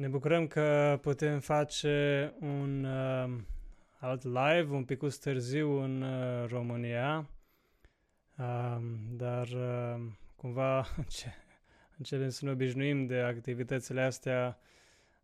Ne 0.00 0.08
bucurăm 0.08 0.46
că 0.46 0.98
putem 1.02 1.40
face 1.40 2.34
un 2.40 2.84
uh, 2.84 3.38
alt 3.98 4.22
live, 4.22 4.66
un 4.70 4.84
pic 4.84 5.00
târziu 5.20 5.70
în 5.70 6.02
uh, 6.02 6.48
România, 6.48 7.30
uh, 8.38 8.78
dar 9.10 9.46
uh, 9.46 10.00
cumva 10.36 10.86
începem 11.98 12.28
să 12.28 12.44
ne 12.44 12.50
obișnuim 12.50 13.06
de 13.06 13.18
activitățile 13.18 14.00
astea, 14.00 14.58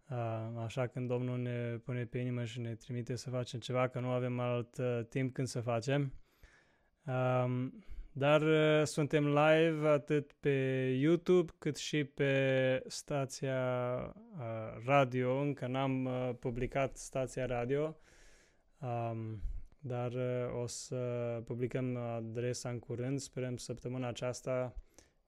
uh, 0.08 0.62
așa 0.64 0.86
când 0.86 1.08
Domnul 1.08 1.38
ne 1.38 1.76
pune 1.84 2.04
pe 2.04 2.18
inimă 2.18 2.44
și 2.44 2.60
ne 2.60 2.74
trimite 2.74 3.16
să 3.16 3.30
facem 3.30 3.60
ceva, 3.60 3.88
că 3.88 4.00
nu 4.00 4.08
avem 4.08 4.40
alt 4.40 4.76
uh, 4.78 5.00
timp 5.08 5.32
când 5.32 5.46
să 5.46 5.60
facem. 5.60 6.12
Uh, 7.06 7.66
dar 8.18 8.42
uh, 8.42 8.86
suntem 8.86 9.26
live 9.26 9.88
atât 9.88 10.32
pe 10.32 10.50
YouTube 11.00 11.52
cât 11.58 11.76
și 11.76 12.04
pe 12.04 12.82
stația 12.86 13.60
uh, 14.38 14.84
radio. 14.84 15.38
Încă 15.38 15.66
n-am 15.66 16.04
uh, 16.04 16.30
publicat 16.40 16.96
stația 16.96 17.46
radio, 17.46 17.96
um, 18.78 19.42
dar 19.78 20.12
uh, 20.12 20.62
o 20.62 20.66
să 20.66 20.96
publicăm 21.44 21.96
adresa 21.96 22.68
în 22.68 22.78
curând. 22.78 23.18
Sperăm 23.18 23.56
săptămâna 23.56 24.08
aceasta 24.08 24.74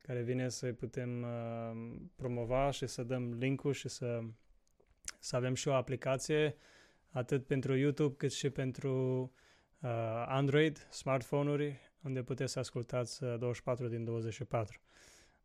care 0.02 0.22
vine 0.22 0.48
să 0.48 0.72
putem 0.72 1.22
uh, 1.22 1.96
promova 2.16 2.70
și 2.70 2.86
să 2.86 3.02
dăm 3.02 3.32
link-ul 3.32 3.72
și 3.72 3.88
să, 3.88 4.20
să 5.18 5.36
avem 5.36 5.54
și 5.54 5.68
o 5.68 5.74
aplicație 5.74 6.56
atât 7.10 7.46
pentru 7.46 7.76
YouTube 7.76 8.14
cât 8.16 8.32
și 8.32 8.50
pentru 8.50 9.20
uh, 9.80 10.24
Android, 10.26 10.86
smartphone-uri 10.90 11.87
unde 12.02 12.22
puteți 12.22 12.52
să 12.52 12.58
ascultați 12.58 13.20
24 13.20 13.84
uh, 13.84 13.90
din 13.90 14.04
24. 14.04 14.80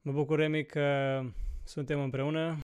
Mă 0.01 0.11
bucur, 0.11 0.37
Remi, 0.37 0.65
că 0.65 1.19
suntem 1.63 2.01
împreună, 2.01 2.59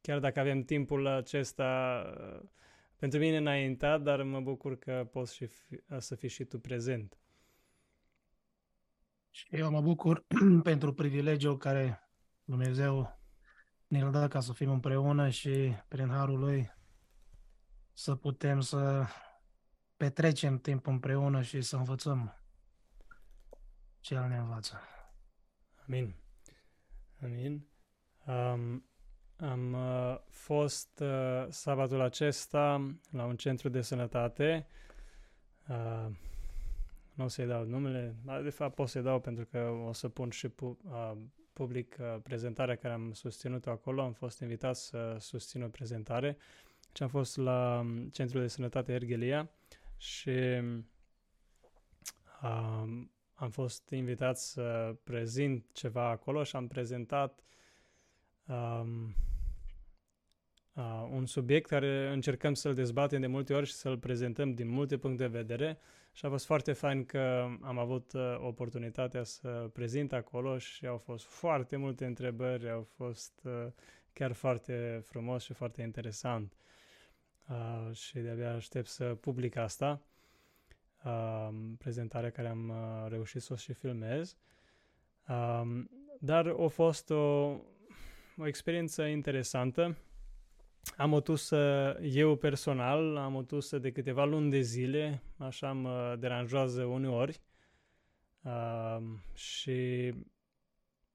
chiar 0.00 0.18
dacă 0.18 0.40
avem 0.40 0.62
timpul 0.62 1.06
acesta 1.06 2.02
uh, 2.16 2.48
pentru 2.96 3.18
mine 3.18 3.36
înaintat, 3.36 4.02
dar 4.02 4.22
mă 4.22 4.40
bucur 4.40 4.78
că 4.78 5.08
poți 5.12 5.34
și 5.34 5.46
fi, 5.46 5.74
uh, 5.74 5.98
să 5.98 6.14
fii 6.14 6.28
și 6.28 6.44
tu 6.44 6.58
prezent. 6.58 7.16
Și 9.30 9.46
eu 9.50 9.70
mă 9.70 9.80
bucur 9.80 10.26
pentru 10.62 10.92
privilegiul 10.92 11.56
care 11.56 12.08
Dumnezeu 12.44 13.20
ne-l 13.86 14.10
dă 14.10 14.28
ca 14.28 14.40
să 14.40 14.52
fim 14.52 14.70
împreună 14.70 15.28
și 15.28 15.72
prin 15.88 16.08
harul 16.08 16.38
lui 16.38 16.70
să 17.92 18.14
putem 18.14 18.60
să 18.60 19.06
petrecem 19.96 20.58
timp 20.58 20.86
împreună 20.86 21.42
și 21.42 21.60
să 21.60 21.76
învățăm 21.76 22.41
ce 24.02 24.14
El 24.14 24.28
ne 24.28 24.36
învață. 24.36 24.80
Amin. 25.86 26.14
Amin. 27.22 27.66
Um, 28.26 28.84
am 29.36 29.72
uh, 29.72 30.18
fost 30.28 31.00
uh, 31.00 31.46
sabatul 31.48 32.00
acesta 32.00 32.94
la 33.10 33.24
un 33.24 33.36
centru 33.36 33.68
de 33.68 33.80
sănătate. 33.80 34.66
Uh, 35.68 36.06
nu 37.14 37.24
o 37.24 37.28
să-i 37.28 37.46
dau 37.46 37.64
numele, 37.64 38.16
dar 38.24 38.42
de 38.42 38.50
fapt 38.50 38.74
pot 38.74 38.88
să-i 38.88 39.02
dau 39.02 39.20
pentru 39.20 39.44
că 39.44 39.58
o 39.58 39.92
să 39.92 40.08
pun 40.08 40.30
și 40.30 40.48
pu- 40.48 40.78
uh, 40.84 41.12
public 41.52 41.96
uh, 42.00 42.16
prezentarea 42.22 42.76
care 42.76 42.94
am 42.94 43.12
susținut-o 43.12 43.70
acolo. 43.70 44.02
Am 44.02 44.12
fost 44.12 44.40
invitat 44.40 44.76
să 44.76 45.16
susțin 45.18 45.62
o 45.62 45.68
prezentare. 45.68 46.36
Deci 46.86 47.00
am 47.00 47.08
fost 47.08 47.36
la 47.36 47.78
um, 47.78 48.08
Centrul 48.08 48.40
de 48.40 48.46
Sănătate 48.48 48.92
Ergelia 48.92 49.50
și 49.96 50.28
uh, 52.42 53.02
am 53.42 53.50
fost 53.50 53.90
invitat 53.90 54.38
să 54.38 54.96
prezint 55.04 55.66
ceva 55.72 56.08
acolo 56.08 56.42
și 56.44 56.56
am 56.56 56.66
prezentat 56.66 57.40
um, 58.46 59.14
uh, 60.72 61.08
un 61.10 61.26
subiect 61.26 61.68
care 61.68 62.08
încercăm 62.12 62.54
să-l 62.54 62.74
dezbatem 62.74 63.20
de 63.20 63.26
multe 63.26 63.54
ori 63.54 63.66
și 63.66 63.72
să-l 63.72 63.98
prezentăm 63.98 64.54
din 64.54 64.68
multe 64.68 64.96
puncte 64.96 65.22
de 65.28 65.38
vedere 65.38 65.78
și 66.12 66.26
a 66.26 66.28
fost 66.28 66.44
foarte 66.44 66.72
fain 66.72 67.04
că 67.04 67.48
am 67.60 67.78
avut 67.78 68.12
uh, 68.12 68.36
oportunitatea 68.38 69.22
să 69.22 69.70
prezint 69.72 70.12
acolo 70.12 70.58
și 70.58 70.86
au 70.86 70.96
fost 70.98 71.24
foarte 71.24 71.76
multe 71.76 72.04
întrebări, 72.06 72.70
au 72.70 72.82
fost 72.82 73.40
uh, 73.44 73.66
chiar 74.12 74.32
foarte 74.32 75.00
frumos 75.04 75.42
și 75.44 75.52
foarte 75.52 75.82
interesant. 75.82 76.52
Uh, 77.48 77.94
și 77.94 78.18
de-abia 78.18 78.54
aștept 78.54 78.88
să 78.88 79.04
public 79.04 79.56
asta 79.56 80.02
uh, 81.04 81.48
prezentarea 81.78 82.30
care 82.30 82.48
am 82.48 82.68
uh, 82.68 83.08
reușit 83.08 83.42
să 83.42 83.52
o 83.52 83.56
și 83.56 83.72
filmez. 83.72 84.36
Um, 85.28 85.90
dar 86.20 86.46
a 86.46 86.66
fost 86.66 87.10
o, 87.10 87.56
o 88.36 88.46
experiență 88.46 89.02
interesantă. 89.02 89.96
Am 90.96 91.12
o 91.12 91.20
tusă, 91.20 91.96
eu 92.02 92.36
personal, 92.36 93.16
am 93.16 93.34
o 93.34 93.42
tusă 93.42 93.78
de 93.78 93.92
câteva 93.92 94.24
luni 94.24 94.50
de 94.50 94.60
zile, 94.60 95.22
așa 95.36 95.72
mă 95.72 96.16
deranjează 96.18 96.84
uneori 96.84 97.40
uh, 98.42 98.98
și 99.34 100.12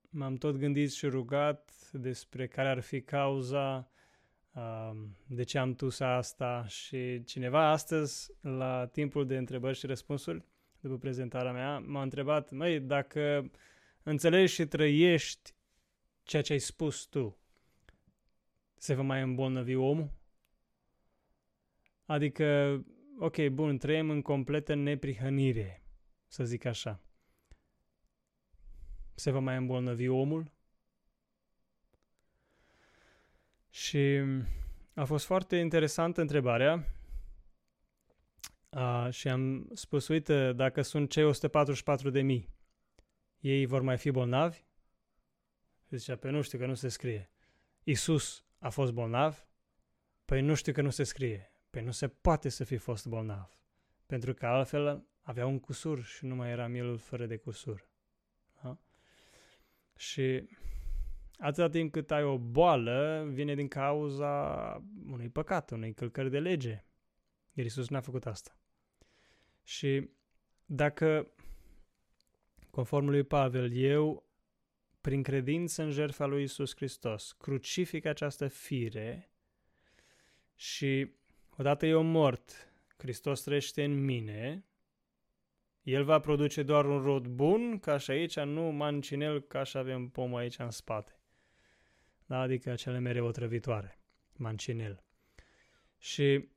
m-am 0.10 0.36
tot 0.36 0.58
gândit 0.58 0.92
și 0.92 1.08
rugat 1.08 1.72
despre 1.92 2.48
care 2.48 2.70
ar 2.70 2.80
fi 2.80 3.02
cauza 3.02 3.90
de 5.28 5.44
ce 5.44 5.58
am 5.58 5.74
tusa 5.74 6.16
asta 6.16 6.66
și 6.68 7.24
cineva 7.24 7.70
astăzi, 7.70 8.32
la 8.42 8.86
timpul 8.86 9.28
de 9.28 9.38
întrebări 9.38 9.78
și 9.78 9.86
răspunsuri, 9.86 10.44
după 10.80 10.98
prezentarea 10.98 11.52
mea, 11.52 11.80
m-a 11.80 12.02
întrebat, 12.02 12.52
măi, 12.52 12.80
dacă 12.80 13.52
înțelegi 14.04 14.54
și 14.54 14.66
trăiești 14.66 15.54
ceea 16.24 16.42
ce 16.42 16.54
ai 16.54 16.60
spus 16.60 17.06
tu, 17.06 17.38
se 18.76 18.94
va 18.94 19.02
mai 19.02 19.22
îmbolnăvi 19.22 19.76
omul? 19.76 20.12
Adică, 22.06 22.80
ok, 23.20 23.48
bun, 23.48 23.78
trăim 23.78 24.10
în 24.10 24.22
completă 24.22 24.74
neprihănire, 24.74 25.84
să 26.28 26.44
zic 26.44 26.66
așa. 26.66 27.02
Se 29.16 29.32
va 29.32 29.40
mai 29.40 29.58
îmbolnăvi 29.58 30.08
omul? 30.08 30.52
Și 33.78 34.22
a 34.94 35.04
fost 35.04 35.26
foarte 35.26 35.56
interesantă 35.58 36.22
întrebarea 36.22 36.86
uh, 38.70 39.08
și 39.10 39.28
am 39.28 39.70
spus, 39.74 40.08
uite, 40.08 40.54
dacă 40.54 40.82
sunt 40.82 41.10
cei 41.10 41.24
144 41.24 42.10
de 42.10 42.22
mii, 42.22 42.50
ei 43.40 43.66
vor 43.66 43.82
mai 43.82 43.98
fi 43.98 44.12
bolnavi? 44.12 44.58
Și 45.88 45.98
zicea, 45.98 46.16
pe 46.16 46.30
nu 46.30 46.42
știu 46.42 46.58
că 46.58 46.66
nu 46.66 46.74
se 46.74 46.88
scrie. 46.88 47.32
Isus 47.84 48.46
a 48.60 48.70
fost 48.70 48.94
bolnav? 48.94 49.48
Păi 50.26 50.42
nu 50.42 50.54
știu 50.54 50.74
că 50.74 50.82
nu 50.82 50.90
se 50.90 51.04
scrie. 51.04 51.52
Păi 51.70 51.84
nu 51.84 51.92
se 51.92 52.08
poate 52.08 52.50
să 52.50 52.64
fi 52.64 52.78
fost 52.78 53.08
bolnav. 53.08 53.60
Pentru 54.06 54.34
că 54.34 54.46
altfel 54.46 55.08
avea 55.22 55.46
un 55.46 55.60
cusur 55.60 56.04
și 56.04 56.26
nu 56.26 56.36
mai 56.36 56.50
era 56.50 56.68
mielul 56.68 56.98
fără 56.98 57.26
de 57.26 57.38
cusur. 57.38 57.88
Da? 58.62 58.78
Și 59.96 60.50
atâta 61.38 61.70
timp 61.70 61.92
cât 61.92 62.12
ai 62.12 62.24
o 62.24 62.38
boală, 62.38 63.28
vine 63.32 63.56
din 63.56 63.68
cauza 63.68 64.84
unui 65.12 65.30
păcat, 65.30 65.72
unei 65.72 65.94
călcări 65.94 66.30
de 66.30 66.40
lege. 66.40 66.86
Iar 67.54 67.66
Iisus 67.66 67.90
n-a 67.90 68.02
făcut 68.02 68.26
asta. 68.26 68.58
Și 69.64 70.10
dacă, 70.66 71.28
conform 72.70 73.06
lui 73.06 73.24
Pavel, 73.24 73.72
eu, 73.76 74.26
prin 75.02 75.24
credință 75.24 75.84
în 75.84 75.92
jertfa 75.92 76.26
lui 76.26 76.40
Iisus 76.40 76.76
Hristos, 76.76 77.32
crucific 77.32 78.06
această 78.06 78.48
fire 78.48 79.32
și 80.56 81.12
odată 81.58 81.86
eu 81.86 82.04
mort, 82.04 82.72
Hristos 82.98 83.42
trăiește 83.42 83.84
în 83.84 84.04
mine, 84.04 84.66
el 85.82 86.04
va 86.04 86.20
produce 86.20 86.64
doar 86.64 86.86
un 86.86 87.02
rod 87.02 87.28
bun, 87.28 87.80
ca 87.80 87.98
și 87.98 88.12
aici, 88.12 88.40
nu 88.40 88.62
mancinel, 88.62 89.42
ca 89.42 89.64
și 89.64 89.78
avem 89.78 90.10
pomul 90.10 90.40
aici 90.40 90.60
în 90.60 90.70
spate 90.70 91.17
da? 92.28 92.40
adică 92.40 92.76
cele 92.76 93.00
mereu 93.00 93.26
otrăvitoare, 93.26 94.00
mancinel. 94.34 95.04
Și 95.98 96.50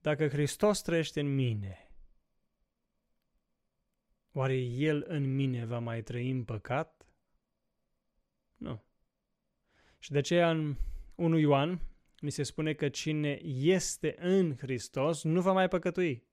dacă 0.00 0.28
Hristos 0.28 0.82
trăiește 0.82 1.20
în 1.20 1.34
mine, 1.34 1.90
oare 4.32 4.56
El 4.58 5.04
în 5.06 5.34
mine 5.34 5.64
va 5.64 5.78
mai 5.78 6.02
trăi 6.02 6.30
în 6.30 6.44
păcat? 6.44 7.06
Nu. 8.56 8.82
Și 9.98 10.10
de 10.10 10.18
aceea 10.18 10.50
în 10.50 10.76
1 11.14 11.38
Ioan 11.38 11.80
mi 12.20 12.30
se 12.30 12.42
spune 12.42 12.72
că 12.74 12.88
cine 12.88 13.40
este 13.44 14.16
în 14.18 14.56
Hristos 14.56 15.22
nu 15.22 15.40
va 15.40 15.52
mai 15.52 15.68
păcătui. 15.68 16.26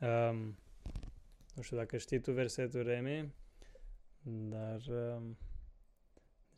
Um, 0.00 0.58
nu 1.54 1.62
știu 1.62 1.76
dacă 1.76 1.96
știi 1.96 2.20
tu 2.20 2.32
versetul 2.32 2.82
Remi, 2.82 3.34
dar 4.22 4.80
um, 4.86 5.38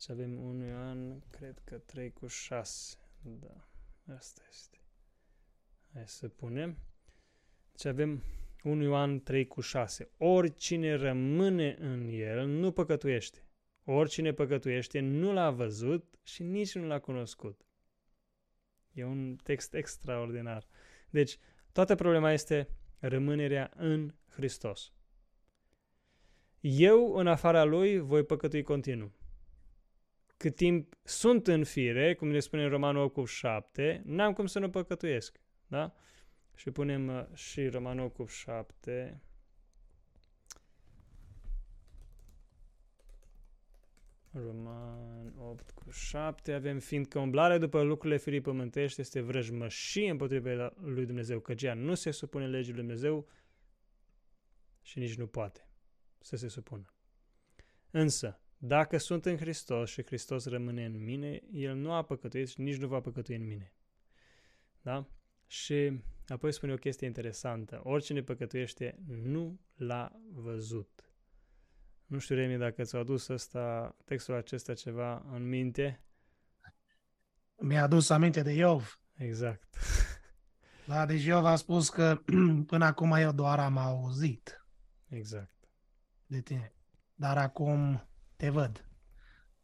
deci 0.01 0.09
avem 0.09 0.43
1 0.43 0.65
Ioan, 0.65 1.23
cred 1.29 1.61
că 1.63 1.77
3 1.77 2.11
cu 2.11 2.27
6. 2.27 2.97
Da, 3.21 3.67
asta 4.13 4.41
este. 4.49 4.77
Hai 5.93 6.07
să 6.07 6.27
punem. 6.27 6.77
Deci 7.71 7.85
avem 7.85 8.23
1 8.63 8.83
Ioan 8.83 9.23
3 9.23 9.47
cu 9.47 9.61
6. 9.61 10.09
Oricine 10.17 10.93
rămâne 10.93 11.75
în 11.79 12.07
el 12.07 12.47
nu 12.47 12.71
păcătuiește. 12.71 13.45
Oricine 13.83 14.33
păcătuiește 14.33 14.99
nu 14.99 15.33
l-a 15.33 15.51
văzut 15.51 16.19
și 16.23 16.43
nici 16.43 16.75
nu 16.75 16.87
l-a 16.87 16.99
cunoscut. 16.99 17.65
E 18.91 19.03
un 19.03 19.35
text 19.35 19.73
extraordinar. 19.73 20.67
Deci, 21.09 21.37
toată 21.71 21.95
problema 21.95 22.31
este 22.31 22.67
rămânerea 22.99 23.71
în 23.75 24.13
Hristos. 24.29 24.93
Eu, 26.59 27.13
în 27.13 27.27
afara 27.27 27.63
Lui, 27.63 27.99
voi 27.99 28.23
păcătui 28.23 28.63
continuu. 28.63 29.19
Cât 30.41 30.55
timp 30.55 30.93
sunt 31.03 31.47
în 31.47 31.63
fire, 31.63 32.15
cum 32.15 32.27
ne 32.27 32.39
spune 32.39 32.63
în 32.63 32.69
Romanul 32.69 33.03
8 33.03 33.13
cu 33.13 33.25
7, 33.25 34.01
n-am 34.05 34.33
cum 34.33 34.45
să 34.45 34.59
nu 34.59 34.69
păcătuiesc. 34.69 35.39
Da? 35.67 35.95
Și 36.55 36.71
punem 36.71 37.07
uh, 37.07 37.25
și 37.33 37.67
Romanul 37.67 38.05
8 38.05 38.15
cu 38.15 38.25
7. 38.25 39.21
Roman 44.31 45.33
8 45.37 45.71
cu 45.71 45.91
7 45.91 46.53
avem 46.53 46.79
fiindcă 46.79 47.19
umblarea 47.19 47.57
după 47.57 47.81
lucrurile 47.81 48.19
firii 48.19 48.41
pământești 48.41 49.01
este 49.01 49.21
vrăjmășie 49.21 50.09
împotriva 50.09 50.73
lui 50.81 51.05
Dumnezeu, 51.05 51.39
căci 51.39 51.63
ea 51.63 51.73
nu 51.73 51.93
se 51.93 52.11
supune 52.11 52.47
legii 52.47 52.73
lui 52.73 52.81
Dumnezeu 52.81 53.27
și 54.81 54.99
nici 54.99 55.15
nu 55.15 55.27
poate 55.27 55.67
să 56.19 56.35
se 56.35 56.47
supună. 56.47 56.85
Însă, 57.91 58.39
dacă 58.63 58.97
sunt 58.97 59.25
în 59.25 59.37
Hristos 59.37 59.89
și 59.89 60.03
Hristos 60.05 60.45
rămâne 60.45 60.85
în 60.85 61.03
mine, 61.03 61.41
El 61.51 61.75
nu 61.75 61.93
a 61.93 62.03
păcătuit 62.03 62.49
și 62.49 62.61
nici 62.61 62.77
nu 62.77 62.87
va 62.87 62.99
păcătui 62.99 63.35
în 63.35 63.47
mine. 63.47 63.73
Da? 64.81 65.07
Și 65.47 66.01
apoi 66.27 66.51
spune 66.51 66.73
o 66.73 66.75
chestie 66.75 67.07
interesantă. 67.07 67.81
Oricine 67.83 68.21
păcătuiește 68.21 68.99
nu 69.07 69.59
l-a 69.75 70.11
văzut. 70.31 71.13
Nu 72.05 72.19
știu, 72.19 72.35
Remi, 72.35 72.57
dacă 72.57 72.83
ți-a 72.83 72.99
adus 72.99 73.27
ăsta, 73.27 73.95
textul 74.05 74.33
acesta 74.33 74.73
ceva 74.73 75.25
în 75.31 75.47
minte. 75.47 76.03
Mi-a 77.57 77.83
adus 77.83 78.09
aminte 78.09 78.41
de 78.41 78.51
Iov. 78.51 78.99
Exact. 79.13 79.75
Da, 80.87 81.05
deci 81.05 81.23
Iov 81.23 81.45
a 81.45 81.55
spus 81.55 81.89
că 81.89 82.21
până 82.71 82.85
acum 82.85 83.11
eu 83.11 83.31
doar 83.31 83.59
am 83.59 83.77
auzit. 83.77 84.65
Exact. 85.07 85.55
De 86.25 86.41
tine. 86.41 86.73
Dar 87.15 87.37
acum 87.37 88.10
te 88.41 88.49
văd. 88.49 88.85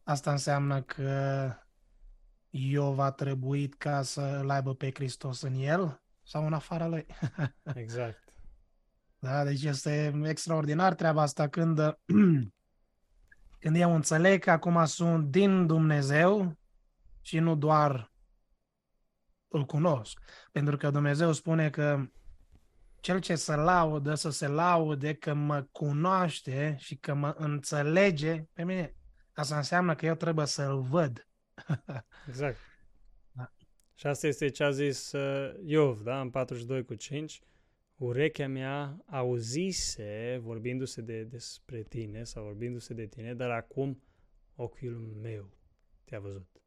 Asta 0.03 0.31
înseamnă 0.31 0.81
că 0.81 1.51
Iov 2.50 3.00
a 3.00 3.12
trebuit 3.12 3.74
ca 3.74 4.01
să 4.01 4.21
îl 4.21 4.50
aibă 4.50 4.75
pe 4.75 4.91
Hristos 4.94 5.41
în 5.41 5.53
el 5.53 6.01
sau 6.24 6.45
în 6.45 6.53
afara 6.53 6.88
lui. 6.88 7.06
exact. 7.74 8.33
Da, 9.19 9.44
deci 9.44 9.63
este 9.63 10.21
extraordinar 10.24 10.94
treaba 10.95 11.21
asta 11.21 11.47
când, 11.47 11.79
când 13.62 13.75
eu 13.75 13.95
înțeleg 13.95 14.44
că 14.44 14.51
acum 14.51 14.85
sunt 14.85 15.31
din 15.31 15.65
Dumnezeu 15.68 16.57
și 17.21 17.39
nu 17.39 17.56
doar 17.56 18.12
îl 19.47 19.65
cunosc. 19.65 20.19
Pentru 20.51 20.77
că 20.77 20.89
Dumnezeu 20.89 21.31
spune 21.31 21.69
că 21.69 22.09
cel 23.07 23.19
ce 23.19 23.36
se 23.36 23.56
laudă, 23.56 24.15
să 24.15 24.30
se 24.30 24.48
laude 24.48 25.13
că 25.13 25.33
mă 25.33 25.68
cunoaște 25.71 26.75
și 26.80 26.95
că 26.95 27.13
mă 27.13 27.36
înțelege 27.38 28.44
pe 28.54 28.63
mine. 28.63 28.95
Asta 29.33 29.57
înseamnă 29.57 29.95
că 29.95 30.06
eu 30.06 30.15
trebuie 30.15 30.45
să-l 30.45 30.81
văd. 30.81 31.27
exact. 32.27 32.57
Da. 33.31 33.54
Și 33.94 34.07
asta 34.07 34.27
este 34.27 34.50
ce 34.50 34.63
a 34.63 34.71
zis 34.71 35.12
uh, 35.12 35.54
Iov, 35.65 36.01
da, 36.01 36.21
în 36.21 36.30
42 36.30 36.86
cu 36.86 36.95
5 36.95 37.42
urechea 37.95 38.48
mea 38.48 39.04
auzise 39.06 40.39
vorbindu-se 40.42 41.01
de, 41.01 41.24
despre 41.24 41.83
tine 41.83 42.24
sau 42.24 42.44
vorbindu-se 42.44 42.94
de 42.94 43.06
tine, 43.06 43.33
dar 43.33 43.50
acum 43.50 44.03
ochiul 44.56 45.18
meu 45.21 45.57
te-a 46.03 46.19
văzut. 46.19 46.62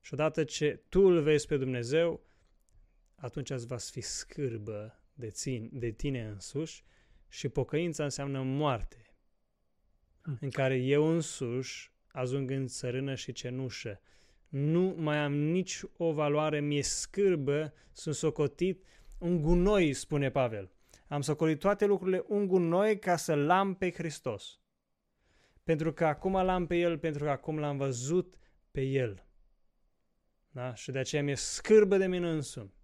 Și 0.00 0.14
odată 0.14 0.44
ce 0.44 0.82
tu 0.88 1.00
îl 1.00 1.22
vezi 1.22 1.46
pe 1.46 1.56
Dumnezeu, 1.56 2.26
atunci 3.14 3.50
îți 3.50 3.66
va 3.66 3.76
fi 3.76 4.00
scârbă 4.00 4.96
de, 5.14 5.30
țin, 5.30 5.70
de 5.72 5.90
tine 5.90 6.26
însuși 6.26 6.84
și 7.28 7.48
pocăința 7.48 8.04
înseamnă 8.04 8.42
moarte, 8.42 9.14
hmm. 10.20 10.38
în 10.40 10.50
care 10.50 10.76
eu 10.76 11.04
însuși 11.04 11.92
ajung 12.12 12.50
în 12.50 12.66
țărână 12.66 13.14
și 13.14 13.32
cenușă. 13.32 14.00
Nu 14.48 14.94
mai 14.98 15.18
am 15.18 15.32
nici 15.32 15.82
o 15.96 16.12
valoare, 16.12 16.60
mi-e 16.60 16.82
scârbă, 16.82 17.72
sunt 17.92 18.14
socotit 18.14 18.84
un 19.18 19.40
gunoi, 19.40 19.92
spune 19.92 20.30
Pavel. 20.30 20.70
Am 21.08 21.20
socolit 21.20 21.58
toate 21.58 21.86
lucrurile 21.86 22.24
un 22.28 22.46
gunoi 22.46 22.98
ca 22.98 23.16
să 23.16 23.34
l-am 23.34 23.74
pe 23.74 23.90
Hristos. 23.90 24.60
Pentru 25.62 25.92
că 25.92 26.06
acum 26.06 26.32
l-am 26.32 26.66
pe 26.66 26.76
El, 26.76 26.98
pentru 26.98 27.24
că 27.24 27.30
acum 27.30 27.58
l-am 27.58 27.76
văzut 27.76 28.34
pe 28.70 28.80
El. 28.80 29.26
Da? 30.50 30.74
Și 30.74 30.90
de 30.90 30.98
aceea 30.98 31.22
mi-e 31.22 31.34
scârbă 31.34 31.96
de 31.96 32.06
mine 32.06 32.30
însumi. 32.30 32.74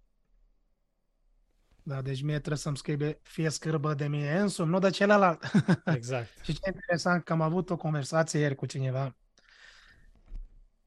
Da, 1.89 2.01
deci 2.01 2.21
mie 2.21 2.37
trebuie 2.37 2.57
să-mi 2.57 2.77
scrie 2.77 3.19
fie 3.21 3.49
scârbă 3.49 3.93
de 3.93 4.07
mine 4.07 4.39
însumi, 4.39 4.69
nu 4.69 4.79
de 4.79 4.89
celălalt. 4.89 5.51
Exact. 5.95 6.27
și 6.41 6.53
ce 6.53 6.59
interesant 6.65 7.23
că 7.23 7.33
am 7.33 7.41
avut 7.41 7.69
o 7.69 7.75
conversație 7.75 8.39
ieri 8.39 8.55
cu 8.55 8.65
cineva 8.65 9.15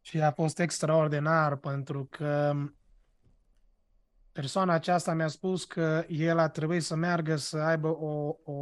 și 0.00 0.20
a 0.20 0.30
fost 0.30 0.58
extraordinar 0.58 1.56
pentru 1.56 2.06
că 2.10 2.54
persoana 4.32 4.72
aceasta 4.72 5.14
mi-a 5.14 5.28
spus 5.28 5.64
că 5.64 6.04
el 6.08 6.38
a 6.38 6.48
trebuit 6.48 6.82
să 6.82 6.94
meargă 6.94 7.36
să 7.36 7.58
aibă 7.58 7.88
o, 7.88 8.36
o 8.44 8.54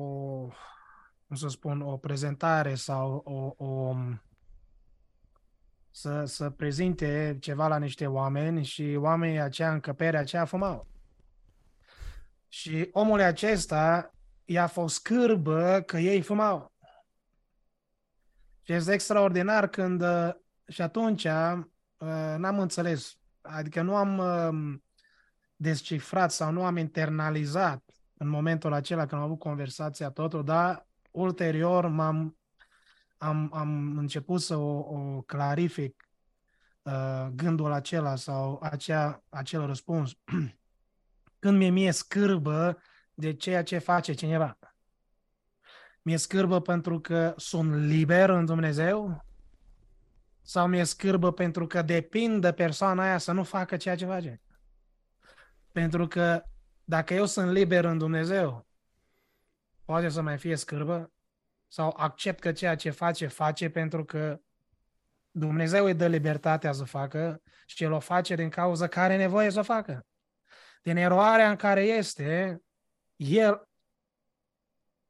cum 1.27 1.37
să 1.37 1.49
spun, 1.49 1.81
o 1.81 1.97
prezentare 1.97 2.75
sau 2.75 3.23
o, 3.25 3.65
o 3.65 3.97
să, 5.91 6.25
să 6.25 6.51
prezinte 6.51 7.37
ceva 7.41 7.69
la 7.69 7.79
niște 7.79 8.07
oameni 8.07 8.65
și 8.65 8.97
oamenii 8.99 9.41
aceea, 9.41 9.73
încăperea 9.73 10.21
aceea 10.21 10.45
fumau. 10.45 10.89
Și 12.53 12.89
omul 12.93 13.21
acesta 13.21 14.15
i-a 14.45 14.67
fost 14.67 14.95
scârbă 14.95 15.83
că 15.87 15.99
ei 15.99 16.23
fumau. 16.23 16.73
Și 18.63 18.73
este 18.73 18.93
extraordinar 18.93 19.69
când 19.69 20.05
și 20.69 20.83
atunci 20.83 21.25
uh, 21.25 21.63
n-am 22.37 22.59
înțeles, 22.59 23.19
adică 23.41 23.83
nu 23.83 23.97
am 23.97 24.19
uh, 24.19 24.79
descifrat 25.57 26.33
sau 26.33 26.53
nu 26.53 26.65
am 26.65 26.77
internalizat 26.77 27.85
în 28.17 28.29
momentul 28.29 28.73
acela 28.73 29.07
când 29.07 29.21
am 29.21 29.27
avut 29.27 29.39
conversația 29.39 30.11
totul, 30.11 30.45
dar 30.45 30.87
ulterior 31.11 31.87
m-am 31.87 32.41
am, 33.23 33.51
am 33.53 33.99
început 33.99 34.41
să 34.41 34.57
o, 34.57 34.79
o 34.79 35.23
clarific 35.23 36.09
uh, 36.83 37.27
gândul 37.35 37.73
acela 37.73 38.17
sau 38.17 38.59
acea, 38.63 39.23
acel 39.29 39.67
răspuns. 39.67 40.13
Când 41.41 41.59
mi-e 41.59 41.69
mie 41.69 41.91
scârbă 41.91 42.83
de 43.15 43.35
ceea 43.35 43.63
ce 43.63 43.79
face 43.79 44.13
cineva. 44.13 44.59
Mi-e 46.03 46.17
scârbă 46.17 46.61
pentru 46.61 47.01
că 47.01 47.35
sunt 47.37 47.75
liber 47.75 48.29
în 48.29 48.45
Dumnezeu 48.45 49.25
sau 50.43 50.67
mi-e 50.67 50.85
scârbă 50.85 51.33
pentru 51.33 51.67
că 51.67 51.83
depind 51.83 52.41
de 52.41 52.53
persoana 52.53 53.03
aia 53.03 53.19
să 53.19 53.33
nu 53.33 53.43
facă 53.43 53.77
ceea 53.77 53.97
ce 53.97 54.07
face. 54.07 54.41
Pentru 55.73 56.07
că 56.07 56.43
dacă 56.85 57.15
eu 57.15 57.27
sunt 57.27 57.51
liber 57.51 57.85
în 57.85 57.99
Dumnezeu, 57.99 58.67
poate 59.85 60.09
să 60.09 60.23
mai 60.23 60.39
fie 60.39 60.57
scârbă 60.57 61.13
sau 61.69 61.95
accept 61.97 62.41
că 62.41 62.53
ceea 62.53 62.75
ce 62.75 62.91
face, 62.91 63.27
face 63.27 63.69
pentru 63.69 64.05
că 64.05 64.41
Dumnezeu 65.31 65.85
îi 65.85 65.95
dă 65.95 66.07
libertatea 66.07 66.73
să 66.73 66.85
facă 66.85 67.43
și 67.67 67.85
el 67.85 67.93
o 67.93 68.01
face 68.01 68.35
din 68.35 68.49
cauza 68.49 68.87
care 68.87 69.13
are 69.13 69.23
nevoie 69.23 69.51
să 69.51 69.59
o 69.59 69.63
facă. 69.63 70.07
Din 70.83 70.97
eroarea 70.97 71.51
în 71.51 71.57
care 71.57 71.83
este, 71.83 72.63
el 73.17 73.69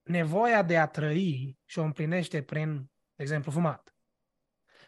nevoia 0.03 0.63
de 0.63 0.79
a 0.79 0.87
trăi 0.87 1.59
și 1.65 1.79
o 1.79 1.83
împlinește 1.83 2.43
prin, 2.43 2.77
de 3.15 3.23
exemplu, 3.23 3.51
fumat. 3.51 3.95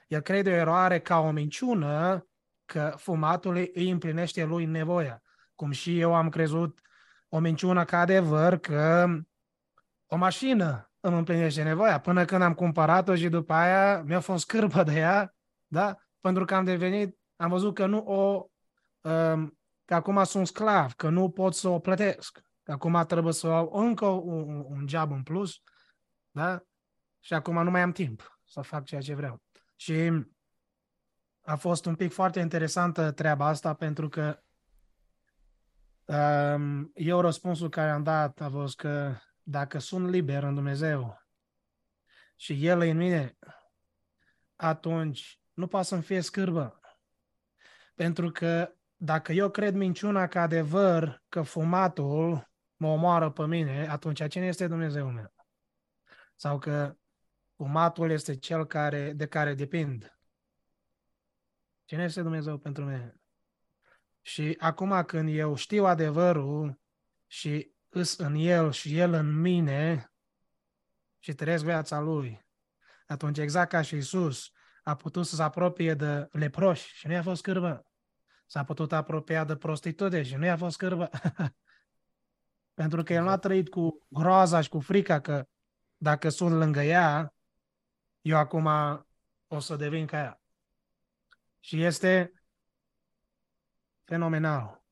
El 0.06 0.20
crede 0.20 0.50
o 0.50 0.54
eroare 0.54 1.00
ca 1.00 1.18
o 1.18 1.30
minciună 1.30 2.26
că 2.64 2.94
fumatul 2.96 3.56
îi 3.56 3.90
împlinește 3.90 4.44
lui 4.44 4.64
nevoia 4.64 5.22
cum 5.62 5.70
și 5.70 6.00
eu 6.00 6.14
am 6.14 6.28
crezut 6.28 6.80
o 7.28 7.38
minciună 7.38 7.84
ca 7.84 7.98
adevăr 7.98 8.58
că 8.58 9.08
o 10.06 10.16
mașină 10.16 10.90
îmi 11.00 11.16
împlinește 11.16 11.62
nevoia, 11.62 12.00
până 12.00 12.24
când 12.24 12.42
am 12.42 12.54
cumpărat-o 12.54 13.14
și 13.14 13.28
după 13.28 13.52
aia 13.52 14.02
mi-a 14.02 14.20
fost 14.20 14.42
scârbă 14.42 14.82
de 14.82 14.98
ea, 14.98 15.34
da? 15.66 15.96
Pentru 16.20 16.44
că 16.44 16.54
am 16.54 16.64
devenit, 16.64 17.18
am 17.36 17.48
văzut 17.48 17.74
că 17.74 17.86
nu 17.86 17.98
o, 17.98 18.46
um, 19.08 19.58
că 19.92 19.98
acum 19.98 20.24
sunt 20.24 20.46
sclav, 20.46 20.92
că 20.92 21.08
nu 21.08 21.30
pot 21.30 21.54
să 21.54 21.68
o 21.68 21.78
plătesc, 21.78 22.42
că 22.62 22.72
acum 22.72 23.04
trebuie 23.06 23.32
să 23.32 23.46
au 23.46 23.70
încă 23.72 24.06
un, 24.06 24.64
un 24.68 24.88
job 24.88 25.10
în 25.10 25.22
plus, 25.22 25.62
da? 26.30 26.62
Și 27.20 27.34
acum 27.34 27.62
nu 27.62 27.70
mai 27.70 27.80
am 27.80 27.92
timp 27.92 28.40
să 28.44 28.60
fac 28.60 28.84
ceea 28.84 29.00
ce 29.00 29.14
vreau. 29.14 29.42
Și 29.76 30.10
a 31.40 31.56
fost 31.56 31.84
un 31.84 31.94
pic 31.94 32.12
foarte 32.12 32.40
interesantă 32.40 33.10
treaba 33.10 33.46
asta 33.46 33.74
pentru 33.74 34.08
că 34.08 34.42
eu 36.94 37.20
răspunsul 37.20 37.68
care 37.68 37.90
am 37.90 38.02
dat 38.02 38.40
a 38.40 38.50
fost 38.50 38.76
că 38.76 39.16
dacă 39.42 39.78
sunt 39.78 40.08
liber 40.08 40.42
în 40.42 40.54
Dumnezeu 40.54 41.22
și 42.36 42.66
El 42.66 42.82
e 42.82 42.90
în 42.90 42.96
mine, 42.96 43.38
atunci 44.56 45.40
nu 45.52 45.66
poate 45.66 45.86
să-mi 45.86 46.02
fie 46.02 46.20
scârbă. 46.20 46.80
Pentru 47.94 48.30
că 48.30 48.72
dacă 49.04 49.32
eu 49.32 49.50
cred 49.50 49.74
minciuna 49.74 50.26
ca 50.26 50.40
adevăr 50.40 51.22
că 51.28 51.42
fumatul 51.42 52.50
mă 52.76 52.88
omoară 52.88 53.30
pe 53.30 53.46
mine, 53.46 53.88
atunci 53.88 54.28
cine 54.28 54.46
este 54.46 54.66
Dumnezeu 54.66 55.10
meu? 55.10 55.34
Sau 56.34 56.58
că 56.58 56.96
fumatul 57.56 58.10
este 58.10 58.36
cel 58.36 58.66
care, 58.66 59.12
de 59.12 59.26
care 59.26 59.54
depind. 59.54 60.18
Cine 61.84 62.02
este 62.04 62.22
Dumnezeu 62.22 62.58
pentru 62.58 62.84
mine? 62.84 63.20
Și 64.20 64.56
acum 64.58 65.02
când 65.02 65.28
eu 65.36 65.54
știu 65.54 65.84
adevărul 65.84 66.80
și 67.26 67.74
îs 67.88 68.16
în 68.16 68.34
el 68.34 68.72
și 68.72 68.98
el 68.98 69.12
în 69.12 69.40
mine 69.40 70.12
și 71.18 71.32
trăiesc 71.32 71.64
viața 71.64 72.00
lui, 72.00 72.46
atunci 73.06 73.38
exact 73.38 73.70
ca 73.70 73.82
și 73.82 73.96
Isus 73.96 74.50
a 74.82 74.96
putut 74.96 75.26
să 75.26 75.34
se 75.34 75.42
apropie 75.42 75.94
de 75.94 76.28
leproși 76.30 76.94
și 76.94 77.06
nu 77.06 77.12
i-a 77.12 77.22
fost 77.22 77.40
scârbă. 77.40 77.86
S-a 78.52 78.64
putut 78.64 78.92
apropia 78.92 79.44
de 79.44 79.56
prostitute 79.56 80.22
și 80.22 80.34
nu 80.34 80.44
i-a 80.44 80.56
fost 80.56 80.74
scârbă. 80.74 81.10
Pentru 82.80 83.02
că 83.02 83.12
el 83.12 83.22
nu 83.22 83.28
a 83.28 83.38
trăit 83.38 83.68
cu 83.68 84.06
groaza 84.08 84.60
și 84.60 84.68
cu 84.68 84.80
frica 84.80 85.20
că 85.20 85.46
dacă 85.96 86.28
sunt 86.28 86.54
lângă 86.54 86.82
ea, 86.82 87.34
eu 88.20 88.36
acum 88.36 88.68
o 89.46 89.58
să 89.58 89.76
devin 89.76 90.06
ca 90.06 90.16
ea. 90.16 90.40
Și 91.60 91.82
este 91.82 92.32
fenomenal. 94.04 94.82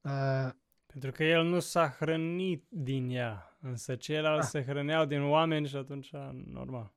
Uh, 0.00 0.50
Pentru 0.86 1.10
că 1.10 1.24
el 1.24 1.44
nu 1.44 1.60
s-a 1.60 1.88
hrănit 1.88 2.66
din 2.68 3.10
ea, 3.10 3.56
însă 3.60 3.96
ceilalți 3.96 4.52
da. 4.52 4.58
se 4.58 4.64
hrăneau 4.64 5.04
din 5.04 5.22
oameni 5.22 5.68
și 5.68 5.76
atunci 5.76 6.10
normal. 6.46 6.94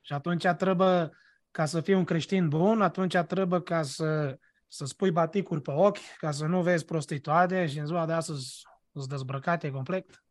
Și 0.00 0.12
atunci 0.12 0.46
trebuie, 0.46 1.10
ca 1.50 1.64
să 1.64 1.80
fii 1.80 1.94
un 1.94 2.04
creștin 2.04 2.48
bun, 2.48 2.82
atunci 2.82 3.16
trebuie 3.16 3.62
ca 3.62 3.82
să, 3.82 4.38
să 4.72 4.84
spui 4.84 5.10
baticuri 5.10 5.62
pe 5.62 5.70
ochi, 5.70 6.16
ca 6.18 6.30
să 6.30 6.46
nu 6.46 6.62
vezi 6.62 6.84
prostituate 6.84 7.66
și 7.66 7.78
în 7.78 7.86
ziua 7.86 8.06
de 8.06 8.12
astăzi 8.12 8.62
îți 8.92 9.08
dezbrăcate 9.08 9.70
complet. 9.70 10.24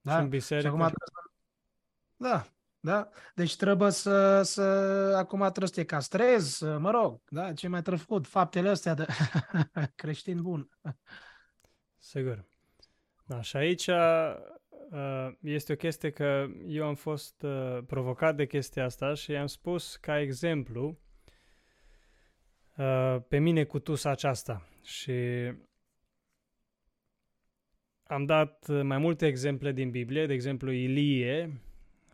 Da? 0.00 0.14
Și 0.14 0.20
în 0.20 0.28
biserică. 0.28 0.68
Și 0.68 0.74
acum, 0.74 0.92
da, 2.16 2.46
da? 2.80 3.08
Deci 3.34 3.56
trebuie 3.56 3.90
să, 3.90 4.42
să 4.42 4.62
acum 5.16 5.38
trebuie 5.38 5.68
să 5.68 5.74
te 5.74 5.84
castrezi, 5.84 6.64
mă 6.64 6.90
rog, 6.90 7.20
da? 7.28 7.52
Ce 7.52 7.68
mai 7.68 7.80
trebuie 7.80 8.04
făcut? 8.04 8.26
Faptele 8.26 8.68
astea 8.68 8.94
de 8.94 9.06
creștin 9.94 10.42
bun. 10.42 10.68
Sigur. 11.98 12.44
Da, 13.24 13.40
și 13.40 13.56
aici 13.56 13.86
uh, 13.86 15.30
este 15.40 15.72
o 15.72 15.76
chestie 15.76 16.10
că 16.10 16.46
eu 16.66 16.86
am 16.86 16.94
fost 16.94 17.42
uh, 17.42 17.78
provocat 17.86 18.36
de 18.36 18.46
chestia 18.46 18.84
asta 18.84 19.14
și 19.14 19.36
am 19.36 19.46
spus 19.46 19.96
ca 19.96 20.20
exemplu 20.20 20.86
uh, 20.86 21.07
pe 23.28 23.38
mine 23.38 23.64
cu 23.64 23.78
tusa 23.78 24.10
aceasta 24.10 24.68
și 24.84 25.12
am 28.02 28.24
dat 28.24 28.82
mai 28.82 28.98
multe 28.98 29.26
exemple 29.26 29.72
din 29.72 29.90
Biblie, 29.90 30.26
de 30.26 30.32
exemplu 30.32 30.70
Ilie, 30.70 31.60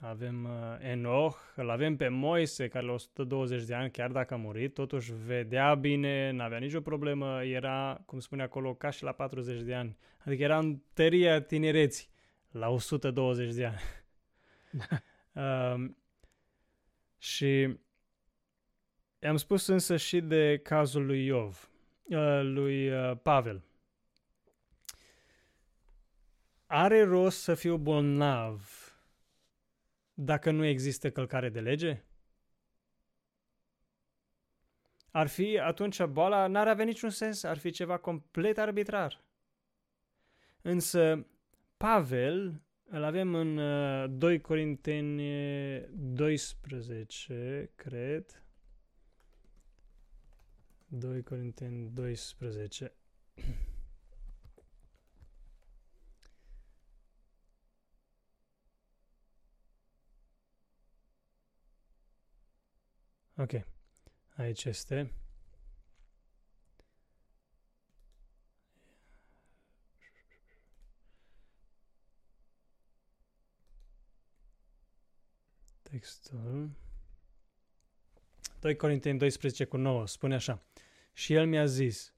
avem 0.06 0.44
uh, 0.44 0.90
Enoch, 0.90 1.36
îl 1.56 1.70
avem 1.70 1.96
pe 1.96 2.08
Moise, 2.08 2.68
care 2.68 2.86
la 2.86 2.92
120 2.92 3.64
de 3.64 3.74
ani, 3.74 3.90
chiar 3.90 4.10
dacă 4.10 4.34
a 4.34 4.36
murit, 4.36 4.74
totuși 4.74 5.12
vedea 5.26 5.74
bine, 5.74 6.30
n-avea 6.30 6.58
nicio 6.58 6.80
problemă, 6.80 7.44
era, 7.44 8.02
cum 8.06 8.18
spune 8.18 8.42
acolo, 8.42 8.74
ca 8.74 8.90
și 8.90 9.02
la 9.02 9.12
40 9.12 9.60
de 9.60 9.74
ani. 9.74 9.96
Adică 10.18 10.42
era 10.42 10.58
în 10.58 10.78
tăria 10.92 11.40
tinereții, 11.40 12.08
la 12.50 12.68
120 12.68 13.54
de 13.54 13.64
ani. 13.64 13.80
uh, 15.32 15.90
și 17.32 17.76
am 19.28 19.36
spus 19.36 19.66
însă 19.66 19.96
și 19.96 20.20
de 20.20 20.60
cazul 20.62 21.06
lui 21.06 21.24
Iov, 21.24 21.70
uh, 22.02 22.40
lui 22.42 22.90
uh, 22.90 23.16
Pavel. 23.22 23.62
Are 26.66 27.02
rost 27.02 27.40
să 27.40 27.54
fiu 27.54 27.76
bolnav 27.76 28.78
dacă 30.14 30.50
nu 30.50 30.64
există 30.64 31.10
călcare 31.10 31.48
de 31.48 31.60
lege? 31.60 32.02
Ar 35.10 35.26
fi 35.26 35.58
atunci 35.58 36.04
boala, 36.04 36.46
n-ar 36.46 36.68
avea 36.68 36.84
niciun 36.84 37.10
sens, 37.10 37.42
ar 37.42 37.58
fi 37.58 37.70
ceva 37.70 37.96
complet 37.96 38.58
arbitrar. 38.58 39.24
Însă 40.62 41.26
Pavel 41.76 42.62
îl 42.84 43.02
avem 43.02 43.34
în 43.34 43.56
2 44.18 44.34
uh, 44.34 44.40
Corinteni 44.40 45.22
12, 45.90 47.70
cred. 47.74 48.43
2 50.98 51.22
Corinteni 51.22 51.90
12. 51.94 52.92
Ok. 63.36 63.52
Aici 64.36 64.64
este. 64.64 65.12
Textul. 75.82 76.70
2 78.60 78.76
Corinteni 78.76 79.18
12 79.18 79.64
cu 79.64 79.76
9 79.76 80.06
spune 80.06 80.34
așa. 80.34 80.62
Și 81.14 81.32
el 81.32 81.46
mi-a 81.46 81.66
zis, 81.66 82.14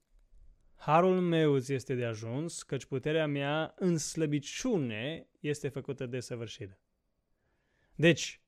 Harul 0.75 1.21
meu 1.21 1.53
îți 1.53 1.73
este 1.73 1.95
de 1.95 2.05
ajuns, 2.05 2.63
căci 2.63 2.85
puterea 2.85 3.27
mea 3.27 3.73
în 3.75 3.97
slăbiciune 3.97 5.27
este 5.39 5.67
făcută 5.67 6.05
de 6.05 6.19
săvârșită. 6.19 6.79
Deci, 7.95 8.41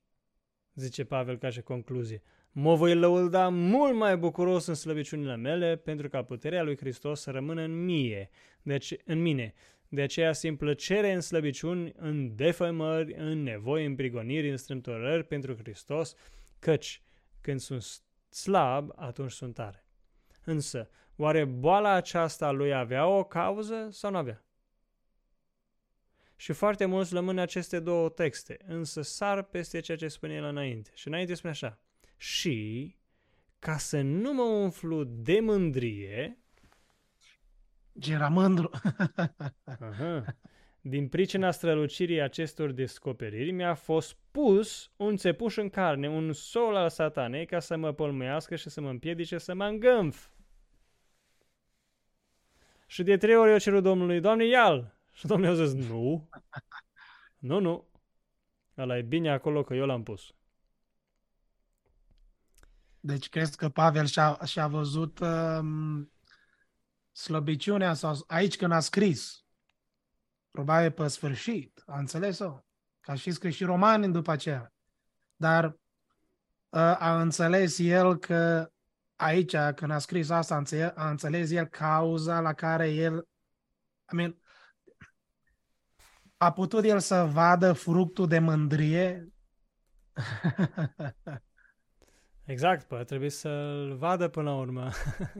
zice 0.74 1.04
Pavel 1.04 1.38
ca 1.38 1.50
și 1.50 1.60
concluzie, 1.60 2.22
Mă 2.52 2.74
voi 2.74 2.94
lăuda 2.94 3.48
mult 3.48 3.94
mai 3.94 4.16
bucuros 4.16 4.66
în 4.66 4.74
slăbiciunile 4.74 5.36
mele, 5.36 5.76
pentru 5.76 6.08
ca 6.08 6.22
puterea 6.22 6.62
lui 6.62 6.76
Hristos 6.76 7.20
să 7.20 7.30
rămână 7.30 7.62
în 7.62 7.84
mie, 7.84 8.30
deci 8.62 8.94
în 9.04 9.22
mine. 9.22 9.54
De 9.88 10.02
aceea 10.02 10.32
simt 10.32 10.58
plăcere 10.58 11.12
în 11.12 11.20
slăbiciuni, 11.20 11.92
în 11.96 12.36
defăimări, 12.36 13.14
în 13.14 13.42
nevoi, 13.42 13.84
în 13.84 13.94
prigoniri, 13.94 14.50
în 14.50 14.56
strâmtorări 14.56 15.24
pentru 15.24 15.56
Hristos, 15.56 16.14
căci 16.58 17.02
când 17.40 17.60
sunt 17.60 17.82
slab, 18.28 18.92
atunci 18.96 19.30
sunt 19.30 19.54
tare. 19.54 19.84
Însă, 20.50 20.88
oare 21.16 21.44
boala 21.44 21.90
aceasta 21.90 22.50
lui 22.50 22.74
avea 22.74 23.06
o 23.06 23.24
cauză 23.24 23.88
sau 23.90 24.10
nu 24.10 24.16
avea? 24.16 24.44
Și 26.36 26.52
foarte 26.52 26.84
mulți 26.84 27.12
lămână 27.12 27.40
aceste 27.40 27.80
două 27.80 28.08
texte, 28.08 28.56
însă 28.66 29.02
sar 29.02 29.42
peste 29.42 29.80
ceea 29.80 29.96
ce 29.96 30.08
spune 30.08 30.34
el 30.34 30.44
înainte. 30.44 30.90
Și 30.94 31.08
înainte 31.08 31.34
spune 31.34 31.52
așa, 31.52 31.80
și 32.16 32.96
ca 33.58 33.76
să 33.76 34.00
nu 34.00 34.32
mă 34.32 34.42
umflu 34.42 35.04
de 35.04 35.40
mândrie... 35.40 36.38
Era 37.92 38.28
mândru. 38.28 38.70
aha, 39.64 40.24
din 40.80 41.08
pricina 41.08 41.50
strălucirii 41.50 42.20
acestor 42.20 42.70
descoperiri 42.70 43.50
mi-a 43.50 43.74
fost 43.74 44.16
pus 44.30 44.92
un 44.96 45.16
țepuș 45.16 45.56
în 45.56 45.68
carne, 45.68 46.08
un 46.08 46.32
sol 46.32 46.76
al 46.76 46.88
satanei 46.88 47.46
ca 47.46 47.58
să 47.58 47.76
mă 47.76 47.92
pălmuiască 47.92 48.56
și 48.56 48.68
să 48.68 48.80
mă 48.80 48.88
împiedice 48.88 49.38
să 49.38 49.54
mă 49.54 49.64
îngânf. 49.64 50.28
Și 52.90 53.02
de 53.02 53.16
trei 53.16 53.36
ori 53.36 53.50
eu 53.50 53.58
cerut 53.58 53.82
Domnului, 53.82 54.20
Doamne, 54.20 54.46
ia 54.46 54.94
Și 55.12 55.26
Domnul 55.26 55.50
a 55.50 55.64
zis, 55.64 55.88
nu, 55.88 56.28
nu, 57.48 57.58
nu, 57.58 57.88
ăla 58.76 58.98
e 58.98 59.02
bine 59.02 59.30
acolo 59.30 59.62
că 59.62 59.74
eu 59.74 59.86
l-am 59.86 60.02
pus. 60.02 60.34
Deci 63.00 63.28
crezi 63.28 63.56
că 63.56 63.68
Pavel 63.68 64.06
și-a, 64.06 64.38
și-a 64.44 64.66
văzut 64.66 65.18
um, 65.18 66.12
slăbiciunea 67.12 67.94
sau 67.94 68.24
aici 68.26 68.56
când 68.56 68.72
a 68.72 68.80
scris, 68.80 69.44
probabil 70.50 70.90
pe 70.90 71.08
sfârșit, 71.08 71.82
a 71.86 71.98
înțeles-o? 71.98 72.58
Ca 73.00 73.14
și 73.14 73.30
scris 73.30 73.54
și 73.54 73.64
romani 73.64 74.12
după 74.12 74.30
aceea. 74.30 74.72
Dar 75.36 75.64
uh, 75.64 75.76
a 76.98 77.20
înțeles 77.20 77.78
el 77.78 78.16
că 78.16 78.70
aici, 79.20 79.56
când 79.74 79.90
a 79.90 79.98
scris 79.98 80.30
asta, 80.30 80.54
a 80.54 80.58
înțeles, 80.58 80.92
a 80.94 81.10
înțeles 81.10 81.50
el 81.50 81.66
cauza 81.66 82.40
la 82.40 82.52
care 82.52 82.88
el 82.88 83.28
I 84.12 84.14
mean, 84.14 84.36
a 86.36 86.52
putut 86.52 86.84
el 86.84 86.98
să 86.98 87.28
vadă 87.32 87.72
fructul 87.72 88.28
de 88.28 88.38
mândrie 88.38 89.32
Exact, 92.44 92.86
pă, 92.86 93.04
trebuie 93.04 93.30
să-l 93.30 93.96
vadă 93.96 94.28
până 94.28 94.50
la 94.50 94.56
urmă 94.56 94.90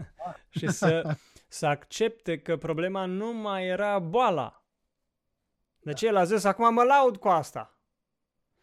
și 0.59 0.69
să, 0.69 1.17
să 1.49 1.67
accepte 1.67 2.39
că 2.39 2.57
problema 2.57 3.05
nu 3.05 3.33
mai 3.33 3.67
era 3.67 3.99
boala. 3.99 4.65
Deci 5.79 6.03
el 6.03 6.17
a 6.17 6.25
zis, 6.25 6.45
acum 6.45 6.75
mă 6.75 6.83
laud 6.83 7.17
cu 7.17 7.29
asta. 7.29 7.80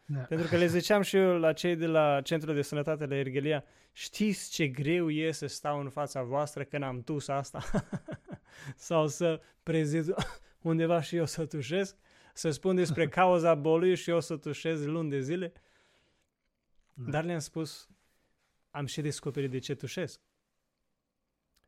Da. 0.10 0.20
Pentru 0.20 0.48
că 0.48 0.58
le 0.58 0.66
ziceam 0.66 1.02
și 1.02 1.16
eu 1.16 1.38
la 1.40 1.54
cei 1.54 1.76
de 1.76 1.86
la 1.86 2.22
Centrul 2.22 2.54
de 2.54 2.62
Sănătate 2.62 3.06
la 3.06 3.16
Erghelia, 3.16 3.64
știți 3.92 4.52
ce 4.52 4.68
greu 4.68 5.10
e 5.10 5.32
să 5.32 5.48
stau 5.48 5.80
în 5.80 5.90
fața 5.90 6.24
voastră 6.24 6.64
când 6.64 6.84
am 6.84 7.04
tus 7.04 7.28
asta? 7.28 7.64
Sau 8.76 9.08
să 9.08 9.42
prezid 9.64 10.14
undeva 10.62 11.02
și 11.02 11.16
eu 11.16 11.26
să 11.26 11.46
tușesc? 11.46 11.96
Să 12.34 12.52
spun 12.52 12.76
despre 12.76 13.08
cauza 13.20 13.56
bolii 13.56 13.96
și 13.96 14.10
eu 14.10 14.20
să 14.20 14.38
tușez 14.38 14.86
luni 14.86 15.10
de 15.10 15.20
zile? 15.20 15.54
Da. 16.94 17.12
Dar 17.12 17.24
le-am 17.24 17.40
spus, 17.40 17.90
am 18.70 18.86
și 18.86 19.02
descoperit 19.02 19.52
de 19.52 19.60
ce 19.60 19.76
tușesc. 19.76 20.22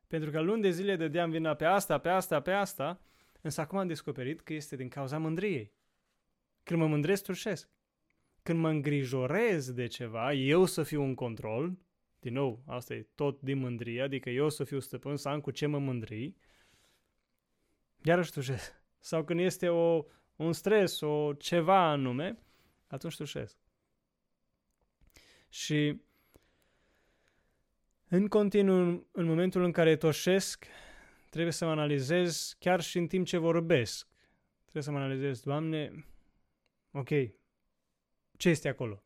Pentru 0.08 0.32
că 0.32 0.40
luni 0.40 0.62
de 0.62 0.70
zile 0.70 0.96
dădeam 0.96 1.30
vina 1.30 1.54
pe 1.54 1.66
asta, 1.66 1.98
pe 1.98 2.10
asta, 2.10 2.42
pe 2.42 2.52
asta, 2.52 3.02
însă 3.42 3.62
acum 3.62 3.78
am 3.78 3.88
descoperit 3.88 4.42
că 4.42 4.54
este 4.54 4.76
din 4.76 4.90
cauza 4.90 5.18
mândriei. 5.18 5.74
Când 6.64 6.80
mă 6.80 6.88
mândresc, 6.88 7.24
tușesc. 7.24 7.70
Când 8.50 8.62
mă 8.62 8.70
îngrijorez 8.70 9.72
de 9.72 9.88
ceva, 9.88 10.34
eu 10.34 10.66
să 10.66 10.84
fiu 10.84 11.04
în 11.04 11.16
control, 11.16 11.78
din 12.20 12.34
nou, 12.34 12.64
asta 12.66 12.94
e 12.94 13.08
tot 13.16 13.42
din 13.42 13.58
mândrie, 13.58 14.02
adică 14.02 14.30
eu 14.30 14.50
să 14.50 14.64
fiu 14.64 14.80
stăpân, 14.80 15.18
să 15.18 15.30
am 15.30 15.42
cu 15.42 15.52
ce 15.52 15.66
mă 15.66 15.80
mândri, 15.80 16.36
iarăși 18.04 18.32
tușesc. 18.32 18.84
Sau 19.00 19.24
când 19.24 19.40
este 19.40 19.70
o, 19.70 20.06
un 20.36 20.54
stres, 20.54 21.02
o 21.02 21.34
ceva 21.34 21.90
anume, 21.90 22.38
atunci 22.88 23.16
tușesc. 23.16 23.58
Și 25.50 26.02
în 28.08 28.28
continuu, 28.28 29.08
în 29.12 29.26
momentul 29.26 29.64
în 29.64 29.72
care 29.72 29.96
toșesc, 29.96 30.66
trebuie 31.30 31.54
să 31.54 31.66
mă 31.66 31.72
analizez 31.72 32.56
chiar 32.60 32.82
și 32.82 32.98
în 32.98 33.08
timp 33.08 33.26
ce 33.26 33.38
vorbesc. 33.38 34.08
Trebuie 34.62 34.84
să 34.84 34.92
mă 34.92 34.98
analizez, 34.98 35.42
Doamne, 35.42 36.06
ok, 36.92 37.10
ce 38.40 38.50
este 38.50 38.68
acolo? 38.68 39.04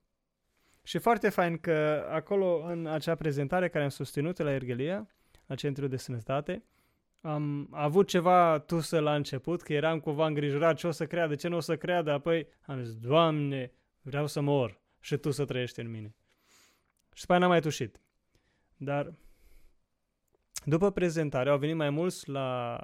Și 0.83 0.97
foarte 0.97 1.29
fain 1.29 1.57
că 1.57 2.07
acolo, 2.09 2.63
în 2.65 2.87
acea 2.87 3.15
prezentare 3.15 3.69
care 3.69 3.83
am 3.83 3.89
susținut 3.89 4.37
la 4.37 4.51
Ergelia, 4.51 5.07
la 5.45 5.55
Centrul 5.55 5.89
de 5.89 5.97
Sănătate, 5.97 6.63
am 7.21 7.67
avut 7.71 8.07
ceva 8.07 8.59
tusă 8.59 8.99
la 8.99 9.15
început, 9.15 9.61
că 9.61 9.73
eram 9.73 9.99
cumva 9.99 10.25
îngrijorat 10.25 10.77
ce 10.77 10.87
o 10.87 10.91
să 10.91 11.05
creadă, 11.05 11.35
ce 11.35 11.47
nu 11.47 11.55
o 11.55 11.59
să 11.59 11.77
creadă, 11.77 12.11
apoi 12.11 12.47
am 12.61 12.83
zis, 12.83 12.95
Doamne, 12.95 13.71
vreau 14.01 14.27
să 14.27 14.41
mor 14.41 14.81
și 14.99 15.17
Tu 15.17 15.31
să 15.31 15.45
trăiești 15.45 15.79
în 15.79 15.89
mine. 15.89 16.15
Și 17.13 17.21
după 17.21 17.31
aia 17.31 17.41
n-am 17.41 17.49
mai 17.49 17.61
tușit. 17.61 18.01
Dar 18.77 19.13
după 20.65 20.91
prezentare 20.91 21.49
au 21.49 21.57
venit 21.57 21.75
mai 21.75 21.89
mulți 21.89 22.29
la, 22.29 22.79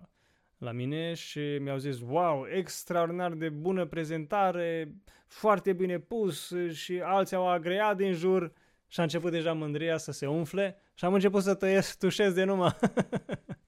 la 0.60 0.72
mine 0.72 1.14
și 1.14 1.40
mi-au 1.40 1.78
zis, 1.78 2.00
wow, 2.00 2.48
extraordinar 2.48 3.34
de 3.34 3.50
bună 3.50 3.86
prezentare, 3.86 4.94
foarte 5.28 5.74
bine 5.74 6.00
pus 6.00 6.54
și 6.72 7.02
alții 7.04 7.36
au 7.36 7.50
agreat 7.50 7.98
din 7.98 8.14
jur 8.14 8.54
și 8.88 9.00
a 9.00 9.04
început 9.04 9.32
deja 9.32 9.54
mândria 9.54 9.98
să 9.98 10.12
se 10.12 10.28
umfle 10.28 10.78
și 10.94 11.06
am 11.06 11.14
început 11.14 11.44
să 11.44 11.54
tăiesc, 11.54 11.98
tușez 11.98 12.34
de 12.34 12.44
numai. 12.44 12.76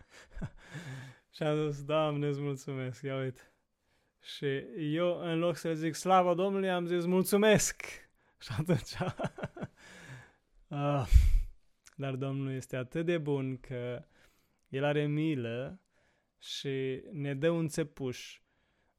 și 1.35 1.43
am 1.43 1.69
zis, 1.69 1.83
Doamne, 1.83 2.27
îți 2.27 2.41
mulțumesc, 2.41 3.01
ia 3.01 3.15
uite. 3.15 3.41
Și 4.21 4.63
eu, 4.77 5.19
în 5.19 5.39
loc 5.39 5.55
să 5.55 5.73
zic 5.73 5.95
slavă 5.95 6.33
Domnului, 6.33 6.69
am 6.69 6.85
zis 6.85 7.05
mulțumesc. 7.05 7.81
Și 8.43 8.49
atunci... 8.57 8.95
uh, 10.67 11.07
dar 12.01 12.15
Domnul 12.15 12.51
este 12.53 12.75
atât 12.75 13.05
de 13.05 13.17
bun 13.17 13.57
că 13.57 14.03
El 14.69 14.83
are 14.83 15.05
milă 15.05 15.79
și 16.41 17.03
ne 17.11 17.33
dă 17.33 17.49
un 17.49 17.67
țepuș 17.67 18.41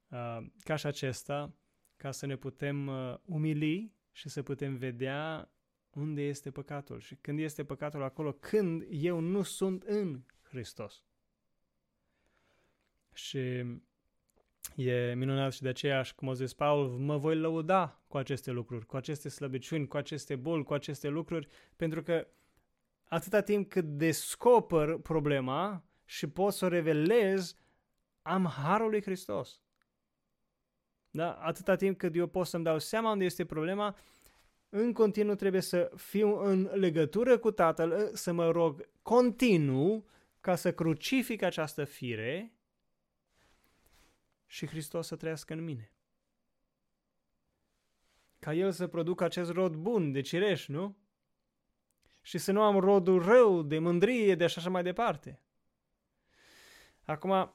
uh, 0.08 0.38
ca 0.64 0.76
și 0.76 0.86
acesta, 0.86 1.54
ca 1.96 2.10
să 2.10 2.26
ne 2.26 2.36
putem 2.36 2.86
uh, 2.86 3.14
umili 3.24 3.92
și 4.12 4.28
să 4.28 4.42
putem 4.42 4.76
vedea 4.76 5.52
unde 5.90 6.22
este 6.22 6.50
păcatul 6.50 7.00
și 7.00 7.14
când 7.14 7.38
este 7.38 7.64
păcatul 7.64 8.02
acolo, 8.02 8.32
când 8.32 8.84
eu 8.90 9.20
nu 9.20 9.42
sunt 9.42 9.82
în 9.82 10.22
Hristos. 10.42 11.02
Și 13.14 13.38
e 14.76 15.14
minunat 15.14 15.52
și 15.52 15.62
de 15.62 15.68
aceea, 15.68 16.04
cum 16.16 16.28
a 16.28 16.32
zis 16.32 16.52
Paul, 16.52 16.88
mă 16.88 17.16
voi 17.16 17.36
lăuda 17.36 18.02
cu 18.06 18.16
aceste 18.16 18.50
lucruri, 18.50 18.86
cu 18.86 18.96
aceste 18.96 19.28
slăbiciuni, 19.28 19.86
cu 19.86 19.96
aceste 19.96 20.36
boli, 20.36 20.64
cu 20.64 20.74
aceste 20.74 21.08
lucruri, 21.08 21.48
pentru 21.76 22.02
că 22.02 22.26
atâta 23.04 23.40
timp 23.40 23.68
cât 23.68 23.84
descoper 23.84 24.96
problema 24.96 25.84
și 26.04 26.26
pot 26.26 26.52
să 26.52 26.64
o 26.64 26.68
revelez, 26.68 27.56
am 28.22 28.46
harul 28.46 28.90
lui 28.90 29.02
Hristos. 29.02 29.60
Da? 31.10 31.32
Atâta 31.32 31.76
timp 31.76 31.98
cât 31.98 32.16
eu 32.16 32.26
pot 32.26 32.46
să-mi 32.46 32.64
dau 32.64 32.78
seama 32.78 33.10
unde 33.10 33.24
este 33.24 33.44
problema, 33.44 33.96
în 34.68 34.92
continuu 34.92 35.34
trebuie 35.34 35.60
să 35.60 35.92
fiu 35.96 36.38
în 36.38 36.70
legătură 36.72 37.38
cu 37.38 37.50
Tatăl, 37.50 38.14
să 38.14 38.32
mă 38.32 38.50
rog 38.50 38.88
continuu 39.02 40.06
ca 40.40 40.54
să 40.54 40.72
crucific 40.74 41.42
această 41.42 41.84
fire 41.84 42.52
și 44.46 44.66
Hristos 44.66 45.06
să 45.06 45.16
trăiască 45.16 45.52
în 45.52 45.64
mine. 45.64 45.92
Ca 48.38 48.54
El 48.54 48.72
să 48.72 48.86
producă 48.86 49.24
acest 49.24 49.50
rod 49.50 49.74
bun 49.74 50.12
de 50.12 50.20
cireș, 50.20 50.66
nu? 50.66 50.96
și 52.22 52.38
să 52.38 52.52
nu 52.52 52.62
am 52.62 52.78
rodul 52.78 53.22
rău, 53.22 53.62
de 53.62 53.78
mândrie, 53.78 54.34
de 54.34 54.44
așa 54.44 54.70
mai 54.70 54.82
departe. 54.82 55.40
Acum, 57.12 57.54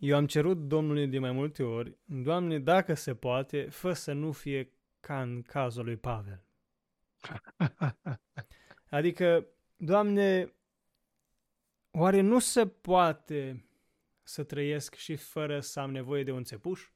eu 0.00 0.16
am 0.16 0.26
cerut 0.26 0.68
Domnului 0.68 1.08
de 1.08 1.18
mai 1.18 1.32
multe 1.32 1.62
ori, 1.62 1.96
Doamne, 2.04 2.58
dacă 2.58 2.94
se 2.94 3.14
poate, 3.14 3.68
fă 3.68 3.92
să 3.92 4.12
nu 4.12 4.32
fie 4.32 4.72
ca 5.00 5.22
în 5.22 5.42
cazul 5.42 5.84
lui 5.84 5.96
Pavel. 5.96 6.44
Adică, 8.98 9.46
Doamne, 9.76 10.54
oare 11.90 12.20
nu 12.20 12.38
se 12.38 12.66
poate 12.66 13.68
să 14.22 14.44
trăiesc 14.44 14.94
și 14.94 15.16
fără 15.16 15.60
să 15.60 15.80
am 15.80 15.90
nevoie 15.90 16.24
de 16.24 16.30
un 16.30 16.44
țepuș? 16.44 16.90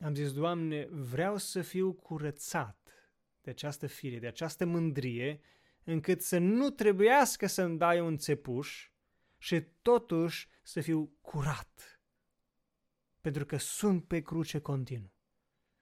Am 0.00 0.14
zis, 0.14 0.32
Doamne, 0.32 0.86
vreau 0.90 1.36
să 1.36 1.62
fiu 1.62 1.92
curățat 1.92 2.92
de 3.40 3.50
această 3.50 3.86
fire, 3.86 4.18
de 4.18 4.26
această 4.26 4.64
mândrie, 4.64 5.40
încât 5.84 6.22
să 6.22 6.38
nu 6.38 6.70
trebuiască 6.70 7.46
să-mi 7.46 7.78
dai 7.78 8.00
un 8.00 8.16
țepuș 8.16 8.90
și 9.38 9.60
totuși 9.82 10.48
să 10.62 10.80
fiu 10.80 11.12
curat. 11.20 12.00
Pentru 13.20 13.44
că 13.44 13.56
sunt 13.56 14.04
pe 14.04 14.20
cruce 14.20 14.60
continuu. 14.60 15.12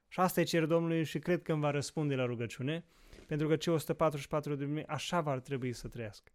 Și 0.09 0.21
asta 0.21 0.41
e 0.41 0.45
cer 0.45 0.67
Domnului 0.67 1.05
și 1.05 1.19
cred 1.19 1.43
că 1.43 1.53
îmi 1.53 1.61
va 1.61 1.71
răspunde 1.71 2.15
la 2.15 2.25
rugăciune, 2.25 2.85
pentru 3.27 3.49
că 3.49 3.57
cei 3.57 3.73
144 3.73 4.55
de 4.55 4.65
mii 4.65 4.87
așa 4.87 5.21
va 5.21 5.41
trebui 5.41 5.73
să 5.73 5.89
trăiască 5.89 6.33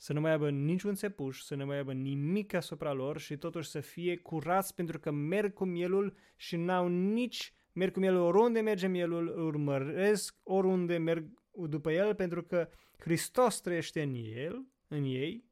să 0.00 0.12
nu 0.12 0.20
mai 0.20 0.30
aibă 0.30 0.50
niciun 0.50 0.94
țepuș, 0.94 1.40
să 1.40 1.54
nu 1.54 1.66
mai 1.66 1.76
aibă 1.76 1.92
nimic 1.92 2.54
asupra 2.54 2.92
lor 2.92 3.18
și 3.18 3.36
totuși 3.36 3.68
să 3.68 3.80
fie 3.80 4.16
curați 4.16 4.74
pentru 4.74 4.98
că 4.98 5.10
merg 5.10 5.52
cu 5.52 5.64
mielul 5.64 6.16
și 6.36 6.56
n-au 6.56 6.88
nici, 6.88 7.52
merg 7.72 7.92
cu 7.92 7.98
mielul 7.98 8.20
oriunde 8.20 8.60
merge 8.60 8.86
mielul, 8.86 9.46
urmăresc 9.46 10.36
oriunde 10.42 10.96
merg 10.96 11.37
după 11.66 11.92
el 11.92 12.14
pentru 12.14 12.42
că 12.42 12.68
Hristos 12.98 13.60
trăiește 13.60 14.02
în 14.02 14.14
el, 14.14 14.66
în 14.88 15.04
ei 15.04 15.44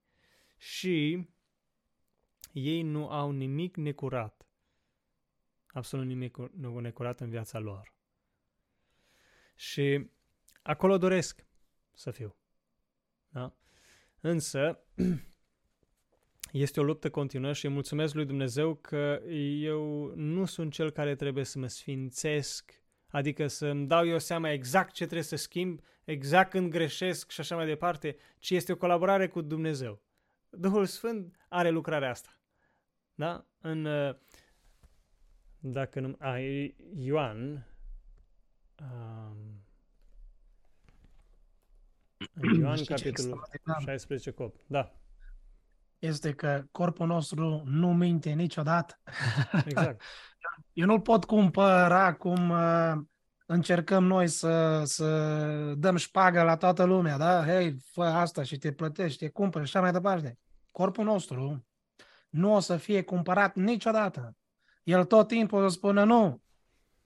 și 0.56 1.28
ei 2.52 2.82
nu 2.82 3.08
au 3.08 3.30
nimic 3.30 3.76
necurat. 3.76 4.46
Absolut 5.66 6.06
nimic 6.06 6.36
necurat 6.80 7.20
în 7.20 7.30
viața 7.30 7.58
lor. 7.58 7.94
Și 9.54 10.10
acolo 10.62 10.98
doresc 10.98 11.46
să 11.92 12.10
fiu. 12.10 12.36
Da? 13.28 13.56
Însă, 14.20 14.84
este 16.52 16.80
o 16.80 16.82
luptă 16.82 17.10
continuă 17.10 17.52
și 17.52 17.68
mulțumesc 17.68 18.14
lui 18.14 18.24
Dumnezeu 18.26 18.74
că 18.74 19.22
eu 19.60 20.12
nu 20.14 20.44
sunt 20.44 20.72
cel 20.72 20.90
care 20.90 21.14
trebuie 21.14 21.44
să 21.44 21.58
mă 21.58 21.66
sfințesc, 21.66 22.82
adică 23.16 23.46
să-mi 23.46 23.86
dau 23.86 24.06
eu 24.06 24.18
seama 24.18 24.50
exact 24.50 24.92
ce 24.92 25.04
trebuie 25.04 25.22
să 25.22 25.36
schimb, 25.36 25.80
exact 26.04 26.50
când 26.50 26.70
greșesc 26.70 27.30
și 27.30 27.40
așa 27.40 27.56
mai 27.56 27.66
departe, 27.66 28.16
ci 28.38 28.50
este 28.50 28.72
o 28.72 28.76
colaborare 28.76 29.28
cu 29.28 29.40
Dumnezeu. 29.40 30.02
Duhul 30.50 30.86
Sfânt 30.86 31.36
are 31.48 31.70
lucrarea 31.70 32.10
asta. 32.10 32.40
Da? 33.14 33.46
În, 33.60 33.84
uh, 33.84 34.14
dacă 35.58 36.00
nu, 36.00 36.16
a, 36.18 36.38
Ioan, 36.94 37.66
um, 38.80 39.64
în 42.34 42.54
Ioan, 42.60 42.84
capitolul 42.84 43.44
16, 43.84 44.30
cop. 44.30 44.56
Da. 44.66 44.92
Este 45.98 46.32
că 46.32 46.64
corpul 46.70 47.06
nostru 47.06 47.62
nu 47.64 47.94
minte 47.94 48.30
niciodată. 48.30 48.98
Exact. 49.64 50.02
Eu 50.72 50.86
nu 50.86 51.00
pot 51.00 51.24
cumpăra 51.24 52.14
cum 52.14 52.50
uh, 52.50 52.92
încercăm 53.46 54.04
noi 54.04 54.28
să, 54.28 54.82
să 54.84 55.74
dăm 55.78 55.96
șpagă 55.96 56.42
la 56.42 56.56
toată 56.56 56.84
lumea, 56.84 57.16
da? 57.16 57.44
Hei, 57.44 57.76
fă 57.92 58.04
asta 58.04 58.42
și 58.42 58.58
te 58.58 58.72
plătești, 58.72 59.18
te 59.18 59.30
cumpără 59.30 59.64
și 59.64 59.76
așa 59.76 59.84
mai 59.84 59.92
departe. 59.92 60.38
Corpul 60.70 61.04
nostru 61.04 61.66
nu 62.28 62.54
o 62.54 62.60
să 62.60 62.76
fie 62.76 63.02
cumpărat 63.02 63.54
niciodată. 63.54 64.36
el 64.82 65.04
tot 65.04 65.28
timpul 65.28 65.62
o 65.62 65.68
să 65.68 65.74
spună 65.74 66.04
nu. 66.04 66.42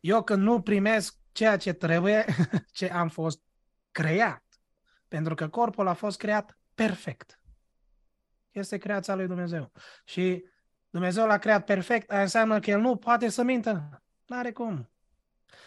Eu 0.00 0.22
când 0.22 0.42
nu 0.42 0.62
primesc 0.62 1.16
ceea 1.32 1.56
ce 1.56 1.72
trebuie, 1.72 2.24
ce 2.72 2.90
am 2.90 3.08
fost 3.08 3.40
creat, 3.90 4.44
pentru 5.08 5.34
că 5.34 5.48
corpul 5.48 5.86
a 5.86 5.92
fost 5.92 6.18
creat 6.18 6.58
perfect. 6.74 7.40
Este 8.50 8.78
creația 8.78 9.14
lui 9.14 9.26
Dumnezeu. 9.26 9.72
Și 10.04 10.44
Dumnezeu 10.90 11.26
l-a 11.26 11.38
creat 11.38 11.64
perfect, 11.64 12.10
aia 12.10 12.20
înseamnă 12.20 12.60
că 12.60 12.70
el 12.70 12.80
nu 12.80 12.96
poate 12.96 13.28
să 13.28 13.42
mintă. 13.42 14.02
N-are 14.26 14.52
cum. 14.52 14.90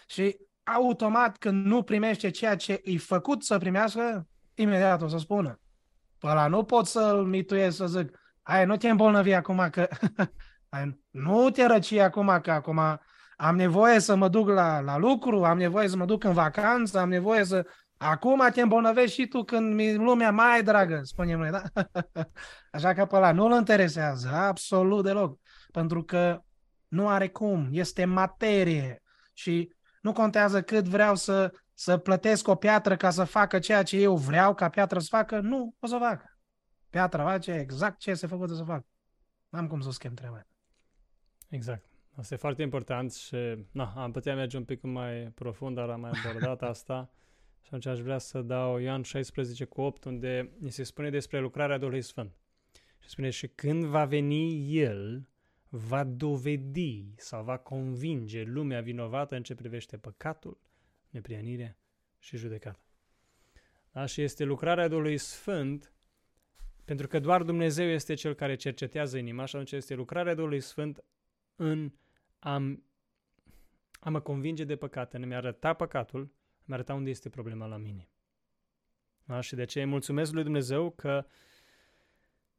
Și 0.08 0.38
automat 0.64 1.38
când 1.38 1.66
nu 1.66 1.84
primește 1.84 2.30
ceea 2.30 2.56
ce 2.56 2.82
îi 2.84 2.98
făcut 2.98 3.44
să 3.44 3.58
primească, 3.58 4.28
imediat 4.56 5.02
o 5.02 5.08
să 5.08 5.18
spună. 5.18 5.60
Pe 6.18 6.28
ăla 6.28 6.48
nu 6.48 6.64
pot 6.64 6.86
să-l 6.86 7.26
mituiesc 7.26 7.78
să 7.78 7.88
zic, 7.88 8.20
hai, 8.42 8.66
nu 8.66 8.78
te 8.78 8.90
îmbolnăvi 8.90 9.34
acum 9.34 9.68
că... 9.72 9.88
hai, 10.72 11.00
nu 11.10 11.50
te 11.50 11.66
răci 11.66 11.92
acum 11.92 12.40
că 12.42 12.52
acum 12.52 12.80
am 13.36 13.56
nevoie 13.56 14.00
să 14.00 14.16
mă 14.16 14.28
duc 14.28 14.48
la, 14.48 14.80
la 14.80 14.98
lucru, 14.98 15.44
am 15.44 15.58
nevoie 15.58 15.88
să 15.88 15.98
mă 15.98 16.06
duc 16.06 16.24
în 16.24 16.34
vacanță, 16.34 17.00
am 17.00 17.10
nevoie 17.10 17.44
să... 17.44 17.66
Acum 17.98 18.50
te 18.54 18.62
îmbolnăvești 18.62 19.22
și 19.22 19.28
tu 19.28 19.44
când 19.44 19.74
mi 19.74 19.96
lumea 19.96 20.32
mai 20.32 20.64
dragă, 20.64 21.00
spunem 21.04 21.40
noi, 21.40 21.52
da? 21.52 21.64
Așa 22.72 22.94
că 22.94 23.06
pe 23.06 23.16
ăla 23.16 23.32
nu-l 23.32 23.52
interesează, 23.58 24.28
absolut 24.28 25.04
deloc. 25.04 25.40
Pentru 25.72 26.04
că 26.04 26.42
nu 26.88 27.08
are 27.08 27.30
cum, 27.30 27.68
este 27.72 28.06
materie 28.06 29.02
și 29.34 29.74
nu 30.02 30.12
contează 30.12 30.62
cât 30.62 30.86
vreau 30.86 31.16
să, 31.16 31.54
să 31.74 31.98
plătesc 31.98 32.48
o 32.48 32.56
piatră 32.56 32.96
ca 32.96 33.10
să 33.10 33.24
facă 33.24 33.60
ceea 33.60 33.84
ce 33.84 33.98
eu 33.98 34.16
vreau 34.16 34.54
ca 34.54 34.70
piatră 34.70 35.00
să 35.00 35.08
facă, 35.10 35.40
nu 35.40 35.74
o 35.80 35.88
să 35.88 35.98
facă. 36.00 36.38
Piatra 36.90 37.24
face 37.24 37.52
exact 37.52 38.00
ce 38.00 38.10
este 38.10 38.28
făcută 38.28 38.54
să 38.54 38.64
facă. 38.64 38.86
N-am 39.50 39.68
cum 39.68 39.80
să 39.80 39.92
schimb 39.92 40.16
treaba. 40.16 40.48
Exact. 41.50 41.86
Asta 42.16 42.34
e 42.34 42.38
foarte 42.38 42.62
important 42.62 43.14
și 43.14 43.38
na, 43.72 43.94
am 43.96 44.12
putea 44.12 44.36
merge 44.36 44.58
un 44.58 44.64
pic 44.64 44.82
mai 44.82 45.32
profund, 45.36 45.76
dar 45.76 45.90
am 45.90 46.00
mai 46.00 46.12
abordat 46.24 46.62
asta. 46.62 47.10
Și 47.64 47.70
atunci 47.70 47.86
aș 47.86 48.00
vrea 48.00 48.18
să 48.18 48.42
dau 48.42 48.78
Ioan 48.78 49.02
16 49.02 49.66
cu 49.66 49.82
8, 49.82 50.04
unde 50.04 50.52
ni 50.60 50.72
se 50.72 50.84
spune 50.84 51.10
despre 51.10 51.40
lucrarea 51.40 51.78
Duhului 51.78 52.02
Sfânt. 52.02 52.36
Și 53.00 53.10
spune, 53.10 53.30
și 53.30 53.48
când 53.48 53.84
va 53.84 54.06
veni 54.06 54.76
El, 54.78 55.28
va 55.70 56.04
dovedi 56.04 57.14
sau 57.16 57.44
va 57.44 57.58
convinge 57.58 58.44
lumea 58.44 58.82
vinovată 58.82 59.36
în 59.36 59.44
ce 59.44 59.56
privește 59.56 59.98
păcatul, 59.98 60.60
neprianirea 61.10 61.78
și 62.20 62.38
judecata. 62.38 62.86
Da? 63.92 64.06
Și 64.06 64.22
este 64.22 64.44
lucrarea 64.44 64.88
Duhului 64.88 65.18
Sfânt, 65.18 65.94
pentru 66.86 67.08
că 67.08 67.20
doar 67.20 67.44
Dumnezeu 67.44 67.88
este 67.88 68.14
Cel 68.14 68.34
care 68.34 68.56
cercetează 68.56 69.18
inima 69.18 69.46
și 69.46 69.56
atunci 69.56 69.72
este 69.72 69.94
lucrarea 69.94 70.34
Duhului 70.34 70.60
Sfânt 70.60 71.04
în 71.56 71.92
a, 72.40 72.78
a 74.00 74.10
mă 74.10 74.20
convinge 74.20 74.64
de 74.64 74.76
păcat, 74.76 75.14
în 75.14 75.24
a-mi 75.24 75.36
arăta 75.36 75.74
păcatul, 75.74 76.32
a-mi 76.64 76.76
arăta 76.76 76.94
unde 76.94 77.10
este 77.10 77.30
problema 77.30 77.66
la 77.66 77.78
mine. 77.78 78.10
Da? 79.24 79.42
Și 79.42 79.56
de 79.56 79.62
aceea 79.62 79.88
mulțumesc 79.88 80.34
lui 80.34 80.44
Dumnezeu 80.44 80.92
că 80.92 81.26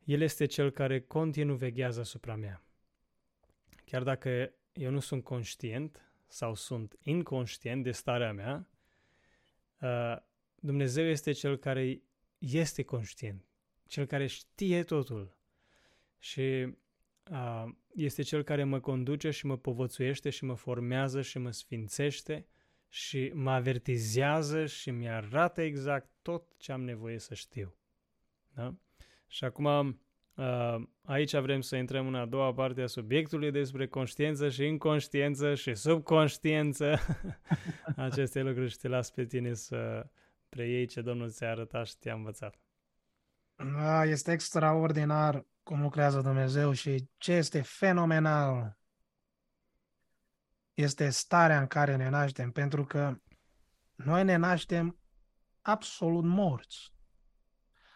El 0.05 0.21
este 0.21 0.47
Cel 0.47 0.71
care 0.71 1.01
continuu 1.01 1.57
veghează 1.57 2.01
asupra 2.01 2.35
mea. 2.35 2.62
Chiar 3.85 4.03
dacă 4.03 4.53
eu 4.73 4.90
nu 4.90 5.01
sunt 5.01 5.25
conștient 5.25 6.03
sau 6.27 6.55
sunt 6.55 6.97
inconștient 7.03 7.83
de 7.83 7.90
starea 7.90 8.33
mea, 8.33 8.69
uh, 9.81 10.17
Dumnezeu 10.55 11.05
este 11.05 11.33
Cel 11.33 11.57
care 11.57 12.03
este 12.38 12.83
conștient, 12.83 13.45
Cel 13.87 14.07
care 14.07 14.27
știe 14.27 14.83
totul 14.83 15.37
și 16.19 16.77
uh, 17.31 17.64
este 17.95 18.23
Cel 18.23 18.43
care 18.43 18.64
mă 18.64 18.81
conduce 18.81 19.31
și 19.31 19.47
mă 19.47 19.57
povățuiește 19.57 20.31
și 20.31 20.45
mă 20.45 20.55
formează 20.55 21.23
și 21.23 21.38
mă 21.38 21.51
sfințește 21.51 22.47
și 22.94 23.30
mă 23.35 23.50
avertizează 23.50 24.66
și 24.66 24.90
mi-arată 24.90 25.62
exact 25.62 26.09
tot 26.22 26.57
ce 26.57 26.72
am 26.72 26.83
nevoie 26.83 27.18
să 27.18 27.35
știu. 27.35 27.74
Da? 28.54 28.74
Și 29.26 29.44
acum 29.44 29.98
Uh, 30.35 30.83
aici 31.04 31.37
vrem 31.37 31.61
să 31.61 31.76
intrăm 31.76 32.07
în 32.07 32.14
a 32.14 32.26
doua 32.26 32.54
parte 32.54 32.83
a 32.83 32.87
subiectului 32.87 33.50
despre 33.50 33.87
conștiință 33.87 34.48
și 34.48 34.64
inconștiență 34.64 35.54
și 35.54 35.74
subconștiență. 35.74 36.98
Aceste 37.96 38.42
lucruri 38.42 38.70
și 38.70 38.78
te 38.78 38.88
las 38.88 39.11
pe 39.11 39.24
tine 39.24 39.54
să 39.54 40.07
preiei 40.48 40.87
ce 40.87 41.00
Domnul 41.00 41.30
ți-a 41.30 41.50
arătat 41.50 41.87
și 41.87 41.98
te-a 41.98 42.14
învățat. 42.14 42.59
Da, 43.76 44.04
este 44.04 44.33
extraordinar 44.33 45.46
cum 45.62 45.83
lucrează 45.83 46.20
Dumnezeu 46.20 46.72
și 46.72 47.09
ce 47.16 47.33
este 47.33 47.61
fenomenal 47.61 48.78
este 50.74 51.10
starea 51.10 51.60
în 51.60 51.66
care 51.66 51.96
ne 51.96 52.08
naștem, 52.08 52.50
pentru 52.50 52.84
că 52.84 53.16
noi 53.94 54.24
ne 54.24 54.37
naștem 54.37 54.98
absolut 55.60 56.24
morți 56.24 56.94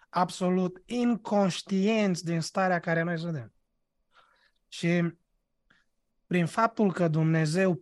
absolut 0.08 0.82
inconștienți 0.86 2.24
din 2.24 2.40
starea 2.40 2.80
care 2.80 3.02
noi 3.02 3.18
suntem. 3.18 3.52
Și 4.68 5.14
prin 6.26 6.46
faptul 6.46 6.92
că 6.92 7.08
Dumnezeu 7.08 7.80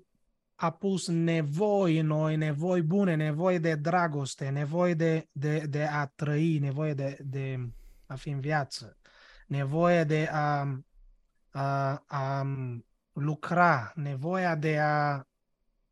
a 0.54 0.70
pus 0.70 1.08
nevoi 1.08 1.98
în 1.98 2.06
noi, 2.06 2.36
nevoi 2.36 2.82
bune, 2.82 3.14
nevoi 3.14 3.58
de 3.58 3.74
dragoste, 3.74 4.48
nevoi 4.48 4.94
de, 4.94 5.28
de, 5.32 5.58
de 5.58 5.84
a 5.84 6.06
trăi, 6.06 6.58
nevoie 6.58 6.94
de, 6.94 7.18
de 7.24 7.68
a 8.06 8.14
fi 8.14 8.28
în 8.28 8.40
viață, 8.40 8.96
nevoie 9.46 10.04
de 10.04 10.28
a, 10.32 10.80
a, 11.50 12.02
a 12.06 12.46
lucra, 13.16 13.92
nevoia 13.94 14.54
de 14.54 14.78
a 14.80 15.26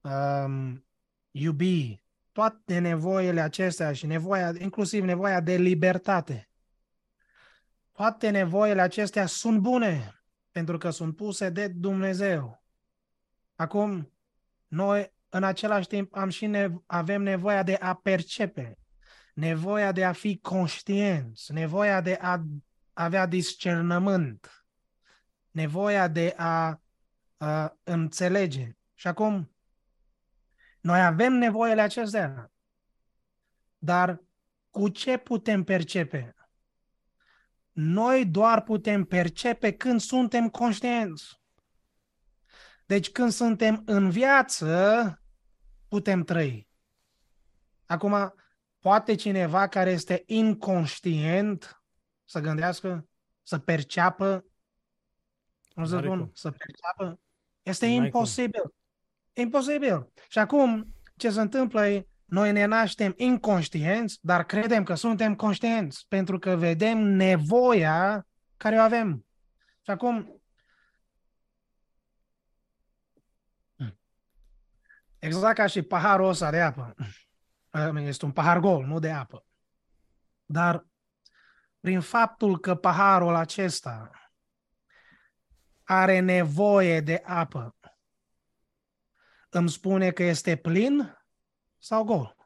um, 0.00 0.86
iubi, 1.30 2.02
toate 2.32 2.78
nevoile 2.78 3.40
acestea 3.40 3.92
și 3.92 4.06
nevoia, 4.06 4.52
inclusiv 4.58 5.04
nevoia 5.04 5.40
de 5.40 5.56
libertate, 5.56 6.48
toate 7.92 8.30
nevoile 8.30 8.80
acestea 8.80 9.26
sunt 9.26 9.58
bune 9.58 10.22
pentru 10.50 10.78
că 10.78 10.90
sunt 10.90 11.16
puse 11.16 11.50
de 11.50 11.68
Dumnezeu. 11.68 12.62
Acum, 13.54 14.12
noi 14.66 15.12
în 15.28 15.42
același 15.42 15.86
timp 15.86 16.16
am 16.16 16.28
și 16.28 16.46
nevo- 16.46 16.82
avem 16.86 17.22
nevoia 17.22 17.62
de 17.62 17.74
a 17.74 17.94
percepe, 17.94 18.78
nevoia 19.34 19.92
de 19.92 20.04
a 20.04 20.12
fi 20.12 20.38
conștienți, 20.38 21.52
nevoia 21.52 22.00
de 22.00 22.18
a 22.20 22.42
avea 22.92 23.26
discernământ, 23.26 24.66
nevoia 25.50 26.08
de 26.08 26.34
a, 26.36 26.80
a 27.36 27.78
înțelege. 27.82 28.76
Și 28.94 29.06
acum, 29.06 29.54
noi 30.80 31.04
avem 31.04 31.32
nevoile 31.32 31.80
acestea. 31.80 32.52
Dar 33.78 34.22
cu 34.70 34.88
ce 34.88 35.16
putem 35.16 35.64
percepe? 35.64 36.34
Noi 37.72 38.26
doar 38.26 38.62
putem 38.62 39.04
percepe 39.04 39.72
când 39.72 40.00
suntem 40.00 40.48
conștienți. 40.48 41.40
Deci 42.86 43.10
când 43.10 43.30
suntem 43.32 43.82
în 43.86 44.10
viață, 44.10 45.22
putem 45.88 46.22
trăi. 46.22 46.68
Acum, 47.86 48.34
poate 48.78 49.14
cineva 49.14 49.68
care 49.68 49.90
este 49.90 50.22
inconștient 50.26 51.82
să 52.24 52.40
gândească, 52.40 53.08
să 53.42 53.58
perceapă, 53.58 54.44
nu 55.74 55.84
să 55.84 56.00
spun, 56.02 56.30
să 56.34 56.50
perceapă? 56.50 57.20
Este 57.62 57.86
imposibil. 57.86 58.60
Cum. 58.60 58.72
Imposibil. 59.32 60.12
Și 60.28 60.38
acum, 60.38 60.94
ce 61.16 61.30
se 61.30 61.40
întâmplă 61.40 61.88
e, 61.88 62.08
noi 62.24 62.52
ne 62.52 62.64
naștem 62.64 63.14
inconștienți, 63.16 64.18
dar 64.22 64.44
credem 64.44 64.82
că 64.82 64.94
suntem 64.94 65.34
conștienți, 65.34 66.06
pentru 66.08 66.38
că 66.38 66.56
vedem 66.56 66.98
nevoia 66.98 68.26
care 68.56 68.76
o 68.76 68.80
avem. 68.80 69.26
Și 69.82 69.90
acum, 69.90 70.42
exact 75.18 75.54
ca 75.54 75.66
și 75.66 75.82
paharul 75.82 76.28
ăsta 76.28 76.50
de 76.50 76.60
apă. 76.60 76.94
Este 77.94 78.24
un 78.24 78.32
pahar 78.32 78.58
gol, 78.58 78.84
nu 78.84 78.98
de 78.98 79.10
apă. 79.10 79.44
Dar 80.44 80.86
prin 81.80 82.00
faptul 82.00 82.58
că 82.58 82.74
paharul 82.74 83.34
acesta 83.34 84.10
are 85.84 86.18
nevoie 86.18 87.00
de 87.00 87.22
apă, 87.24 87.76
îmi 89.48 89.70
spune 89.70 90.10
că 90.10 90.22
este 90.22 90.56
plin 90.56 91.18
sau 91.78 92.04
gol. 92.04 92.36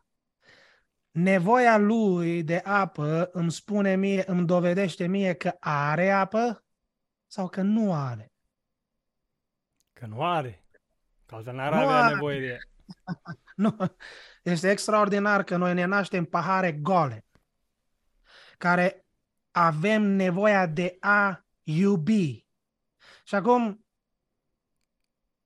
Nevoia 1.11 1.77
lui 1.77 2.43
de 2.43 2.57
apă 2.57 3.31
îmi 3.33 3.53
spune 3.53 3.97
mie, 3.97 4.25
îmi 4.27 4.47
dovedește 4.47 5.07
mie 5.07 5.35
că 5.35 5.57
are 5.61 6.11
apă 6.11 6.65
sau 7.27 7.49
că 7.49 7.63
nu 7.63 7.95
are. 7.95 8.33
Că 9.93 10.07
nu 10.07 10.25
are. 10.25 10.65
Că 11.27 11.35
altfel 11.35 11.55
n-ar 11.55 11.73
nu 11.73 11.79
avea 11.79 12.03
are. 12.03 12.15
nevoie 12.15 12.41
de 12.41 12.59
nu. 13.63 13.77
Este 14.43 14.71
extraordinar 14.71 15.43
că 15.43 15.57
noi 15.57 15.75
ne 15.75 15.85
naștem 15.85 16.25
pahare 16.25 16.73
gole, 16.73 17.25
care 18.59 19.07
avem 19.51 20.03
nevoia 20.03 20.67
de 20.67 20.97
a 21.01 21.47
iubi. 21.63 22.48
Și 23.29 23.35
acum 23.35 23.87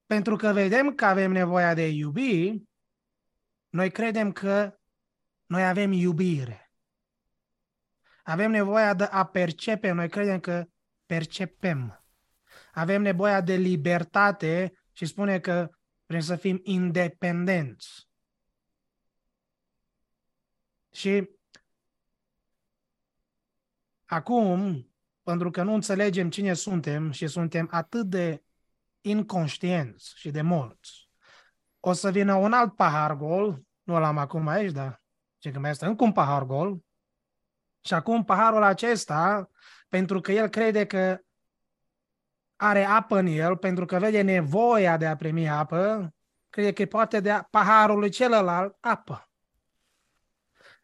pentru 0.06 0.36
că 0.36 0.52
vedem 0.52 0.94
că 0.94 1.04
avem 1.04 1.32
nevoia 1.32 1.74
de 1.74 1.88
iubi, 1.88 2.62
noi 3.68 3.90
credem 3.90 4.32
că 4.32 4.78
noi 5.46 5.66
avem 5.66 5.92
iubire. 5.92 6.72
Avem 8.22 8.50
nevoia 8.50 8.94
de 8.94 9.04
a 9.04 9.26
percepe, 9.26 9.90
noi 9.90 10.08
credem 10.08 10.40
că 10.40 10.66
percepem. 11.06 12.04
Avem 12.72 13.02
nevoia 13.02 13.40
de 13.40 13.54
libertate 13.54 14.72
și 14.92 15.06
spune 15.06 15.40
că 15.40 15.70
vrem 16.06 16.20
să 16.20 16.36
fim 16.36 16.60
independenți. 16.62 18.08
Și 20.90 21.30
acum, 24.04 24.91
pentru 25.22 25.50
că 25.50 25.62
nu 25.62 25.74
înțelegem 25.74 26.30
cine 26.30 26.54
suntem 26.54 27.10
și 27.10 27.26
suntem 27.26 27.68
atât 27.70 28.06
de 28.06 28.42
inconștienți 29.00 30.12
și 30.16 30.30
de 30.30 30.42
morți, 30.42 31.10
o 31.80 31.92
să 31.92 32.10
vină 32.10 32.34
un 32.34 32.52
alt 32.52 32.76
pahar 32.76 33.14
gol, 33.14 33.62
nu 33.82 33.98
l-am 33.98 34.18
acum 34.18 34.48
aici, 34.48 34.72
dar 34.72 35.02
ce 35.38 35.50
că 35.50 35.58
mai 35.58 35.70
este 35.70 35.86
încă 35.86 36.04
un 36.04 36.12
pahar 36.12 36.42
gol, 36.42 36.78
și 37.84 37.94
acum 37.94 38.24
paharul 38.24 38.62
acesta, 38.62 39.50
pentru 39.88 40.20
că 40.20 40.32
el 40.32 40.48
crede 40.48 40.86
că 40.86 41.20
are 42.56 42.84
apă 42.84 43.18
în 43.18 43.26
el, 43.26 43.56
pentru 43.56 43.84
că 43.84 43.98
vede 43.98 44.22
nevoia 44.22 44.96
de 44.96 45.06
a 45.06 45.16
primi 45.16 45.48
apă, 45.48 46.14
crede 46.50 46.72
că 46.72 46.84
poate 46.84 47.20
de 47.20 47.46
paharului 47.50 48.10
celălalt 48.10 48.76
apă. 48.80 49.30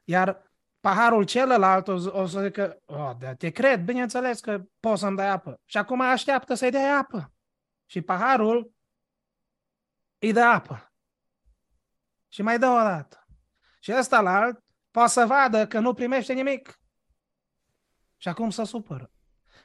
Iar 0.05 0.47
paharul 0.88 1.24
celălalt 1.24 1.88
o, 1.88 2.20
o 2.20 2.27
să 2.27 2.40
zică, 2.40 2.83
oh, 2.85 3.11
da, 3.18 3.35
te 3.35 3.51
cred, 3.51 3.85
bineînțeles 3.85 4.40
că 4.40 4.62
poți 4.81 5.01
să-mi 5.01 5.16
dai 5.16 5.29
apă. 5.29 5.61
Și 5.64 5.77
acum 5.77 6.01
așteaptă 6.01 6.55
să-i 6.55 6.70
dai 6.70 6.98
apă. 6.98 7.33
Și 7.87 8.01
paharul 8.01 8.72
îi 10.18 10.33
dă 10.33 10.40
apă. 10.40 10.92
Și 12.29 12.42
mai 12.42 12.59
dă 12.59 12.66
o 12.66 12.79
dată. 12.79 13.27
Și 13.81 13.92
ăsta 13.92 14.20
la 14.20 14.31
alt 14.31 14.64
poate 14.90 15.11
să 15.11 15.27
vadă 15.27 15.66
că 15.66 15.79
nu 15.79 15.94
primește 15.94 16.33
nimic. 16.33 16.81
Și 18.16 18.29
acum 18.29 18.51
să 18.51 18.62
supără. 18.62 19.11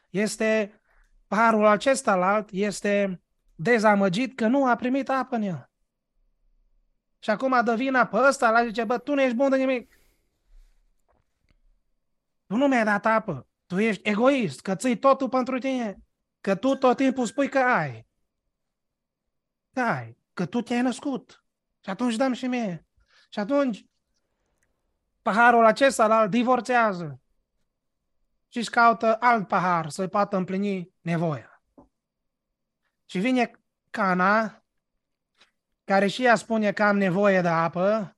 Este, 0.10 0.82
paharul 1.28 1.66
acesta 1.66 2.16
la 2.16 2.34
alt 2.34 2.50
este 2.52 3.22
dezamăgit 3.56 4.36
că 4.36 4.48
nu 4.48 4.68
a 4.68 4.76
primit 4.76 5.10
apă 5.10 5.36
în 5.36 5.42
el. 5.42 5.70
Și 7.20 7.30
acum 7.30 7.64
dă 7.64 7.76
vina 7.76 8.06
pe 8.06 8.18
ăsta, 8.18 8.52
la 8.52 8.66
zice, 8.66 8.84
bă, 8.84 8.98
tu 8.98 9.14
nu 9.14 9.22
ești 9.22 9.36
bun 9.36 9.50
de 9.50 9.58
nimic. 9.58 9.98
Tu 12.54 12.60
nu 12.60 12.68
mi-ai 12.68 12.84
dat 12.84 13.06
apă. 13.06 13.48
Tu 13.66 13.80
ești 13.80 14.10
egoist, 14.10 14.62
că 14.62 14.76
ții 14.76 14.98
totul 14.98 15.30
pentru 15.30 15.60
tine. 15.60 15.98
Că 16.42 16.56
tu 16.56 16.76
tot 16.76 16.98
timpul 16.98 17.26
spui 17.26 17.50
că 17.50 17.60
ai. 17.60 18.08
Că 19.74 19.82
ai. 19.82 20.18
Că 20.34 20.46
tu 20.46 20.62
te-ai 20.62 20.82
născut. 20.82 21.46
Și 21.84 21.90
atunci 21.90 22.16
dăm 22.16 22.34
și 22.34 22.48
mie. 22.48 22.88
Și 23.30 23.40
atunci 23.40 23.86
paharul 25.22 25.66
acesta 25.66 26.22
îl 26.22 26.30
divorțează 26.30 27.22
și 28.48 28.58
își 28.58 28.70
caută 28.70 29.18
alt 29.20 29.48
pahar 29.48 29.90
să-i 29.90 30.10
poată 30.10 30.36
împlini 30.36 30.94
nevoia. 31.02 31.64
Și 33.06 33.20
vine 33.20 33.52
Cana, 33.90 34.64
care 35.84 36.08
și 36.08 36.26
ea 36.26 36.36
spune 36.36 36.72
că 36.72 36.84
am 36.84 36.98
nevoie 36.98 37.42
de 37.42 37.48
apă, 37.48 38.18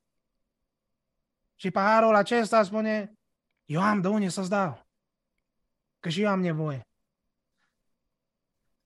și 1.55 1.71
paharul 1.71 2.15
acesta 2.15 2.63
spune, 2.63 3.14
eu 3.65 3.81
am 3.81 4.01
de 4.01 4.07
unde 4.07 4.29
să-ți 4.29 4.49
dau. 4.49 4.87
Că 5.99 6.09
și 6.09 6.21
eu 6.21 6.29
am 6.29 6.39
nevoie. 6.39 6.87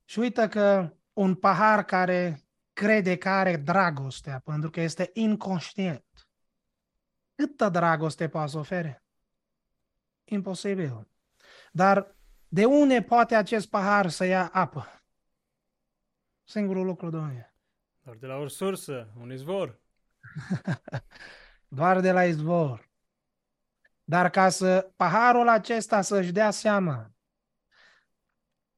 Și 0.05 0.19
uită 0.19 0.47
că 0.47 0.93
un 1.13 1.35
pahar 1.35 1.83
care 1.85 2.43
crede 2.73 3.17
că 3.17 3.29
are 3.29 3.57
dragostea, 3.57 4.39
pentru 4.39 4.69
că 4.69 4.81
este 4.81 5.09
inconștient, 5.13 6.05
câtă 7.35 7.69
dragoste 7.69 8.29
poate 8.29 8.51
să 8.51 8.57
ofere? 8.57 9.03
Imposibil. 10.23 11.07
Dar 11.71 12.15
de 12.47 12.65
unde 12.65 13.01
poate 13.01 13.35
acest 13.35 13.69
pahar 13.69 14.09
să 14.09 14.25
ia 14.25 14.49
apă? 14.53 15.01
Singurul 16.43 16.85
lucru, 16.85 17.09
Domnule. 17.09 17.55
Doar 17.99 18.15
de 18.15 18.27
la 18.27 18.35
o 18.35 18.47
sursă, 18.47 19.13
un 19.19 19.31
izvor. 19.31 19.79
Doar 21.67 21.99
de 21.99 22.11
la 22.11 22.25
izvor. 22.25 22.88
Dar 24.09 24.29
ca 24.29 24.49
să 24.49 24.91
paharul 24.95 25.47
acesta 25.47 26.01
să-și 26.01 26.31
dea 26.31 26.51
seama 26.51 27.11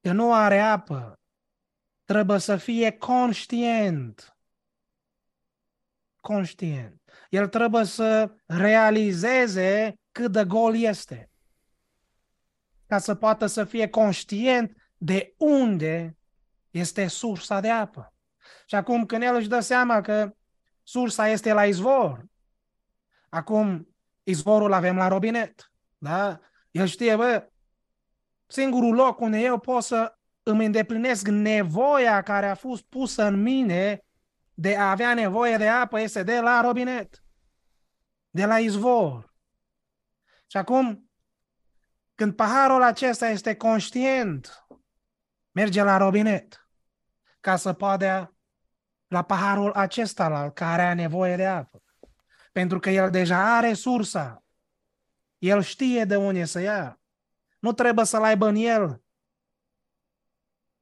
că 0.00 0.12
nu 0.12 0.34
are 0.34 0.60
apă, 0.60 1.20
trebuie 2.04 2.38
să 2.38 2.56
fie 2.56 2.90
conștient. 2.90 4.36
Conștient. 6.20 7.02
El 7.28 7.48
trebuie 7.48 7.84
să 7.84 8.34
realizeze 8.46 10.00
cât 10.10 10.32
de 10.32 10.44
gol 10.44 10.76
este. 10.76 11.30
Ca 12.86 12.98
să 12.98 13.14
poată 13.14 13.46
să 13.46 13.64
fie 13.64 13.88
conștient 13.88 14.92
de 14.96 15.34
unde 15.36 16.16
este 16.70 17.06
sursa 17.06 17.60
de 17.60 17.70
apă. 17.70 18.14
Și 18.66 18.74
acum 18.74 19.06
când 19.06 19.22
el 19.22 19.34
își 19.34 19.48
dă 19.48 19.60
seama 19.60 20.00
că 20.00 20.34
sursa 20.82 21.28
este 21.28 21.52
la 21.52 21.66
izvor, 21.66 22.24
acum 23.28 23.91
izvorul 24.22 24.72
avem 24.72 24.96
la 24.96 25.08
robinet. 25.08 25.72
Da? 25.98 26.40
El 26.70 26.86
știe, 26.86 27.16
bă, 27.16 27.48
singurul 28.46 28.94
loc 28.94 29.20
unde 29.20 29.38
eu 29.38 29.58
pot 29.58 29.82
să 29.82 30.16
îmi 30.42 30.64
îndeplinesc 30.64 31.26
nevoia 31.26 32.22
care 32.22 32.48
a 32.48 32.54
fost 32.54 32.82
pusă 32.82 33.24
în 33.24 33.42
mine 33.42 34.04
de 34.54 34.76
a 34.76 34.90
avea 34.90 35.14
nevoie 35.14 35.56
de 35.56 35.68
apă 35.68 36.00
este 36.00 36.22
de 36.22 36.40
la 36.40 36.60
robinet, 36.60 37.24
de 38.30 38.44
la 38.44 38.58
izvor. 38.58 39.34
Și 40.46 40.56
acum, 40.56 41.10
când 42.14 42.34
paharul 42.34 42.82
acesta 42.82 43.28
este 43.28 43.56
conștient, 43.56 44.66
merge 45.50 45.82
la 45.82 45.96
robinet 45.96 46.68
ca 47.40 47.56
să 47.56 47.72
poată 47.72 48.36
la 49.06 49.22
paharul 49.22 49.72
acesta 49.72 50.28
la 50.28 50.50
care 50.50 50.82
are 50.82 50.94
nevoie 50.94 51.36
de 51.36 51.46
apă. 51.46 51.81
Pentru 52.52 52.78
că 52.78 52.90
el 52.90 53.10
deja 53.10 53.56
are 53.56 53.72
sursa. 53.72 54.44
El 55.38 55.62
știe 55.62 56.04
de 56.04 56.16
unde 56.16 56.44
să 56.44 56.60
ia. 56.60 57.00
Nu 57.58 57.72
trebuie 57.72 58.04
să-l 58.04 58.22
aibă 58.22 58.46
în 58.46 58.54
el. 58.54 59.02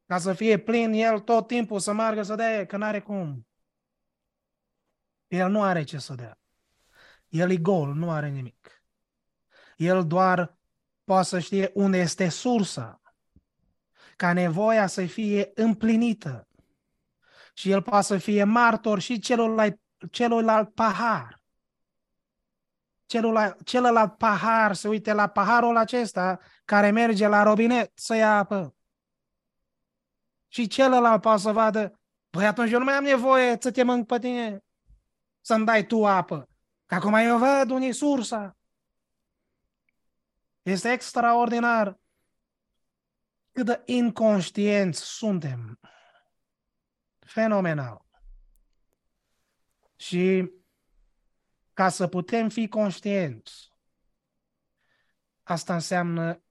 Ca 0.06 0.18
să 0.18 0.32
fie 0.32 0.58
plin 0.58 0.92
el 0.92 1.18
tot 1.18 1.46
timpul 1.46 1.80
să 1.80 1.92
meargă 1.92 2.22
să 2.22 2.34
dea, 2.34 2.66
că 2.66 2.76
n-are 2.76 3.00
cum. 3.00 3.46
El 5.26 5.50
nu 5.50 5.62
are 5.62 5.82
ce 5.82 5.98
să 5.98 6.14
dea. 6.14 6.38
El 7.28 7.50
e 7.50 7.56
gol, 7.56 7.94
nu 7.94 8.10
are 8.10 8.28
nimic. 8.28 8.82
El 9.76 10.06
doar 10.06 10.58
poate 11.04 11.26
să 11.26 11.38
știe 11.38 11.70
unde 11.74 11.98
este 11.98 12.28
sursa, 12.28 13.00
ca 14.16 14.32
nevoia 14.32 14.86
să 14.86 15.06
fie 15.06 15.50
împlinită. 15.54 16.48
Și 17.54 17.70
el 17.70 17.82
poate 17.82 18.04
să 18.04 18.18
fie 18.18 18.44
martor 18.44 19.00
și 19.00 19.18
celălalt, 19.18 19.80
celălalt 20.10 20.74
pahar 20.74 21.39
celălalt, 23.10 23.64
celălalt 23.64 24.16
pahar 24.16 24.74
să 24.74 24.88
uite 24.88 25.12
la 25.12 25.28
paharul 25.28 25.76
acesta 25.76 26.38
care 26.64 26.90
merge 26.90 27.26
la 27.26 27.42
robinet 27.42 27.92
să 27.94 28.14
ia 28.14 28.36
apă. 28.36 28.74
Și 30.48 30.66
celălalt 30.66 31.20
poate 31.20 31.40
să 31.40 31.52
vadă, 31.52 32.00
păi 32.30 32.46
atunci 32.46 32.70
eu 32.70 32.78
nu 32.78 32.84
mai 32.84 32.94
am 32.94 33.04
nevoie 33.04 33.56
să 33.60 33.70
te 33.70 33.82
mânc 33.82 34.06
pe 34.06 34.18
tine, 34.18 34.64
să-mi 35.40 35.64
dai 35.64 35.86
tu 35.86 36.06
apă. 36.06 36.48
Că 36.86 36.94
acum 36.94 37.14
eu 37.14 37.38
văd 37.38 37.70
unde 37.70 37.92
sursa. 37.92 38.56
Este 40.62 40.90
extraordinar 40.90 42.00
cât 43.52 43.66
de 43.66 43.82
inconștienți 43.84 45.02
suntem. 45.02 45.80
Fenomenal. 47.18 48.04
Și 49.96 50.50
ca 51.80 51.88
să 51.88 52.06
putem 52.06 52.48
fi 52.48 52.68
conștienți. 52.68 53.72
Asta 55.42 55.74
înseamnă 55.74 56.44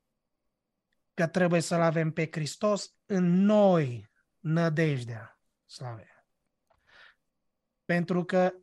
că 1.14 1.28
trebuie 1.28 1.62
să-L 1.62 1.82
avem 1.82 2.12
pe 2.12 2.28
Hristos 2.32 2.96
în 3.06 3.24
noi, 3.44 4.12
nădejdea 4.40 5.40
slave. 5.66 6.26
Pentru 7.86 8.24
că 8.24 8.54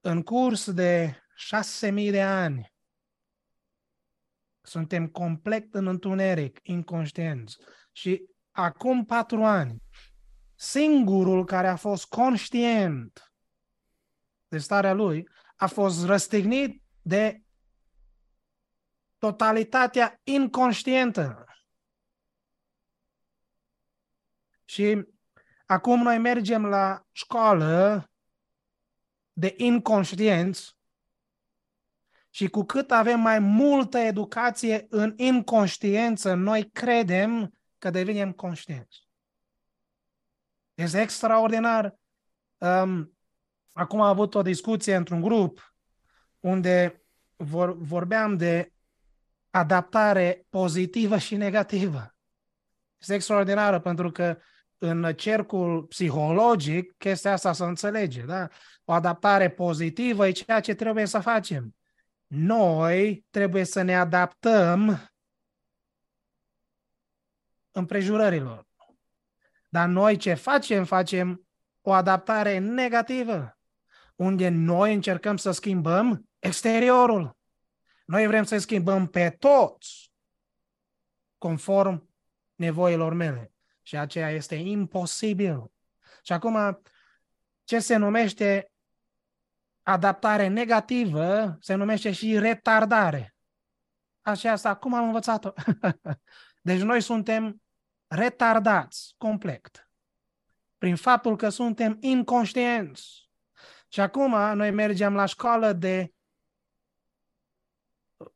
în 0.00 0.22
curs 0.22 0.70
de 0.70 1.22
șase 1.34 1.90
mii 1.90 2.10
de 2.10 2.22
ani 2.22 2.74
suntem 4.62 5.08
complet 5.08 5.74
în 5.74 5.86
întuneric, 5.86 6.60
inconștienți. 6.62 7.58
Și 7.92 8.26
acum 8.50 9.04
patru 9.04 9.44
ani, 9.44 9.82
singurul 10.54 11.44
care 11.44 11.68
a 11.68 11.76
fost 11.76 12.06
conștient 12.06 13.30
de 14.56 14.62
starea 14.62 14.92
lui, 14.92 15.28
a 15.56 15.66
fost 15.66 16.04
răstignit 16.04 16.82
de 17.02 17.42
totalitatea 19.18 20.20
inconștientă. 20.24 21.44
Și 24.64 25.06
Acum 25.66 26.02
noi 26.02 26.18
mergem 26.18 26.66
la 26.66 27.06
școală 27.12 28.10
de 29.32 29.54
inconștienți 29.56 30.76
și 32.30 32.48
cu 32.48 32.64
cât 32.64 32.90
avem 32.90 33.20
mai 33.20 33.38
multă 33.38 33.98
educație 33.98 34.86
în 34.88 35.14
inconștiență, 35.16 36.34
noi 36.34 36.70
credem 36.70 37.58
că 37.78 37.90
devenim 37.90 38.32
conștienți. 38.32 39.08
Este 40.74 41.00
extraordinar. 41.00 41.94
Um, 42.58 43.15
acum 43.76 44.00
am 44.00 44.08
avut 44.08 44.34
o 44.34 44.42
discuție 44.42 44.96
într-un 44.96 45.20
grup 45.20 45.74
unde 46.40 47.02
vor, 47.36 47.76
vorbeam 47.76 48.36
de 48.36 48.72
adaptare 49.50 50.46
pozitivă 50.48 51.18
și 51.18 51.36
negativă. 51.36 52.14
Este 53.00 53.14
extraordinară 53.14 53.80
pentru 53.80 54.10
că 54.10 54.38
în 54.78 55.14
cercul 55.14 55.82
psihologic 55.82 56.94
chestia 56.98 57.32
asta 57.32 57.52
se 57.52 57.64
înțelege. 57.64 58.22
Da? 58.22 58.48
O 58.84 58.92
adaptare 58.92 59.50
pozitivă 59.50 60.26
e 60.26 60.30
ceea 60.30 60.60
ce 60.60 60.74
trebuie 60.74 61.06
să 61.06 61.18
facem. 61.18 61.74
Noi 62.26 63.26
trebuie 63.30 63.64
să 63.64 63.82
ne 63.82 63.96
adaptăm 63.96 65.10
împrejurărilor. 67.70 68.66
Dar 69.68 69.88
noi 69.88 70.16
ce 70.16 70.34
facem? 70.34 70.84
Facem 70.84 71.46
o 71.80 71.92
adaptare 71.92 72.58
negativă, 72.58 73.55
unde 74.16 74.48
noi 74.48 74.94
încercăm 74.94 75.36
să 75.36 75.50
schimbăm 75.50 76.28
exteriorul. 76.38 77.36
Noi 78.04 78.26
vrem 78.26 78.44
să 78.44 78.58
schimbăm 78.58 79.06
pe 79.06 79.30
toți 79.30 80.12
conform 81.38 82.10
nevoilor 82.54 83.12
mele. 83.12 83.52
Și 83.82 83.96
aceea 83.96 84.30
este 84.30 84.54
imposibil. 84.54 85.70
Și 86.22 86.32
acum, 86.32 86.82
ce 87.64 87.78
se 87.78 87.96
numește 87.96 88.70
adaptare 89.82 90.46
negativă, 90.46 91.56
se 91.60 91.74
numește 91.74 92.12
și 92.12 92.38
retardare. 92.38 93.34
Aceasta, 94.20 94.76
cum 94.76 94.94
am 94.94 95.04
învățat-o? 95.04 95.52
deci 96.68 96.80
noi 96.80 97.00
suntem 97.00 97.62
retardați 98.06 99.14
complet. 99.16 99.90
Prin 100.78 100.96
faptul 100.96 101.36
că 101.36 101.48
suntem 101.48 101.96
inconștienți. 102.00 103.25
Și 103.96 104.02
acum 104.02 104.30
noi 104.54 104.70
mergem 104.70 105.14
la 105.14 105.24
școală 105.24 105.72
de 105.72 106.14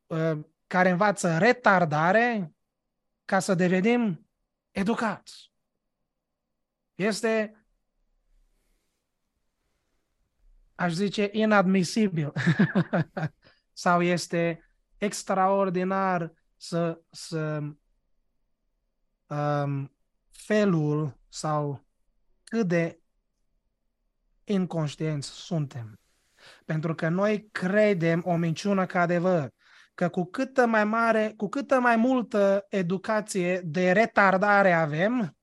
uh, 0.07 0.39
care 0.67 0.91
învață 0.91 1.39
retardare 1.39 2.55
ca 3.25 3.39
să 3.39 3.55
devenim 3.55 4.29
educați. 4.71 5.53
Este, 6.95 7.65
aș 10.75 10.93
zice, 10.93 11.29
inadmisibil 11.33 12.33
sau 13.73 14.03
este 14.03 14.71
extraordinar 14.99 16.33
să, 16.57 17.01
să 17.11 17.63
um, 19.27 19.97
felul 20.31 21.19
sau 21.29 21.85
cât 22.45 22.69
de 22.69 23.00
inconștienți 24.53 25.29
suntem. 25.29 26.01
Pentru 26.65 26.95
că 26.95 27.09
noi 27.09 27.49
credem 27.53 28.23
o 28.25 28.37
minciună 28.37 28.87
ca 28.87 29.01
adevăr 29.01 29.51
că 30.01 30.09
cu 30.09 30.25
câtă 30.25 30.67
mai 30.67 30.85
mare, 30.85 31.33
cu 31.37 31.49
câtă 31.49 31.81
mai 31.81 31.97
multă 31.97 32.67
educație 32.69 33.61
de 33.61 33.93
retardare 33.93 34.73
avem, 34.73 35.37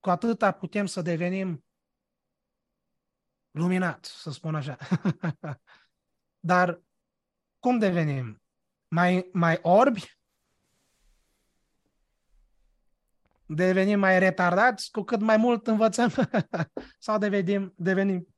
cu 0.00 0.10
atâta 0.10 0.52
putem 0.52 0.86
să 0.86 1.02
devenim 1.02 1.64
luminați, 3.50 4.20
să 4.20 4.30
spun 4.30 4.54
așa. 4.54 4.76
Dar 6.50 6.80
cum 7.58 7.78
devenim? 7.78 8.42
Mai, 8.88 9.28
mai 9.32 9.58
orbi? 9.62 10.18
Devenim 13.46 13.98
mai 13.98 14.18
retardați 14.18 14.90
cu 14.90 15.02
cât 15.02 15.20
mai 15.20 15.36
mult 15.36 15.66
învățăm? 15.66 16.12
sau 16.98 17.18
devenim, 17.18 17.72
devenim 17.76 18.29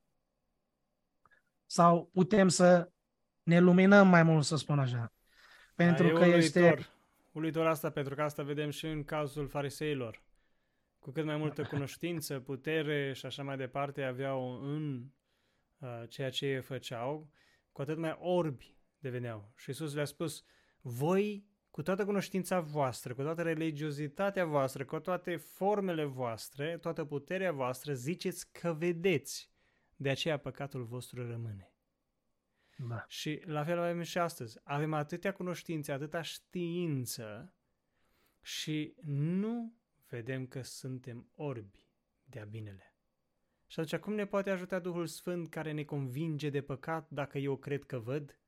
sau 1.73 2.11
putem 2.13 2.49
să 2.49 2.93
ne 3.43 3.61
luminăm 3.61 4.09
mai 4.09 4.23
mult, 4.23 4.45
să 4.45 4.57
spun 4.57 4.79
așa? 4.79 5.13
Pentru 5.75 6.07
da, 6.07 6.13
că 6.13 6.19
uluitor. 6.19 6.37
este... 6.37 6.87
Uluitor 7.33 7.67
asta, 7.67 7.91
pentru 7.91 8.15
că 8.15 8.23
asta 8.23 8.43
vedem 8.43 8.71
și 8.71 8.87
în 8.87 9.05
cazul 9.05 9.49
fariseilor. 9.49 10.23
Cu 10.99 11.11
cât 11.11 11.25
mai 11.25 11.37
multă 11.37 11.63
cunoștință, 11.63 12.41
putere 12.41 13.13
și 13.13 13.27
așa 13.27 13.43
mai 13.43 13.57
departe 13.57 14.03
aveau 14.03 14.61
în 14.63 15.05
uh, 15.79 16.03
ceea 16.09 16.31
ce 16.31 16.47
ei 16.47 16.61
făceau, 16.61 17.31
cu 17.73 17.81
atât 17.81 17.99
mai 17.99 18.17
orbi 18.21 18.77
deveneau. 18.99 19.53
Și 19.57 19.69
Iisus 19.69 19.95
le-a 19.95 20.05
spus, 20.05 20.45
voi, 20.81 21.47
cu 21.71 21.83
toată 21.83 22.05
cunoștința 22.05 22.61
voastră, 22.61 23.15
cu 23.15 23.23
toată 23.23 23.43
religiozitatea 23.43 24.45
voastră, 24.45 24.85
cu 24.85 24.99
toate 24.99 25.37
formele 25.37 26.05
voastre, 26.05 26.79
toată 26.79 27.05
puterea 27.05 27.53
voastră, 27.53 27.93
ziceți 27.93 28.53
că 28.53 28.73
vedeți. 28.73 29.52
De 30.03 30.11
aceea 30.11 30.39
păcatul 30.39 30.85
vostru 30.85 31.27
rămâne. 31.27 31.73
Da. 32.89 33.05
Și 33.09 33.43
la 33.45 33.65
fel 33.65 33.79
avem 33.79 34.03
și 34.03 34.19
astăzi. 34.19 34.59
Avem 34.63 34.93
atâtea 34.93 35.33
cunoștințe, 35.33 35.93
atâta 35.93 36.23
știință 36.23 37.55
și 38.41 38.95
nu 39.03 39.75
vedem 40.09 40.47
că 40.47 40.63
suntem 40.63 41.31
orbi 41.35 41.89
de-a 42.25 42.45
binele. 42.45 42.97
Și 43.67 43.81
atunci 43.81 44.01
cum 44.01 44.15
ne 44.15 44.27
poate 44.27 44.51
ajuta 44.51 44.79
Duhul 44.79 45.07
Sfânt 45.07 45.51
care 45.51 45.73
ne 45.73 45.85
convinge 45.85 46.51
de 46.51 46.63
păcat 46.63 47.11
dacă 47.11 47.39
eu 47.39 47.57
cred 47.57 47.85
că 47.85 47.99
văd? 47.99 48.39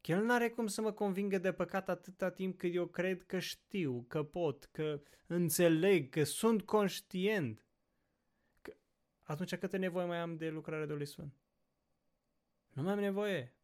Că 0.00 0.12
El 0.12 0.24
nu 0.24 0.32
are 0.32 0.48
cum 0.48 0.66
să 0.66 0.80
mă 0.80 0.92
convingă 0.92 1.38
de 1.38 1.52
păcat 1.52 1.88
atâta 1.88 2.30
timp 2.30 2.58
cât 2.58 2.74
eu 2.74 2.86
cred 2.86 3.22
că 3.22 3.38
știu, 3.38 4.04
că 4.08 4.22
pot, 4.22 4.64
că 4.64 5.02
înțeleg, 5.26 6.08
că 6.08 6.24
sunt 6.24 6.62
conștient. 6.62 7.65
Că... 9.26 9.32
Atunci 9.32 9.56
câtă 9.56 9.76
nevoie 9.76 10.06
mai 10.06 10.18
am 10.18 10.36
de 10.36 10.48
lucrarea 10.48 10.86
Duhului 10.86 11.06
Sfânt? 11.06 11.34
Nu 12.72 12.82
mai 12.82 12.92
am 12.92 12.98
nevoie. 12.98 13.54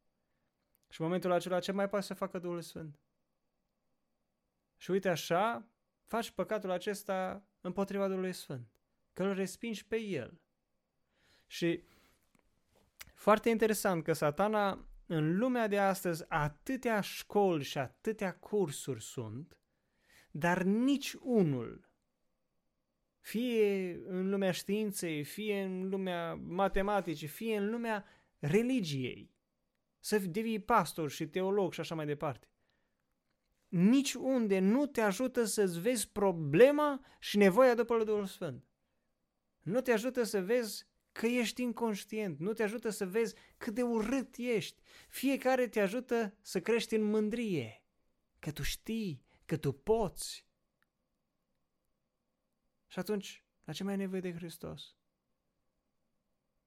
Și 0.89 1.01
în 1.01 1.07
momentul 1.07 1.33
acela 1.33 1.61
ce 1.61 1.73
mai 1.73 1.89
poate 1.89 2.05
să 2.05 2.15
facă 2.15 2.39
Duhul 2.39 2.61
Sfânt? 2.61 2.99
Și 4.77 4.91
uite 4.91 5.09
așa, 5.09 5.67
faci 6.05 6.31
păcatul 6.31 6.71
acesta 6.71 7.47
împotriva 7.61 8.09
Duhului 8.09 8.33
Sfânt. 8.33 8.67
Că 9.13 9.23
îl 9.23 9.35
respingi 9.35 9.87
pe 9.87 9.97
el. 9.97 10.41
Și 11.47 11.85
foarte 13.15 13.49
interesant 13.49 14.05
că 14.05 14.13
satana 14.13 14.87
în 15.07 15.37
lumea 15.37 15.67
de 15.67 15.79
astăzi 15.79 16.25
atâtea 16.29 17.01
școli 17.01 17.65
și 17.65 17.79
atâtea 17.79 18.39
cursuri 18.39 19.03
sunt, 19.03 19.57
dar 20.31 20.63
nici 20.63 21.13
unul, 21.13 21.92
fie 23.23 24.01
în 24.07 24.31
lumea 24.31 24.51
științei, 24.51 25.25
fie 25.25 25.63
în 25.63 25.89
lumea 25.89 26.35
matematicii, 26.35 27.27
fie 27.27 27.57
în 27.57 27.71
lumea 27.71 28.05
religiei, 28.39 29.31
să 29.99 30.19
devii 30.19 30.59
pastor 30.59 31.11
și 31.11 31.27
teolog 31.27 31.73
și 31.73 31.81
așa 31.81 31.95
mai 31.95 32.07
departe. 32.07 32.47
Nici 33.69 34.15
unde 34.15 34.59
nu 34.59 34.87
te 34.87 35.01
ajută 35.01 35.45
să-ți 35.45 35.81
vezi 35.81 36.09
problema 36.09 37.05
și 37.19 37.37
nevoia 37.37 37.75
după 37.75 38.05
Duhul 38.05 38.27
Sfânt. 38.27 38.65
Nu 39.61 39.81
te 39.81 39.93
ajută 39.93 40.23
să 40.23 40.43
vezi 40.43 40.87
că 41.13 41.27
ești 41.27 41.63
inconștient, 41.63 42.39
nu 42.39 42.53
te 42.53 42.63
ajută 42.63 42.89
să 42.89 43.07
vezi 43.07 43.35
cât 43.57 43.75
de 43.75 43.83
urât 43.83 44.35
ești. 44.37 44.83
Fiecare 45.09 45.69
te 45.69 45.81
ajută 45.81 46.35
să 46.41 46.61
crești 46.61 46.95
în 46.95 47.03
mândrie, 47.03 47.85
că 48.39 48.51
tu 48.51 48.63
știi, 48.63 49.23
că 49.45 49.57
tu 49.57 49.73
poți. 49.73 50.47
Și 52.93 52.99
atunci, 52.99 53.45
la 53.65 53.73
ce 53.73 53.85
mai 53.85 53.93
ai 53.93 53.99
nevoie 53.99 54.21
de 54.21 54.35
Hristos? 54.35 54.97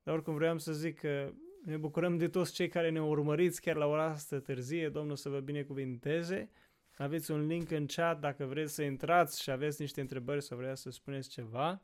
Dar 0.04 0.14
oricum 0.14 0.34
vreau 0.34 0.58
să 0.58 0.74
zic 0.74 1.00
că 1.00 1.34
ne 1.64 1.78
bucurăm 1.78 2.18
de 2.18 2.28
toți 2.28 2.54
cei 2.54 2.68
care 2.68 2.90
ne 2.90 3.02
urmăriți 3.02 3.62
chiar 3.62 3.76
la 3.76 3.86
ora 3.86 4.04
asta 4.04 4.40
târzie. 4.40 4.90
Domnul 4.90 5.16
să 5.16 5.30
vă 5.30 5.40
binecuvinteze. 5.40 6.50
Aveți 6.98 7.32
un 7.32 7.46
link 7.46 7.72
în 7.72 7.86
chat 7.86 8.20
dacă 8.20 8.46
vreți 8.46 8.74
să 8.74 8.84
intrați 8.84 9.42
și 9.42 9.52
aveți 9.52 9.82
niște 9.82 10.02
întrebări 10.02 10.42
sau 10.42 10.58
vreți 10.58 10.82
să 10.82 10.90
spuneți 10.90 11.30
ceva. 11.30 11.82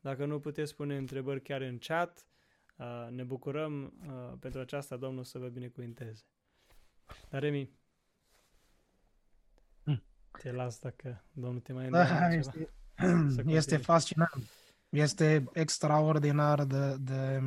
Dacă 0.00 0.24
nu 0.24 0.40
puteți 0.40 0.74
pune 0.74 0.96
întrebări 0.96 1.42
chiar 1.42 1.60
în 1.60 1.78
chat, 1.78 2.26
uh, 2.76 3.06
ne 3.10 3.22
bucurăm 3.22 3.82
uh, 4.06 4.32
pentru 4.40 4.60
aceasta, 4.60 4.96
Domnul 4.96 5.24
să 5.24 5.38
vă 5.38 5.48
binecuvinteze. 5.48 6.24
Dar 7.28 7.40
Remi, 7.40 7.70
hmm. 9.84 10.02
te 10.30 10.52
las 10.52 10.80
dacă 10.80 11.24
Domnul 11.32 11.60
te 11.60 11.72
mai 11.72 11.88
da, 12.08 12.28
este, 12.32 12.68
este 13.46 13.76
fascinant. 13.76 14.50
Este 14.88 15.44
extraordinar 15.52 16.64
de, 16.64 16.96
de 16.96 17.40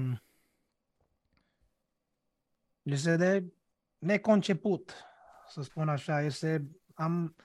este 2.84 3.16
de 3.16 3.54
neconceput, 3.98 4.96
să 5.48 5.62
spun 5.62 5.90
așa. 5.90 6.22
Este, 6.22 6.68
am, 6.94 7.36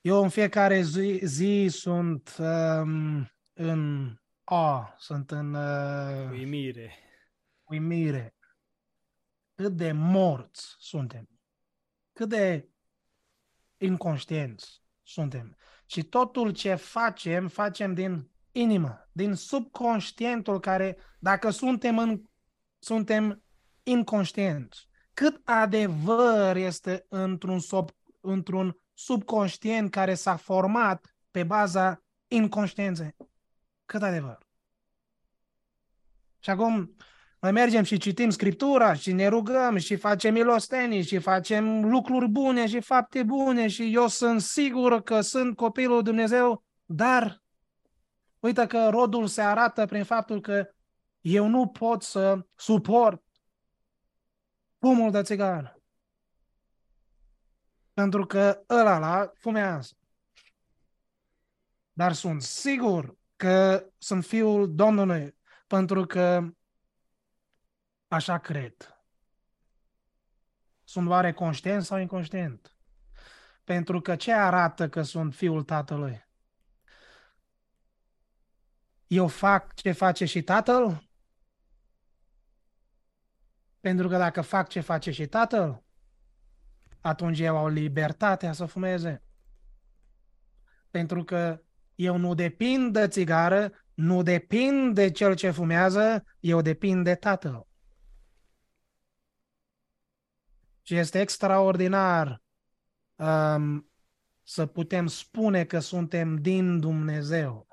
eu 0.00 0.22
în 0.22 0.28
fiecare 0.28 0.80
zi, 0.80 1.20
zi 1.24 1.66
sunt 1.70 2.36
um, 2.38 3.30
în 3.52 4.12
a, 4.44 4.94
sunt 4.98 5.30
în 5.30 5.54
uh, 5.54 6.30
Uimire. 6.30 6.94
uimire. 7.64 8.34
Cât 9.54 9.72
de 9.76 9.92
morți 9.92 10.74
suntem. 10.78 11.28
Cât 12.12 12.28
de 12.28 12.68
inconștienți 13.76 14.82
suntem. 15.02 15.56
Și 15.86 16.02
totul 16.02 16.50
ce 16.50 16.74
facem, 16.74 17.48
facem 17.48 17.94
din 17.94 18.30
inimă, 18.52 19.08
din 19.12 19.34
subconștientul 19.34 20.60
care, 20.60 20.96
dacă 21.18 21.50
suntem, 21.50 21.98
în, 21.98 22.22
suntem 22.78 23.42
inconștienți, 23.82 24.88
cât 25.14 25.40
adevăr 25.44 26.56
este 26.56 27.06
într-un, 27.08 27.58
sub, 27.58 27.90
într-un 28.20 28.78
subconștient 28.94 29.90
care 29.90 30.14
s-a 30.14 30.36
format 30.36 31.16
pe 31.30 31.44
baza 31.44 32.02
inconștienței. 32.28 33.16
Cât 33.84 34.02
adevăr. 34.02 34.38
Și 36.38 36.50
acum 36.50 36.96
noi 37.46 37.54
mergem 37.54 37.82
și 37.82 37.98
citim 37.98 38.30
Scriptura 38.30 38.94
și 38.94 39.12
ne 39.12 39.26
rugăm 39.26 39.76
și 39.76 39.96
facem 39.96 40.32
milostenii 40.32 41.02
și 41.02 41.18
facem 41.18 41.84
lucruri 41.84 42.28
bune 42.28 42.66
și 42.66 42.80
fapte 42.80 43.22
bune 43.22 43.68
și 43.68 43.94
eu 43.94 44.08
sunt 44.08 44.40
sigur 44.40 45.02
că 45.02 45.20
sunt 45.20 45.56
copilul 45.56 45.94
lui 45.94 46.02
Dumnezeu, 46.02 46.64
dar 46.84 47.42
uite 48.38 48.66
că 48.66 48.88
rodul 48.88 49.26
se 49.26 49.42
arată 49.42 49.86
prin 49.86 50.04
faptul 50.04 50.40
că 50.40 50.68
eu 51.20 51.46
nu 51.46 51.66
pot 51.66 52.02
să 52.02 52.46
suport 52.54 53.22
pumul 54.78 55.10
de 55.10 55.22
țigară. 55.22 55.80
Pentru 57.92 58.26
că 58.26 58.62
ăla 58.68 58.98
la 58.98 59.32
fumează. 59.34 59.92
Dar 61.92 62.12
sunt 62.12 62.42
sigur 62.42 63.16
că 63.36 63.86
sunt 63.98 64.24
fiul 64.24 64.74
Domnului, 64.74 65.36
pentru 65.66 66.06
că 66.06 66.48
așa 68.08 68.38
cred. 68.38 69.00
Sunt 70.84 71.08
oare 71.08 71.32
conștient 71.32 71.84
sau 71.84 71.98
inconștient? 71.98 72.76
Pentru 73.64 74.00
că 74.00 74.16
ce 74.16 74.32
arată 74.32 74.88
că 74.88 75.02
sunt 75.02 75.34
fiul 75.34 75.62
tatălui? 75.62 76.24
Eu 79.06 79.26
fac 79.26 79.74
ce 79.74 79.92
face 79.92 80.24
și 80.24 80.42
tatăl? 80.42 81.10
Pentru 83.80 84.08
că 84.08 84.16
dacă 84.16 84.40
fac 84.40 84.68
ce 84.68 84.80
face 84.80 85.10
și 85.10 85.26
tatăl, 85.26 85.84
atunci 87.00 87.38
eu 87.38 87.56
au 87.56 87.68
libertatea 87.68 88.52
să 88.52 88.64
fumeze. 88.64 89.22
Pentru 90.90 91.24
că 91.24 91.62
eu 91.94 92.16
nu 92.16 92.34
depind 92.34 92.92
de 92.92 93.08
țigară, 93.08 93.72
nu 93.94 94.22
depind 94.22 94.94
de 94.94 95.10
cel 95.10 95.34
ce 95.34 95.50
fumează, 95.50 96.24
eu 96.40 96.60
depind 96.60 97.04
de 97.04 97.14
tatăl. 97.14 97.65
Și 100.86 100.96
este 100.96 101.20
extraordinar 101.20 102.42
um, 103.16 103.90
să 104.42 104.66
putem 104.66 105.06
spune 105.06 105.64
că 105.64 105.78
suntem 105.78 106.36
din 106.36 106.80
Dumnezeu 106.80 107.68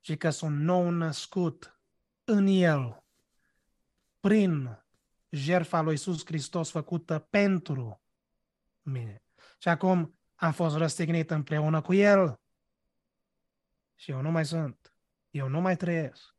și 0.00 0.16
că 0.16 0.30
sunt 0.30 0.60
nou 0.60 0.90
născut 0.90 1.80
în 2.24 2.46
El, 2.46 3.04
prin 4.20 4.84
jertfa 5.28 5.80
lui 5.80 5.92
Iisus 5.92 6.24
Hristos 6.24 6.70
făcută 6.70 7.18
pentru 7.18 8.02
mine. 8.82 9.22
Și 9.58 9.68
acum 9.68 10.18
am 10.34 10.52
fost 10.52 10.76
răstignit 10.76 11.30
împreună 11.30 11.80
cu 11.80 11.94
El 11.94 12.40
și 13.94 14.10
eu 14.10 14.20
nu 14.20 14.30
mai 14.30 14.46
sunt. 14.46 14.94
Eu 15.30 15.48
nu 15.48 15.60
mai 15.60 15.76
trăiesc. 15.76 16.34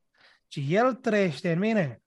Ci 0.47 0.59
El 0.68 0.93
trăiește 0.93 1.51
în 1.51 1.59
mine. 1.59 2.03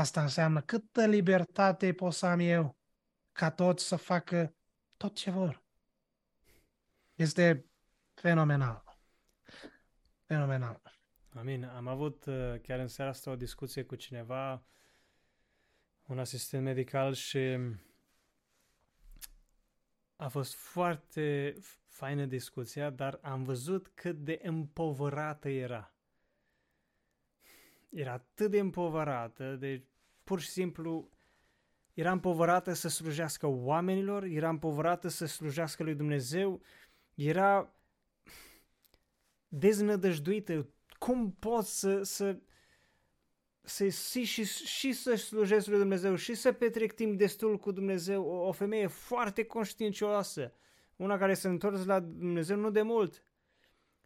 Asta 0.00 0.22
înseamnă 0.22 0.60
câtă 0.60 1.06
libertate 1.06 1.92
pot 1.92 2.12
să 2.12 2.26
am 2.26 2.38
eu 2.38 2.76
ca 3.32 3.50
toți 3.50 3.86
să 3.86 3.96
facă 3.96 4.54
tot 4.96 5.14
ce 5.14 5.30
vor. 5.30 5.62
Este 7.14 7.70
fenomenal. 8.14 8.98
Fenomenal. 10.24 10.82
Amin. 11.34 11.64
Am 11.64 11.86
avut 11.86 12.24
uh, 12.24 12.60
chiar 12.62 12.78
în 12.78 12.88
seara 12.88 13.10
asta 13.10 13.30
o 13.30 13.36
discuție 13.36 13.84
cu 13.84 13.94
cineva, 13.94 14.64
un 16.06 16.18
asistent 16.18 16.64
medical 16.64 17.12
și 17.12 17.58
a 20.16 20.28
fost 20.28 20.54
foarte 20.54 21.54
faină 21.86 22.24
discuția, 22.24 22.90
dar 22.90 23.18
am 23.22 23.42
văzut 23.42 23.88
cât 23.94 24.16
de 24.16 24.40
împovărată 24.42 25.48
era. 25.48 25.94
Era 27.88 28.12
atât 28.12 28.50
de 28.50 28.58
împovărată, 28.58 29.56
de 29.56 29.89
pur 30.30 30.40
și 30.40 30.48
simplu 30.48 31.10
era 31.94 32.12
împovărată 32.12 32.72
să 32.72 32.88
slujească 32.88 33.46
oamenilor, 33.46 34.22
era 34.22 34.48
împovărată 34.48 35.08
să 35.08 35.26
slujească 35.26 35.82
lui 35.82 35.94
Dumnezeu, 35.94 36.62
era 37.14 37.74
deznădăjduită. 39.48 40.68
Cum 40.98 41.32
pot 41.32 41.64
să, 41.64 42.02
să, 42.02 42.38
să 43.60 43.88
și, 43.88 44.24
și, 44.24 44.44
și 44.44 44.92
să 44.92 45.14
slujesc 45.14 45.66
lui 45.66 45.78
Dumnezeu 45.78 46.14
și 46.14 46.34
să 46.34 46.52
petrec 46.52 46.92
timp 46.92 47.18
destul 47.18 47.58
cu 47.58 47.70
Dumnezeu? 47.70 48.24
O, 48.24 48.46
o 48.46 48.52
femeie 48.52 48.86
foarte 48.86 49.44
conștiincioasă, 49.44 50.52
una 50.96 51.18
care 51.18 51.34
se 51.34 51.48
întors 51.48 51.84
la 51.84 52.00
Dumnezeu 52.00 52.56
nu 52.56 52.70
de 52.70 52.82
mult. 52.82 53.22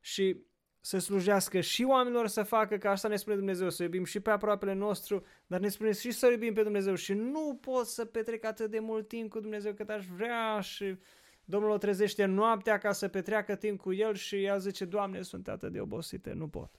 Și 0.01 0.37
să 0.85 0.99
slujească 0.99 1.61
și 1.61 1.85
oamenilor 1.89 2.27
să 2.27 2.43
facă, 2.43 2.77
că 2.77 2.89
asta 2.89 3.09
ne 3.09 3.17
spune 3.17 3.37
Dumnezeu, 3.37 3.71
să 3.71 3.83
iubim 3.83 4.05
și 4.05 4.21
pe 4.21 4.31
aproapele 4.31 4.73
nostru, 4.73 5.25
dar 5.47 5.61
ne 5.61 5.69
spune 5.69 5.93
și 5.93 6.11
să 6.11 6.27
iubim 6.27 6.55
pe 6.55 6.63
Dumnezeu 6.63 6.95
și 6.95 7.13
nu 7.13 7.59
pot 7.61 7.87
să 7.87 8.05
petrec 8.05 8.45
atât 8.45 8.71
de 8.71 8.79
mult 8.79 9.09
timp 9.09 9.31
cu 9.31 9.41
Dumnezeu 9.41 9.73
cât 9.73 9.91
aș 9.91 10.07
vrea 10.07 10.61
și 10.61 10.99
Domnul 11.45 11.71
o 11.71 11.79
trezește 11.79 12.25
noaptea 12.25 12.79
ca 12.79 12.93
să 12.93 13.09
petreacă 13.09 13.55
timp 13.55 13.81
cu 13.81 13.93
el 13.93 14.15
și 14.15 14.43
ea 14.43 14.59
zice, 14.59 14.85
Doamne, 14.85 15.23
sunt 15.23 15.49
atât 15.49 15.73
de 15.73 15.81
obosite, 15.81 16.33
nu 16.33 16.49
pot. 16.49 16.71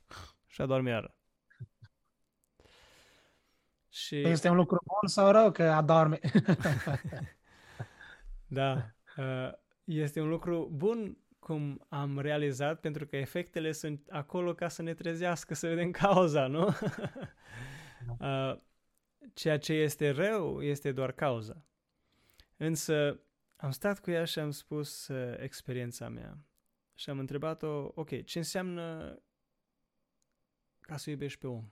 Și 0.47 0.61
adorm 0.61 0.85
iară. 0.85 1.15
Și... 3.89 4.15
Este 4.15 4.49
un 4.49 4.55
lucru 4.55 4.83
bun 4.85 5.09
sau 5.09 5.31
rău 5.31 5.51
că 5.51 5.63
adorme? 5.63 6.19
da. 8.47 8.91
Uh, 9.17 9.51
este 9.83 10.21
un 10.21 10.29
lucru 10.29 10.69
bun 10.73 11.17
cum 11.45 11.85
am 11.89 12.19
realizat, 12.19 12.79
pentru 12.79 13.05
că 13.05 13.15
efectele 13.15 13.71
sunt 13.71 14.07
acolo 14.09 14.53
ca 14.53 14.67
să 14.67 14.81
ne 14.81 14.93
trezească, 14.93 15.53
să 15.53 15.67
vedem 15.67 15.91
cauza, 15.91 16.47
nu? 16.47 16.67
Da. 18.17 18.51
uh, 18.51 18.59
ceea 19.33 19.57
ce 19.57 19.73
este 19.73 20.09
rău 20.09 20.61
este 20.61 20.91
doar 20.91 21.11
cauza. 21.11 21.63
Însă 22.57 23.19
am 23.55 23.71
stat 23.71 23.99
cu 23.99 24.11
ea 24.11 24.25
și 24.25 24.39
am 24.39 24.51
spus 24.51 25.07
uh, 25.07 25.35
experiența 25.39 26.09
mea 26.09 26.37
și 26.93 27.09
am 27.09 27.19
întrebat-o, 27.19 27.91
ok, 27.95 28.23
ce 28.23 28.37
înseamnă 28.37 29.17
ca 30.79 30.97
să 30.97 31.09
iubești 31.09 31.39
pe 31.39 31.47
om? 31.47 31.71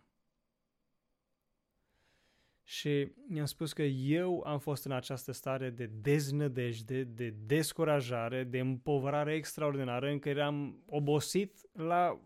Și 2.63 3.11
mi-am 3.27 3.45
spus 3.45 3.73
că 3.73 3.81
eu 3.83 4.43
am 4.45 4.59
fost 4.59 4.85
în 4.85 4.91
această 4.91 5.31
stare 5.31 5.69
de 5.69 5.85
deznădejde, 5.85 7.03
de 7.03 7.33
descurajare, 7.45 8.43
de 8.43 8.59
împovărare 8.59 9.33
extraordinară, 9.33 10.09
în 10.09 10.19
care 10.19 10.39
eram 10.39 10.83
obosit 10.85 11.59
la 11.71 12.19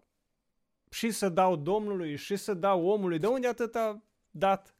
și 0.89 1.11
să 1.11 1.29
dau 1.29 1.55
Domnului 1.55 2.15
și 2.15 2.35
să 2.35 2.53
dau 2.53 2.85
omului. 2.85 3.19
De 3.19 3.27
unde 3.27 3.47
atâta 3.47 4.03
dat? 4.31 4.75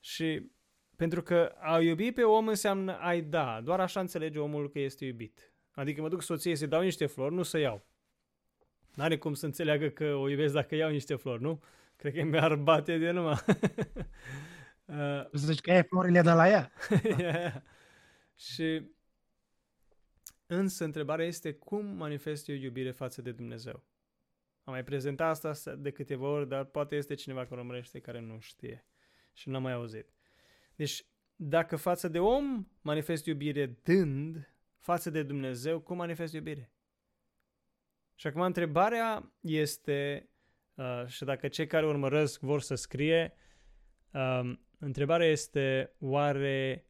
Și 0.00 0.50
pentru 0.96 1.22
că 1.22 1.54
a 1.58 1.80
iubi 1.80 2.12
pe 2.12 2.22
om 2.22 2.48
înseamnă 2.48 2.98
ai 2.98 3.22
da. 3.22 3.60
Doar 3.64 3.80
așa 3.80 4.00
înțelege 4.00 4.38
omul 4.38 4.70
că 4.70 4.78
este 4.78 5.04
iubit. 5.04 5.52
Adică 5.70 6.00
mă 6.00 6.08
duc 6.08 6.22
soției 6.22 6.56
să 6.56 6.66
dau 6.66 6.82
niște 6.82 7.06
flori, 7.06 7.34
nu 7.34 7.42
să 7.42 7.58
iau. 7.58 7.86
N-are 8.94 9.18
cum 9.18 9.34
să 9.34 9.46
înțeleagă 9.46 9.88
că 9.88 10.14
o 10.14 10.28
iubesc 10.28 10.54
dacă 10.54 10.74
iau 10.74 10.90
niște 10.90 11.14
flori, 11.14 11.42
nu? 11.42 11.62
Cred 11.96 12.14
că 12.14 12.22
mi-ar 12.22 12.54
bate 12.54 12.98
de 12.98 13.10
numai. 13.10 13.36
Uh, 14.88 15.26
Zici 15.32 15.60
că 15.60 15.70
e 15.70 15.82
florile 15.82 16.22
de 16.22 16.30
la 16.30 16.48
ea. 16.48 16.72
yeah. 17.18 17.62
Și 18.34 18.90
însă 20.46 20.84
întrebarea 20.84 21.26
este 21.26 21.52
cum 21.52 21.86
manifest 21.86 22.48
eu 22.48 22.54
iubire 22.54 22.90
față 22.90 23.22
de 23.22 23.32
Dumnezeu? 23.32 23.84
Am 24.64 24.72
mai 24.72 24.84
prezentat 24.84 25.44
asta 25.44 25.74
de 25.74 25.90
câteva 25.90 26.26
ori, 26.26 26.48
dar 26.48 26.64
poate 26.64 26.96
este 26.96 27.14
cineva 27.14 27.46
care 27.46 27.60
urmărește 27.60 28.00
care 28.00 28.20
nu 28.20 28.38
știe 28.38 28.86
și 29.32 29.48
n-am 29.48 29.62
mai 29.62 29.72
auzit. 29.72 30.12
Deci, 30.74 31.06
dacă 31.36 31.76
față 31.76 32.08
de 32.08 32.18
om 32.18 32.68
manifest 32.80 33.26
iubire 33.26 33.66
dând, 33.82 34.54
față 34.78 35.10
de 35.10 35.22
Dumnezeu, 35.22 35.80
cum 35.80 35.96
manifest 35.96 36.32
iubire? 36.32 36.72
Și 38.14 38.26
acum 38.26 38.40
întrebarea 38.40 39.32
este, 39.40 40.28
uh, 40.74 41.04
și 41.06 41.24
dacă 41.24 41.48
cei 41.48 41.66
care 41.66 41.86
urmăresc 41.86 42.40
vor 42.40 42.60
să 42.60 42.74
scrie, 42.74 43.32
um, 44.12 44.67
Întrebarea 44.78 45.26
este, 45.26 45.94
oare 46.00 46.86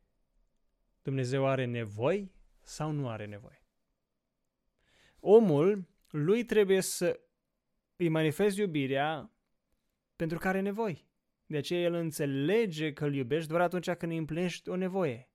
Dumnezeu 1.03 1.47
are 1.47 1.65
nevoi 1.65 2.33
sau 2.61 2.91
nu 2.91 3.09
are 3.09 3.27
nevoi? 3.27 3.63
Omul, 5.21 5.89
lui 6.11 6.45
trebuie 6.45 6.81
să 6.81 7.21
îi 7.97 8.09
manifest 8.09 8.57
iubirea 8.57 9.33
pentru 10.17 10.39
care 10.39 10.49
are 10.49 10.67
nevoi. 10.67 11.07
De 11.47 11.57
aceea 11.57 11.81
el 11.81 11.95
înțelege 11.95 12.93
că 12.93 13.05
îl 13.05 13.15
iubești 13.15 13.49
doar 13.49 13.61
atunci 13.61 13.91
când 13.91 14.13
îi 14.13 14.19
împlinești 14.19 14.69
o 14.69 14.77
nevoie. 14.77 15.31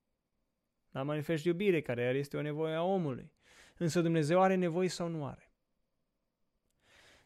La 0.90 1.02
manifest 1.02 1.44
iubire, 1.44 1.82
care 1.82 2.02
este 2.02 2.36
o 2.36 2.42
nevoie 2.42 2.74
a 2.74 2.82
omului. 2.82 3.32
Însă 3.76 4.00
Dumnezeu 4.00 4.40
are 4.40 4.54
nevoi 4.54 4.88
sau 4.88 5.08
nu 5.08 5.26
are? 5.26 5.52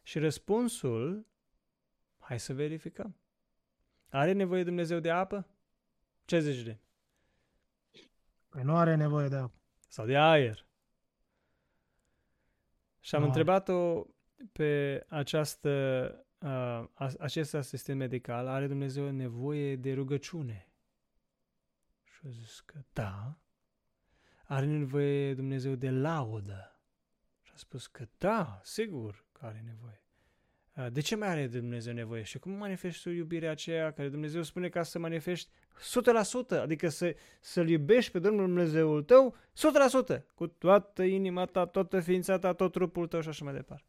Și 0.03 0.19
răspunsul, 0.19 1.27
hai 2.19 2.41
să 2.41 2.55
verificăm. 2.55 3.17
Are 4.11 4.33
nevoie 4.33 4.65
Dumnezeu 4.65 5.01
de 5.01 5.11
apă? 5.11 5.47
Ce 6.25 6.41
zici 6.41 6.63
de? 6.63 6.79
Păi 8.49 8.63
nu 8.63 8.77
are 8.77 8.95
nevoie 8.95 9.29
de 9.29 9.37
apă. 9.37 9.61
Sau 9.89 10.07
de 10.07 10.17
aer. 10.17 10.67
Și 13.01 13.15
am 13.15 13.23
Nu 13.23 13.29
are. 13.29 13.39
întrebat-o 13.39 14.07
pe 14.53 15.05
această, 15.09 15.71
uh, 16.39 16.85
acest 17.19 17.55
asistent 17.55 17.99
medical, 17.99 18.47
are 18.47 18.67
Dumnezeu 18.67 19.11
nevoie 19.11 19.77
de 19.77 19.93
rugăciune? 19.95 20.69
Și 22.03 22.21
a 22.27 22.29
zis 22.29 22.61
că 22.61 22.79
da. 22.93 23.39
Are 24.45 24.67
nevoie 24.67 25.35
Dumnezeu 25.35 25.75
de 25.75 25.91
laudă? 25.91 26.81
Și 27.43 27.53
a 27.55 27.57
spus 27.57 27.87
că 27.87 28.09
da, 28.19 28.61
sigur 28.63 29.27
că 29.33 29.47
are 29.47 29.61
nevoie. 29.61 30.08
Uh, 30.79 30.87
De 30.93 31.01
ce 31.01 31.17
mai 31.17 31.29
are 31.29 31.47
Dumnezeu 31.47 31.93
nevoie? 31.93 32.23
Și 32.23 32.39
cum 32.39 32.53
manifesti 32.53 33.03
tu 33.03 33.11
iubirea 33.11 33.51
aceea 33.51 33.93
care 33.93 34.09
Dumnezeu 34.09 34.43
spune 34.43 34.69
ca 34.69 34.83
să 34.83 34.99
manifesti 34.99 35.51
100%, 36.57 36.61
adică 36.61 36.89
să, 36.89 37.15
să-L 37.41 37.69
iubești 37.69 38.11
pe 38.11 38.19
Domnul 38.19 38.47
Dumnezeul 38.47 39.03
tău 39.03 39.37
100%, 40.17 40.23
cu 40.35 40.47
toată 40.47 41.03
inima 41.03 41.45
ta, 41.45 41.67
toată 41.67 42.01
ființa 42.01 42.39
ta, 42.39 42.53
tot 42.53 42.73
trupul 42.73 43.07
tău 43.07 43.21
și 43.21 43.29
așa 43.29 43.45
mai 43.45 43.55
departe. 43.55 43.85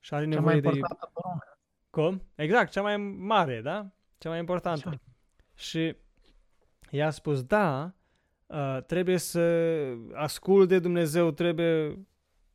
Și 0.00 0.14
are 0.14 0.22
Cea 0.24 0.28
nevoie 0.28 0.52
mai 0.52 0.60
de... 0.60 0.68
importantă 0.68 1.10
poruncă. 1.12 1.58
Cum? 1.90 2.22
Exact, 2.34 2.70
cea 2.70 2.82
mai 2.82 2.96
mare, 2.96 3.60
da? 3.60 3.90
Cea 4.18 4.28
mai 4.28 4.38
importantă. 4.38 4.88
Așa. 4.88 5.00
Și 5.54 5.96
i-a 6.90 7.10
spus, 7.10 7.42
da, 7.42 7.94
uh, 8.46 8.78
trebuie 8.86 9.18
să 9.18 9.40
ascult 10.14 10.68
de 10.68 10.78
Dumnezeu, 10.78 11.30
trebuie... 11.30 12.06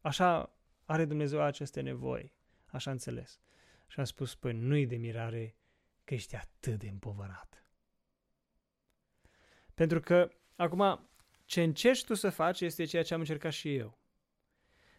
Așa 0.01 0.55
are 0.85 1.05
Dumnezeu 1.05 1.41
aceste 1.41 1.81
nevoi. 1.81 2.39
Așa 2.71 2.91
înțeles. 2.91 3.39
Și 3.87 3.99
a 3.99 4.03
spus, 4.03 4.35
păi 4.35 4.53
nu-i 4.53 4.85
de 4.85 4.95
mirare 4.95 5.55
că 6.03 6.13
ești 6.13 6.35
atât 6.35 6.79
de 6.79 6.87
împovărat. 6.87 7.65
Pentru 9.73 9.99
că, 9.99 10.31
acum, 10.55 11.09
ce 11.45 11.63
încerci 11.63 12.05
tu 12.05 12.13
să 12.13 12.29
faci 12.29 12.61
este 12.61 12.85
ceea 12.85 13.03
ce 13.03 13.13
am 13.13 13.19
încercat 13.19 13.51
și 13.51 13.75
eu. 13.75 13.99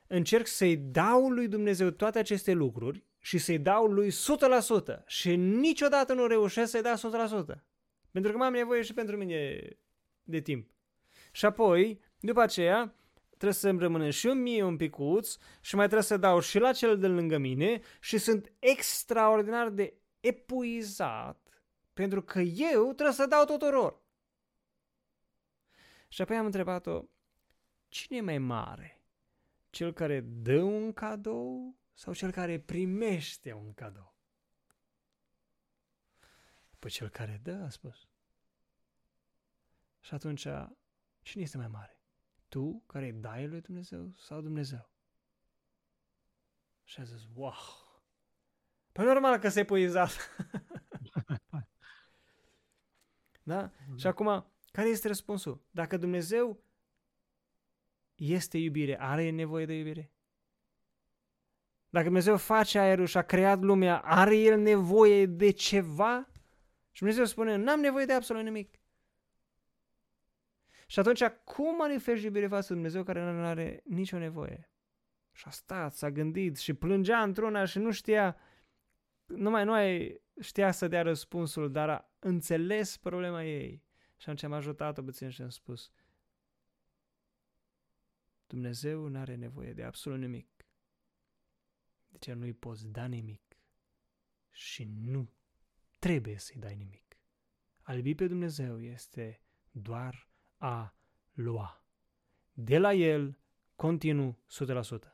Încerc 0.06 0.46
să-i 0.46 0.76
dau 0.76 1.28
lui 1.28 1.48
Dumnezeu 1.48 1.90
toate 1.90 2.18
aceste 2.18 2.52
lucruri 2.52 3.04
și 3.18 3.38
să-i 3.38 3.58
dau 3.58 3.86
lui 3.86 4.10
100% 4.10 5.04
și 5.06 5.36
niciodată 5.36 6.12
nu 6.12 6.26
reușesc 6.26 6.70
să-i 6.70 6.82
dau 6.82 6.94
100%. 7.54 7.62
Pentru 8.10 8.32
că 8.32 8.36
mai 8.38 8.46
am 8.46 8.52
nevoie 8.52 8.82
și 8.82 8.94
pentru 8.94 9.16
mine 9.16 9.68
de 10.22 10.40
timp. 10.40 10.70
Și 11.32 11.44
apoi, 11.44 12.00
după 12.20 12.40
aceea, 12.40 12.94
trebuie 13.42 13.62
să-mi 13.62 13.78
rămână 13.78 14.10
și 14.10 14.26
un 14.26 14.42
mie 14.42 14.62
un 14.62 14.76
picuț 14.76 15.36
și 15.60 15.74
mai 15.74 15.84
trebuie 15.84 16.06
să 16.06 16.16
dau 16.16 16.40
și 16.40 16.58
la 16.58 16.72
cel 16.72 16.98
de 16.98 17.06
lângă 17.06 17.38
mine 17.38 17.80
și 18.00 18.18
sunt 18.18 18.52
extraordinar 18.58 19.68
de 19.68 19.94
epuizat 20.20 21.62
pentru 21.92 22.22
că 22.22 22.40
eu 22.40 22.92
trebuie 22.92 23.14
să 23.14 23.26
dau 23.26 23.44
tuturor. 23.44 24.00
Și 26.08 26.22
apoi 26.22 26.36
am 26.36 26.44
întrebat-o, 26.44 27.04
cine 27.88 28.16
e 28.16 28.20
mai 28.20 28.38
mare? 28.38 29.02
Cel 29.70 29.92
care 29.92 30.20
dă 30.20 30.62
un 30.62 30.92
cadou 30.92 31.76
sau 31.92 32.14
cel 32.14 32.30
care 32.30 32.60
primește 32.60 33.52
un 33.52 33.74
cadou? 33.74 34.16
Păi 36.78 36.90
cel 36.90 37.08
care 37.08 37.40
dă, 37.42 37.62
a 37.64 37.68
spus. 37.68 38.08
Și 40.00 40.14
atunci, 40.14 40.46
cine 41.22 41.42
este 41.42 41.56
mai 41.56 41.68
mare? 41.68 42.01
Tu 42.52 42.82
care 42.86 43.04
îi 43.04 43.12
dai 43.12 43.46
lui 43.46 43.60
Dumnezeu 43.60 44.12
sau 44.16 44.40
Dumnezeu? 44.40 44.90
Și 46.84 47.00
a 47.00 47.02
zis, 47.02 47.26
wow! 47.34 47.52
Păi 48.92 49.04
normal 49.04 49.38
că 49.38 49.48
se 49.48 49.60
epuizat. 49.60 50.10
da? 53.42 53.70
Și 53.96 54.06
acum, 54.06 54.46
care 54.72 54.88
este 54.88 55.06
răspunsul? 55.06 55.66
Dacă 55.70 55.96
Dumnezeu 55.96 56.64
este 58.14 58.58
iubire, 58.58 59.00
are 59.00 59.30
nevoie 59.30 59.66
de 59.66 59.74
iubire? 59.74 60.12
Dacă 61.88 62.04
Dumnezeu 62.04 62.36
face 62.36 62.78
aerul 62.78 63.06
și 63.06 63.16
a 63.16 63.22
creat 63.22 63.60
lumea, 63.60 63.98
are 63.98 64.36
El 64.36 64.60
nevoie 64.60 65.26
de 65.26 65.50
ceva? 65.50 66.28
Și 66.90 66.98
Dumnezeu 66.98 67.24
spune, 67.24 67.56
n-am 67.56 67.80
nevoie 67.80 68.04
de 68.04 68.12
absolut 68.12 68.42
nimic. 68.42 68.81
Și 70.92 70.98
atunci, 70.98 71.24
cum 71.24 71.76
manifesti 71.76 72.24
iubire 72.24 72.46
față 72.46 72.68
de 72.68 72.74
Dumnezeu 72.74 73.02
care 73.02 73.32
nu 73.32 73.44
are 73.44 73.82
nicio 73.84 74.18
nevoie? 74.18 74.70
Și 75.32 75.44
a 75.46 75.50
stat, 75.50 75.94
s-a 75.94 76.10
gândit 76.10 76.56
și 76.56 76.74
plângea 76.74 77.22
într-una 77.22 77.64
și 77.64 77.78
nu 77.78 77.90
știa, 77.90 78.36
nu 79.26 79.50
mai 79.50 79.64
nu 79.64 79.72
ai 79.72 80.20
știa 80.40 80.70
să 80.70 80.88
dea 80.88 81.02
răspunsul, 81.02 81.70
dar 81.70 81.88
a 81.88 82.10
înțeles 82.18 82.96
problema 82.96 83.44
ei. 83.44 83.84
Și 84.16 84.22
atunci 84.22 84.42
am 84.42 84.52
ajutat-o 84.52 85.02
puțin 85.02 85.28
și 85.28 85.42
am 85.42 85.48
spus, 85.48 85.90
Dumnezeu 88.46 89.06
nu 89.06 89.18
are 89.18 89.34
nevoie 89.34 89.72
de 89.72 89.82
absolut 89.82 90.18
nimic. 90.18 90.66
De 92.08 92.18
ce 92.18 92.32
nu-i 92.32 92.52
poți 92.52 92.88
da 92.88 93.04
nimic 93.04 93.58
și 94.50 94.84
nu 94.84 95.32
trebuie 95.98 96.38
să-i 96.38 96.60
dai 96.60 96.74
nimic. 96.74 97.20
A 97.82 97.94
iubi 97.94 98.14
pe 98.14 98.26
Dumnezeu 98.26 98.80
este 98.80 99.42
doar 99.70 100.30
a 100.62 100.94
lua. 101.32 101.82
De 102.52 102.78
la 102.78 102.92
El, 102.92 103.38
continuu, 103.76 104.38
100%. 104.48 105.12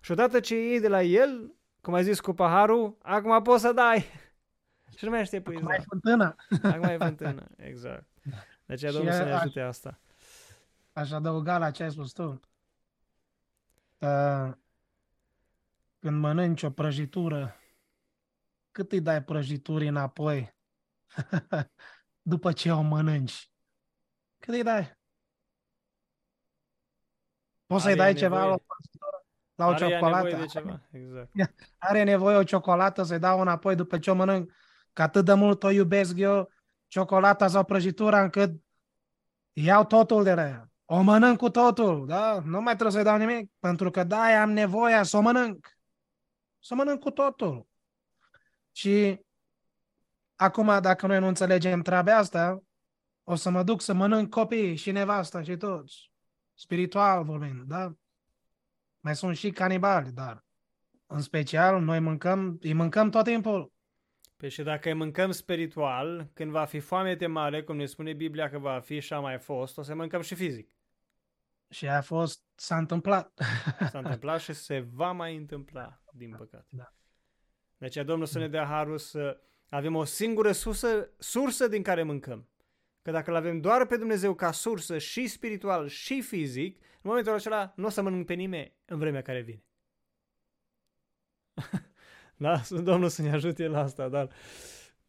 Și 0.00 0.10
odată 0.10 0.40
ce 0.40 0.54
iei 0.56 0.80
de 0.80 0.88
la 0.88 1.02
El, 1.02 1.54
cum 1.80 1.94
ai 1.94 2.02
zis 2.02 2.20
cu 2.20 2.32
paharul, 2.32 2.96
acum 3.02 3.42
poți 3.42 3.62
să 3.62 3.72
dai. 3.72 4.04
Și 4.96 5.04
nu 5.04 5.10
mai 5.10 5.20
ești 5.20 5.36
Acum 5.36 5.52
ai 5.54 5.58
epuizat. 5.60 5.84
fântâna. 5.84 6.36
Acum 6.72 6.82
ai 6.84 6.96
fântână, 6.98 7.46
exact. 7.56 8.06
De 8.66 8.72
aceea 8.72 8.90
Și 8.90 8.96
Domnul 8.96 9.14
să 9.14 9.24
ne 9.24 9.32
aș- 9.32 9.40
ajute 9.40 9.60
asta. 9.60 10.00
Aș 10.92 11.10
adăuga 11.10 11.58
la 11.58 11.70
ce 11.70 11.82
ai 11.82 11.90
spus 11.90 12.12
tu. 12.12 12.40
Uh, 13.98 14.52
când 15.98 16.20
mănânci 16.20 16.62
o 16.62 16.70
prăjitură, 16.70 17.56
cât 18.72 18.92
îi 18.92 19.00
dai 19.00 19.22
prăjiturii 19.24 19.88
înapoi 19.88 20.54
după 22.22 22.52
ce 22.52 22.72
o 22.72 22.80
mănânci? 22.80 23.50
Cât 24.38 24.54
îi 24.54 24.62
dai? 24.62 24.98
Poți 27.66 27.82
să-i 27.82 27.94
Are 27.94 28.00
dai 28.00 28.14
ea 28.14 28.14
ceva 28.14 28.36
la 28.36 28.44
o 28.44 28.48
nevoie. 28.48 28.64
prăjitură? 28.66 29.26
La 29.54 29.66
o 29.66 29.70
Are 29.70 29.84
ea 29.86 29.90
ciocolată? 29.90 30.22
nevoie 30.28 30.42
de 30.42 30.46
ceva, 30.46 30.88
exact. 30.90 31.32
Are 31.78 32.02
nevoie 32.02 32.36
o 32.36 32.42
ciocolată 32.44 33.02
să-i 33.02 33.18
dau 33.18 33.40
înapoi 33.40 33.74
după 33.74 33.98
ce 33.98 34.10
o 34.10 34.14
mănânc? 34.14 34.52
Că 34.92 35.02
atât 35.02 35.24
de 35.24 35.34
mult 35.34 35.62
o 35.62 35.70
iubesc 35.70 36.16
eu, 36.16 36.50
ciocolata 36.86 37.46
sau 37.48 37.64
prăjitura, 37.64 38.22
încât 38.22 38.62
iau 39.52 39.84
totul 39.84 40.22
de 40.22 40.34
la 40.34 40.42
ea. 40.46 40.70
O 40.84 41.00
mănânc 41.00 41.38
cu 41.38 41.50
totul, 41.50 42.06
da? 42.06 42.40
Nu 42.44 42.60
mai 42.60 42.72
trebuie 42.76 42.92
să-i 42.92 43.04
dau 43.04 43.16
nimic, 43.16 43.52
pentru 43.58 43.90
că 43.90 44.04
da, 44.04 44.40
am 44.42 44.50
nevoie 44.50 45.04
să 45.04 45.16
o 45.16 45.20
mănânc. 45.20 45.78
Să 46.58 46.74
o 46.74 46.76
mănânc 46.76 47.00
cu 47.00 47.10
totul. 47.10 47.68
Și 48.72 49.20
acum, 50.40 50.80
dacă 50.80 51.06
noi 51.06 51.18
nu 51.18 51.26
înțelegem 51.26 51.82
treaba 51.82 52.16
asta, 52.16 52.62
o 53.24 53.34
să 53.34 53.50
mă 53.50 53.62
duc 53.62 53.80
să 53.80 53.92
mănânc 53.92 54.30
copiii 54.30 54.76
și 54.76 54.90
nevasta 54.90 55.42
și 55.42 55.56
toți. 55.56 56.10
Spiritual 56.54 57.24
vorbind, 57.24 57.62
da? 57.62 57.94
Mai 59.00 59.16
sunt 59.16 59.36
și 59.36 59.50
canibali, 59.50 60.10
dar 60.10 60.44
în 61.06 61.20
special 61.20 61.82
noi 61.82 61.98
mâncăm, 61.98 62.58
îi 62.60 62.72
mâncăm 62.72 63.10
tot 63.10 63.24
timpul. 63.24 63.72
Păi 64.36 64.50
și 64.50 64.62
dacă 64.62 64.88
îi 64.88 64.94
mâncăm 64.94 65.30
spiritual, 65.30 66.30
când 66.32 66.50
va 66.50 66.64
fi 66.64 66.78
foamete 66.78 67.26
mare, 67.26 67.62
cum 67.62 67.76
ne 67.76 67.86
spune 67.86 68.12
Biblia 68.12 68.50
că 68.50 68.58
va 68.58 68.80
fi 68.80 69.00
și 69.00 69.12
a 69.12 69.20
mai 69.20 69.38
fost, 69.38 69.78
o 69.78 69.82
să 69.82 69.94
mâncăm 69.94 70.20
și 70.20 70.34
fizic. 70.34 70.76
Și 71.68 71.88
a 71.88 72.02
fost, 72.02 72.42
s-a 72.54 72.76
întâmplat. 72.76 73.32
S-a 73.90 73.98
întâmplat 73.98 74.40
și 74.40 74.52
se 74.52 74.80
va 74.80 75.12
mai 75.12 75.36
întâmpla, 75.36 76.00
din 76.12 76.34
păcate. 76.38 76.66
Da. 76.68 76.94
De 77.76 77.86
aceea 77.86 78.04
Domnul 78.04 78.26
să 78.26 78.38
ne 78.38 78.48
dea 78.48 78.64
harul 78.64 78.98
să 78.98 79.40
avem 79.70 79.96
o 79.96 80.04
singură 80.04 80.52
sursă, 80.52 81.10
sursă 81.18 81.68
din 81.68 81.82
care 81.82 82.02
mâncăm. 82.02 82.48
Că 83.02 83.10
dacă 83.10 83.30
îl 83.30 83.36
avem 83.36 83.60
doar 83.60 83.86
pe 83.86 83.96
Dumnezeu 83.96 84.34
ca 84.34 84.52
sursă 84.52 84.98
și 84.98 85.26
spiritual 85.26 85.88
și 85.88 86.22
fizic, 86.22 86.76
în 86.80 87.00
momentul 87.02 87.32
acela 87.32 87.72
nu 87.76 87.86
o 87.86 87.88
să 87.88 88.02
mănânc 88.02 88.26
pe 88.26 88.34
nimeni 88.34 88.74
în 88.84 88.98
vremea 88.98 89.22
care 89.22 89.40
vine. 89.40 89.64
da? 92.36 92.60
Domnul 92.82 93.08
să 93.08 93.22
ne 93.22 93.32
ajute 93.32 93.66
la 93.66 93.80
asta, 93.80 94.08
dar... 94.08 94.30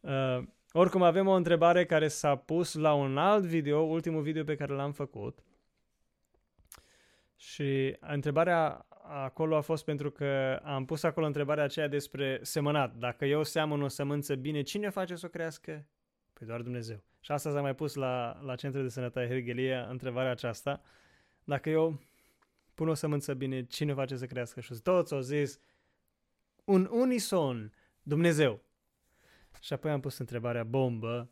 Uh, 0.00 0.44
oricum 0.72 1.02
avem 1.02 1.26
o 1.26 1.34
întrebare 1.34 1.84
care 1.84 2.08
s-a 2.08 2.36
pus 2.36 2.74
la 2.74 2.94
un 2.94 3.18
alt 3.18 3.44
video, 3.44 3.78
ultimul 3.80 4.22
video 4.22 4.44
pe 4.44 4.56
care 4.56 4.72
l-am 4.72 4.92
făcut. 4.92 5.38
Și 7.36 7.96
întrebarea 8.00 8.86
acolo 9.02 9.56
a 9.56 9.60
fost 9.60 9.84
pentru 9.84 10.10
că 10.10 10.60
am 10.64 10.84
pus 10.84 11.02
acolo 11.02 11.26
întrebarea 11.26 11.64
aceea 11.64 11.88
despre 11.88 12.38
semănat. 12.42 12.96
Dacă 12.96 13.24
eu 13.24 13.42
seamăn 13.42 13.82
o 13.82 13.88
sămânță 13.88 14.34
bine, 14.34 14.62
cine 14.62 14.88
face 14.88 15.14
să 15.14 15.26
o 15.26 15.28
crească? 15.28 15.86
Păi 16.32 16.46
doar 16.46 16.60
Dumnezeu. 16.60 17.02
Și 17.20 17.32
asta 17.32 17.50
s-a 17.50 17.60
mai 17.60 17.74
pus 17.74 17.94
la, 17.94 18.40
la 18.42 18.54
Centrul 18.54 18.82
de 18.82 18.88
Sănătate 18.88 19.26
Hergelia, 19.26 19.86
întrebarea 19.86 20.30
aceasta. 20.30 20.82
Dacă 21.44 21.70
eu 21.70 22.00
pun 22.74 22.88
o 22.88 22.94
sămânță 22.94 23.34
bine, 23.34 23.64
cine 23.64 23.92
face 23.92 24.16
să 24.16 24.26
crească? 24.26 24.60
Și 24.60 24.74
toți 24.82 25.14
au 25.14 25.20
zis 25.20 25.58
un 26.64 26.88
unison, 26.90 27.72
Dumnezeu. 28.02 28.62
Și 29.60 29.72
apoi 29.72 29.90
am 29.90 30.00
pus 30.00 30.18
întrebarea 30.18 30.64
bombă 30.64 31.30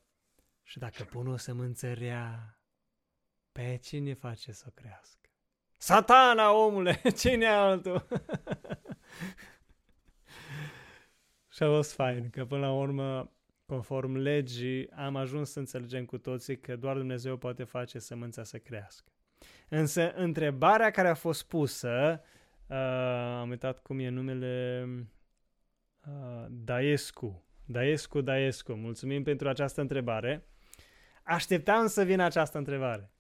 și 0.62 0.78
dacă 0.78 1.04
pun 1.04 1.26
o 1.26 1.36
sămânță 1.36 1.92
rea, 1.92 2.58
pe 3.52 3.78
cine 3.82 4.14
face 4.14 4.52
să 4.52 4.64
o 4.68 4.70
crească? 4.74 5.19
Satana, 5.82 6.52
omule! 6.52 7.00
Cine 7.20 7.46
altul? 7.46 8.06
și 11.54 11.62
a 11.62 11.66
fost 11.66 11.92
fain, 11.92 12.30
că 12.30 12.44
până 12.44 12.60
la 12.60 12.72
urmă, 12.72 13.32
conform 13.66 14.14
legii, 14.14 14.90
am 14.90 15.16
ajuns 15.16 15.50
să 15.50 15.58
înțelegem 15.58 16.04
cu 16.04 16.18
toții 16.18 16.58
că 16.58 16.76
doar 16.76 16.96
Dumnezeu 16.96 17.36
poate 17.36 17.64
face 17.64 17.98
sămânța 17.98 18.42
să 18.42 18.58
crească. 18.58 19.12
Însă, 19.68 20.12
întrebarea 20.12 20.90
care 20.90 21.08
a 21.08 21.14
fost 21.14 21.48
pusă, 21.48 22.22
uh, 22.66 22.76
am 23.40 23.48
uitat 23.48 23.78
cum 23.78 23.98
e 23.98 24.08
numele, 24.08 24.84
uh, 26.06 26.46
Daescu, 26.48 27.44
Daescu, 27.64 28.20
Daescu, 28.20 28.72
mulțumim 28.72 29.22
pentru 29.22 29.48
această 29.48 29.80
întrebare. 29.80 30.44
Așteptam 31.22 31.86
să 31.86 32.02
vină 32.02 32.22
această 32.22 32.58
întrebare. 32.58 33.10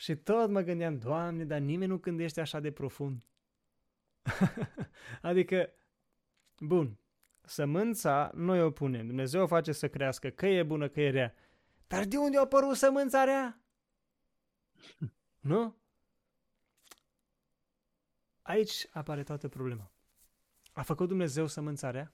Și 0.00 0.16
tot 0.16 0.50
mă 0.50 0.60
gândeam, 0.60 0.98
Doamne, 0.98 1.44
dar 1.44 1.58
nimeni 1.58 1.90
nu 1.90 1.98
gândește 1.98 2.40
așa 2.40 2.60
de 2.60 2.72
profund. 2.72 3.24
adică, 5.22 5.72
bun, 6.58 6.98
sămânța 7.40 8.30
noi 8.34 8.62
o 8.62 8.70
punem, 8.70 9.06
Dumnezeu 9.06 9.42
o 9.42 9.46
face 9.46 9.72
să 9.72 9.88
crească, 9.88 10.30
că 10.30 10.46
e 10.46 10.62
bună, 10.62 10.88
că 10.88 11.00
e 11.00 11.10
rea. 11.10 11.34
Dar 11.86 12.04
de 12.04 12.16
unde 12.16 12.36
a 12.36 12.40
apărut 12.40 12.76
sămânța 12.76 13.24
rea? 13.24 13.60
nu? 15.40 15.76
Aici 18.42 18.86
apare 18.92 19.22
toată 19.22 19.48
problema. 19.48 19.92
A 20.72 20.82
făcut 20.82 21.08
Dumnezeu 21.08 21.46
sămânța 21.46 21.90
rea? 21.90 22.12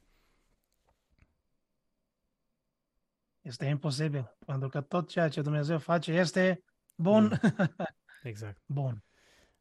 Este 3.41 3.65
imposibil, 3.65 4.37
pentru 4.47 4.69
că 4.69 4.81
tot 4.81 5.09
ceea 5.09 5.29
ce 5.29 5.43
Dumnezeu 5.43 5.79
face 5.79 6.13
este 6.13 6.65
bun. 6.97 7.23
Mm. 7.25 7.77
Exact. 8.23 8.63
bun. 8.67 9.05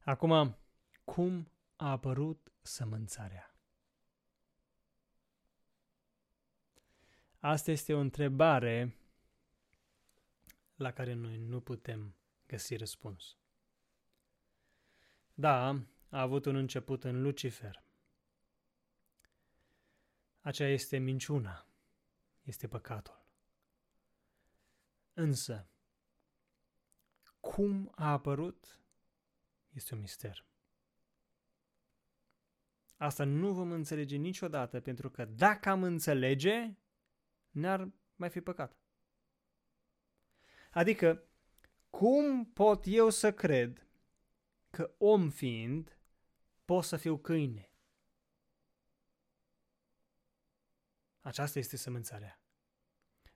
Acum, 0.04 0.58
cum 1.04 1.52
a 1.76 1.92
apărut 1.92 2.52
sămânțarea? 2.62 3.56
Asta 7.40 7.72
este 7.72 7.94
o 7.94 8.00
întrebare 8.00 8.98
la 10.76 10.92
care 10.92 11.14
noi 11.14 11.38
nu 11.38 11.62
putem 11.62 12.16
găsi 12.48 12.76
răspuns. 12.76 13.38
Da, 15.34 15.68
a 16.10 16.22
avut 16.22 16.46
un 16.46 16.56
început 16.56 17.04
în 17.04 17.22
Lucifer. 17.22 17.84
Aceea 20.42 20.70
este 20.70 20.98
minciuna, 20.98 21.68
este 22.42 22.68
păcatul. 22.68 23.26
Însă, 25.14 25.70
cum 27.52 27.92
a 27.96 28.12
apărut 28.12 28.80
este 29.70 29.94
un 29.94 30.00
mister. 30.00 30.46
Asta 32.98 33.24
nu 33.24 33.54
vom 33.54 33.72
înțelege 33.72 34.16
niciodată, 34.16 34.80
pentru 34.80 35.10
că 35.10 35.26
dacă 35.26 35.70
am 35.70 35.84
înțelege, 35.84 36.78
n-ar 37.50 37.92
mai 38.16 38.30
fi 38.30 38.42
păcat. 38.42 38.78
Adică, 40.72 41.24
cum 41.90 42.46
pot 42.46 42.84
eu 42.88 43.10
să 43.10 43.34
cred 43.34 43.88
că 44.70 44.96
om 44.98 45.30
fiind 45.30 45.98
pot 46.66 46.84
să 46.84 46.98
fiu 46.98 47.18
câine? 47.18 47.70
Aceasta 51.20 51.60
este 51.60 51.78
sămânțarea. 51.78 52.40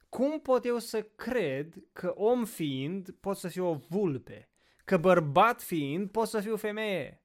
Cum 0.09 0.39
pot 0.39 0.65
eu 0.65 0.79
să 0.79 1.03
cred 1.03 1.75
că 1.93 2.13
om 2.15 2.45
fiind 2.45 3.11
pot 3.11 3.37
să 3.37 3.47
fiu 3.47 3.65
o 3.65 3.73
vulpe? 3.73 4.49
Că 4.85 4.97
bărbat 4.97 5.61
fiind 5.61 6.11
pot 6.11 6.27
să 6.27 6.41
fiu 6.41 6.55
femeie? 6.55 7.23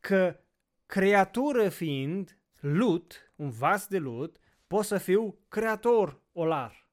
Că 0.00 0.40
creatură 0.86 1.68
fiind 1.68 2.38
lut, 2.60 3.32
un 3.36 3.50
vas 3.50 3.86
de 3.86 3.98
lut, 3.98 4.38
pot 4.66 4.84
să 4.84 4.98
fiu 4.98 5.38
creator 5.48 6.22
olar? 6.32 6.88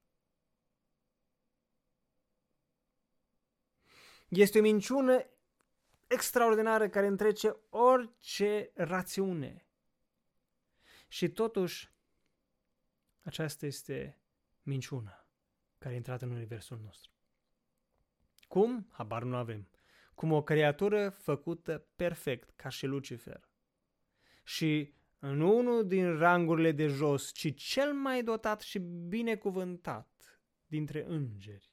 Este 4.28 4.59
o 4.59 4.61
minciună 4.61 5.26
extraordinară 6.07 6.89
care 6.89 7.07
întrece 7.07 7.55
orice 7.70 8.72
rațiune. 8.74 9.68
Și 11.07 11.30
totuși, 11.30 11.93
aceasta 13.24 13.65
este 13.65 14.21
minciuna 14.61 15.28
care 15.78 15.93
a 15.93 15.97
intrat 15.97 16.21
în 16.21 16.32
universul 16.32 16.80
nostru. 16.84 17.11
Cum? 18.47 18.88
Habar 18.91 19.24
nu 19.24 19.36
avem. 19.36 19.67
Cum 20.13 20.32
o 20.32 20.43
creatură 20.43 21.09
făcută 21.09 21.86
perfect, 21.95 22.49
ca 22.55 22.69
și 22.69 22.86
Lucifer. 22.86 23.49
Și 24.43 24.93
nu 25.19 25.57
unul 25.57 25.88
din 25.88 26.17
rangurile 26.17 26.71
de 26.71 26.88
jos, 26.88 27.32
ci 27.32 27.55
cel 27.55 27.93
mai 27.93 28.24
dotat 28.24 28.61
și 28.61 28.80
binecuvântat 29.07 30.41
dintre 30.65 31.05
îngeri. 31.07 31.71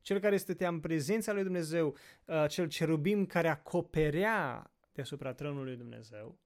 Cel 0.00 0.20
care 0.20 0.36
stătea 0.36 0.68
în 0.68 0.80
prezența 0.80 1.32
lui 1.32 1.42
Dumnezeu, 1.42 1.96
uh, 2.24 2.44
cel 2.48 2.68
cerubim 2.68 3.26
care 3.26 3.48
acoperea 3.48 4.72
deasupra 4.92 5.32
tronului 5.32 5.76
Dumnezeu, 5.76 6.38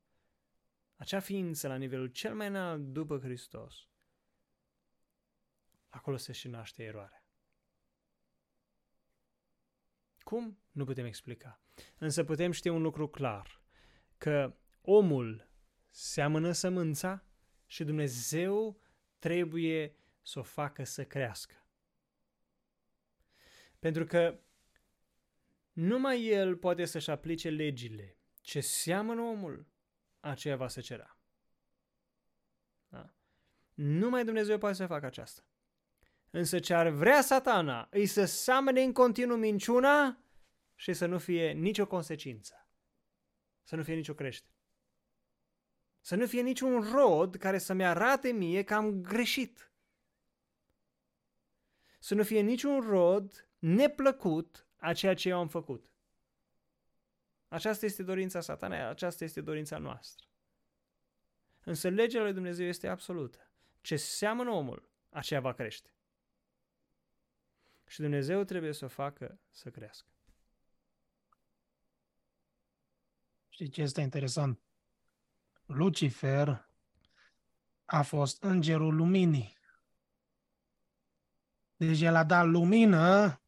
acea 0.96 1.20
ființă 1.20 1.68
la 1.68 1.76
nivelul 1.76 2.06
cel 2.06 2.34
mai 2.34 2.46
înalt 2.46 2.80
după 2.80 3.18
Hristos, 3.18 3.88
acolo 5.96 6.16
se 6.16 6.32
și 6.32 6.48
naște 6.48 6.82
eroarea. 6.82 7.24
Cum? 10.18 10.58
Nu 10.70 10.84
putem 10.84 11.04
explica. 11.04 11.60
Însă 11.98 12.24
putem 12.24 12.50
ști 12.50 12.68
un 12.68 12.82
lucru 12.82 13.08
clar, 13.08 13.62
că 14.18 14.56
omul 14.80 15.48
seamănă 15.90 16.52
sămânța 16.52 17.24
și 17.66 17.84
Dumnezeu 17.84 18.80
trebuie 19.18 19.96
să 20.22 20.38
o 20.38 20.42
facă 20.42 20.84
să 20.84 21.04
crească. 21.04 21.66
Pentru 23.78 24.04
că 24.04 24.40
numai 25.72 26.24
el 26.24 26.56
poate 26.56 26.84
să-și 26.84 27.10
aplice 27.10 27.50
legile. 27.50 28.18
Ce 28.40 28.60
seamănă 28.60 29.20
omul, 29.20 29.66
aceea 30.20 30.56
va 30.56 30.68
se 30.68 30.80
cera. 30.80 31.18
Da? 32.88 33.14
Numai 33.74 34.24
Dumnezeu 34.24 34.58
poate 34.58 34.76
să 34.76 34.86
facă 34.86 35.06
aceasta. 35.06 35.46
Însă 36.36 36.58
ce 36.58 36.74
ar 36.74 36.88
vrea 36.88 37.22
satana 37.22 37.88
îi 37.90 38.06
să 38.06 38.24
seamăne 38.24 38.82
în 38.82 38.92
continuu 38.92 39.36
minciuna 39.36 40.18
și 40.74 40.92
să 40.92 41.06
nu 41.06 41.18
fie 41.18 41.52
nicio 41.52 41.86
consecință. 41.86 42.68
Să 43.62 43.76
nu 43.76 43.82
fie 43.82 43.94
nicio 43.94 44.14
creștere. 44.14 44.54
Să 46.00 46.14
nu 46.16 46.26
fie 46.26 46.40
niciun 46.40 46.80
rod 46.92 47.36
care 47.36 47.58
să-mi 47.58 47.84
arate 47.84 48.28
mie 48.28 48.62
că 48.62 48.74
am 48.74 49.00
greșit. 49.00 49.72
Să 51.98 52.14
nu 52.14 52.22
fie 52.22 52.40
niciun 52.40 52.80
rod 52.80 53.48
neplăcut 53.58 54.66
a 54.76 54.92
ceea 54.92 55.14
ce 55.14 55.28
eu 55.28 55.38
am 55.38 55.48
făcut. 55.48 55.92
Aceasta 57.48 57.86
este 57.86 58.02
dorința 58.02 58.40
satanei, 58.40 58.80
aceasta 58.80 59.24
este 59.24 59.40
dorința 59.40 59.78
noastră. 59.78 60.26
Însă 61.64 61.88
legea 61.88 62.22
lui 62.22 62.32
Dumnezeu 62.32 62.66
este 62.66 62.88
absolută. 62.88 63.50
Ce 63.80 63.96
seamănă 63.96 64.50
omul, 64.50 64.88
aceea 65.10 65.40
va 65.40 65.52
crește. 65.52 65.90
Și 67.86 68.00
Dumnezeu 68.00 68.44
trebuie 68.44 68.72
să 68.72 68.84
o 68.84 68.88
facă 68.88 69.40
să 69.50 69.70
crească. 69.70 70.08
Știi 73.48 73.68
ce 73.68 73.82
este 73.82 74.00
interesant? 74.00 74.60
Lucifer 75.66 76.68
a 77.84 78.02
fost 78.02 78.42
îngerul 78.42 78.94
luminii. 78.94 79.56
Deci 81.76 82.00
el 82.00 82.14
a 82.14 82.24
dat 82.24 82.46
lumină, 82.46 83.40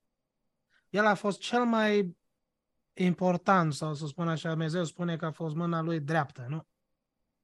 el 0.89 1.07
a 1.07 1.15
fost 1.15 1.41
cel 1.41 1.65
mai 1.65 2.17
important, 2.93 3.73
sau 3.75 3.95
să 3.95 4.07
spun 4.07 4.29
așa, 4.29 4.49
Dumnezeu 4.49 4.85
spune 4.85 5.17
că 5.17 5.27
a 5.27 5.31
fost 5.31 5.55
mâna 5.55 5.81
lui 5.81 6.01
dreaptă, 6.01 6.47
nu? 6.49 6.67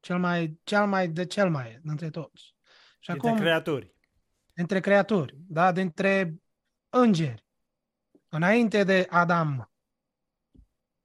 Cel 0.00 0.18
mai, 0.18 0.60
cel 0.62 0.86
mai 0.86 1.08
de 1.08 1.26
cel 1.26 1.50
mai, 1.50 1.78
dintre 1.82 2.10
toți. 2.10 2.54
Și 2.98 3.10
dintre 3.10 3.28
acum, 3.28 3.40
creaturi. 3.40 3.94
Dintre 4.54 4.80
creaturi, 4.80 5.36
da? 5.38 5.72
Dintre 5.72 6.43
îngeri, 6.94 7.46
înainte 8.28 8.84
de 8.84 9.06
Adam. 9.10 9.72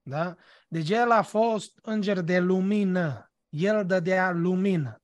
Da? 0.01 0.35
Deci 0.67 0.89
el 0.89 1.11
a 1.11 1.21
fost 1.21 1.79
înger 1.81 2.21
de 2.21 2.39
lumină. 2.39 3.33
El 3.49 3.85
dădea 3.85 4.31
lumină. 4.31 5.03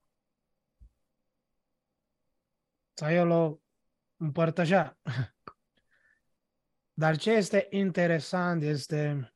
Sau 2.94 3.12
el 3.12 3.30
o 3.30 3.60
împărtășea. 4.18 4.98
Dar 6.94 7.18
ce 7.18 7.32
este 7.32 7.68
interesant 7.70 8.62
este 8.64 9.34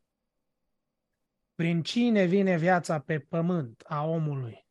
prin 1.56 1.84
cine 1.84 2.26
vine 2.26 2.58
viața 2.58 3.02
pe 3.02 3.20
pământ 3.20 3.84
a 3.88 4.06
omului. 4.06 4.68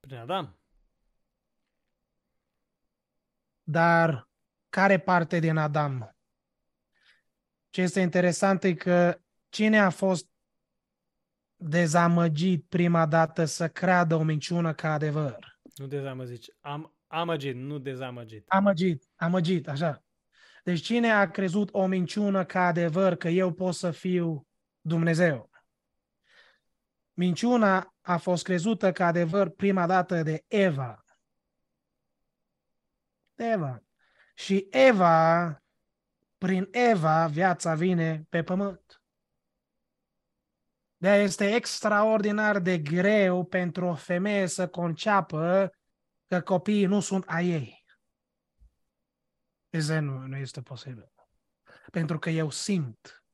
Prin 0.00 0.16
Adam. 0.16 0.59
Dar 3.70 4.28
care 4.68 4.98
parte 4.98 5.38
din 5.38 5.56
Adam? 5.56 6.16
Ce 7.68 7.82
este 7.82 8.00
interesant 8.00 8.64
e 8.64 8.74
că 8.74 9.20
cine 9.48 9.78
a 9.78 9.90
fost 9.90 10.28
dezamăgit 11.56 12.66
prima 12.68 13.06
dată 13.06 13.44
să 13.44 13.68
creadă 13.68 14.14
o 14.14 14.22
minciună 14.22 14.74
ca 14.74 14.92
adevăr? 14.92 15.58
Nu 15.74 15.86
dezamăgit, 15.86 16.56
am 16.60 16.94
amăgit, 17.06 17.56
nu 17.56 17.78
dezamăgit. 17.78 18.44
Amăgit, 18.48 19.04
amăgit, 19.14 19.68
așa. 19.68 20.04
Deci 20.64 20.80
cine 20.80 21.10
a 21.10 21.30
crezut 21.30 21.68
o 21.72 21.86
minciună 21.86 22.44
ca 22.44 22.66
adevăr 22.66 23.14
că 23.14 23.28
eu 23.28 23.52
pot 23.52 23.74
să 23.74 23.90
fiu 23.90 24.46
Dumnezeu? 24.80 25.50
Minciuna 27.12 27.94
a 28.00 28.16
fost 28.16 28.44
crezută 28.44 28.92
ca 28.92 29.06
adevăr 29.06 29.48
prima 29.48 29.86
dată 29.86 30.22
de 30.22 30.44
Eva. 30.48 30.99
Eva. 33.44 33.82
Și 34.34 34.66
Eva, 34.70 35.62
prin 36.38 36.68
Eva, 36.70 37.26
viața 37.26 37.74
vine 37.74 38.26
pe 38.28 38.42
pământ. 38.42 39.02
de 40.96 41.08
este 41.08 41.54
extraordinar 41.54 42.58
de 42.58 42.78
greu 42.78 43.44
pentru 43.44 43.86
o 43.86 43.94
femeie 43.94 44.46
să 44.46 44.68
conceapă 44.68 45.70
că 46.26 46.40
copiii 46.40 46.86
nu 46.86 47.00
sunt 47.00 47.24
a 47.26 47.40
ei. 47.40 47.84
Este 49.68 49.98
nu, 49.98 50.18
nu 50.18 50.36
este 50.36 50.62
posibil. 50.62 51.12
Pentru 51.90 52.18
că 52.18 52.30
eu 52.30 52.50
simt, 52.50 53.24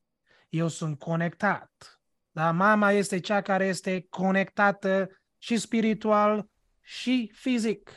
eu 0.49 0.69
sunt 0.69 0.99
conectat. 0.99 2.01
Dar 2.31 2.55
mama 2.55 2.91
este 2.91 3.21
cea 3.21 3.43
care 3.43 3.67
este 3.67 4.07
conectată 4.09 5.09
și 5.39 5.59
spiritual 5.59 6.49
și 6.81 7.33
fizic 7.35 7.91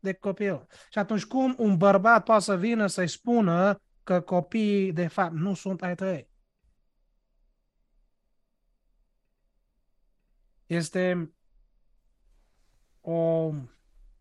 de 0.00 0.12
copil. 0.12 0.66
Și 0.90 0.98
atunci 0.98 1.24
cum 1.24 1.54
un 1.58 1.76
bărbat 1.76 2.24
poate 2.24 2.42
să 2.42 2.56
vină 2.56 2.86
să-i 2.86 3.08
spună 3.08 3.82
că 4.02 4.20
copiii 4.20 4.92
de 4.92 5.06
fapt 5.06 5.32
nu 5.32 5.54
sunt 5.54 5.82
ai 5.82 5.94
tăi? 5.94 6.28
Este 10.66 11.32
o 13.00 13.50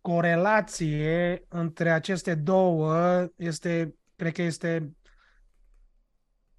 corelație 0.01 1.45
între 1.47 1.91
aceste 1.91 2.35
două 2.35 3.27
este, 3.35 3.95
cred 4.15 4.33
că 4.33 4.41
este 4.41 4.95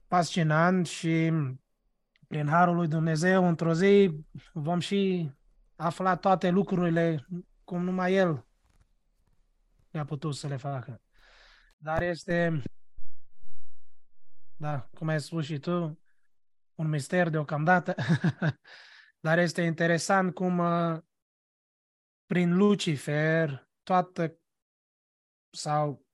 fascinant 0.06 0.86
și 0.86 1.32
prin 2.28 2.46
Harul 2.46 2.74
lui 2.74 2.88
Dumnezeu, 2.88 3.48
într-o 3.48 3.74
zi 3.74 4.24
vom 4.52 4.78
și 4.78 5.30
afla 5.76 6.16
toate 6.16 6.48
lucrurile 6.48 7.26
cum 7.64 7.84
numai 7.84 8.14
El 8.14 8.46
i-a 9.91 10.05
putut 10.05 10.34
să 10.34 10.47
le 10.47 10.57
facă. 10.57 11.03
Dar 11.76 12.03
este, 12.03 12.62
da, 14.57 14.80
cum 14.80 15.09
ai 15.09 15.20
spus 15.20 15.45
și 15.45 15.59
tu, 15.59 16.01
un 16.74 16.88
mister 16.88 17.28
deocamdată, 17.28 17.95
dar 19.26 19.38
este 19.38 19.62
interesant 19.62 20.34
cum 20.34 20.59
uh, 20.59 20.99
prin 22.26 22.57
Lucifer 22.57 23.68
toată 23.82 24.38
sau 25.51 26.07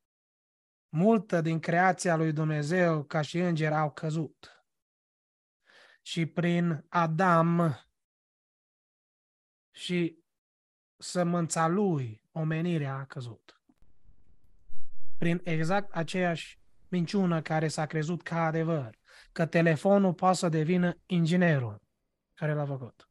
multă 0.88 1.40
din 1.40 1.60
creația 1.60 2.16
lui 2.16 2.32
Dumnezeu 2.32 3.04
ca 3.04 3.20
și 3.20 3.38
îngeri 3.38 3.74
au 3.74 3.92
căzut. 3.92 4.66
Și 6.02 6.26
prin 6.26 6.84
Adam 6.88 7.80
și 9.70 10.24
sămânța 10.96 11.66
lui 11.66 12.22
omenirea 12.32 12.94
a 12.94 13.06
căzut. 13.06 13.55
Prin 15.18 15.40
exact 15.44 15.92
aceeași 15.92 16.58
minciună 16.88 17.42
care 17.42 17.68
s-a 17.68 17.86
crezut 17.86 18.22
ca 18.22 18.44
adevăr, 18.44 18.98
că 19.32 19.46
telefonul 19.46 20.14
poate 20.14 20.36
să 20.36 20.48
devină 20.48 20.98
inginerul 21.06 21.82
care 22.34 22.54
l-a 22.54 22.66
făcut. 22.66 23.08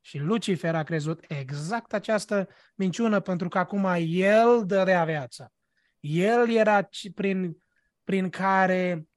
Și 0.00 0.18
Lucifer 0.18 0.74
a 0.74 0.82
crezut 0.82 1.24
exact 1.28 1.92
această 1.92 2.48
minciună 2.74 3.20
pentru 3.20 3.48
că 3.48 3.58
acum 3.58 3.86
el 4.06 4.66
dădea 4.66 5.04
viața. 5.04 5.52
El 6.00 6.50
era 6.50 6.88
prin, 7.14 7.62
prin 8.04 8.30
care 8.30 9.08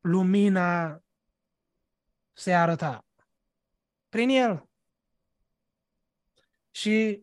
lumina 0.00 1.00
se 2.32 2.54
arăta. 2.54 3.06
Prin 4.08 4.28
el. 4.28 4.68
Și 6.70 7.22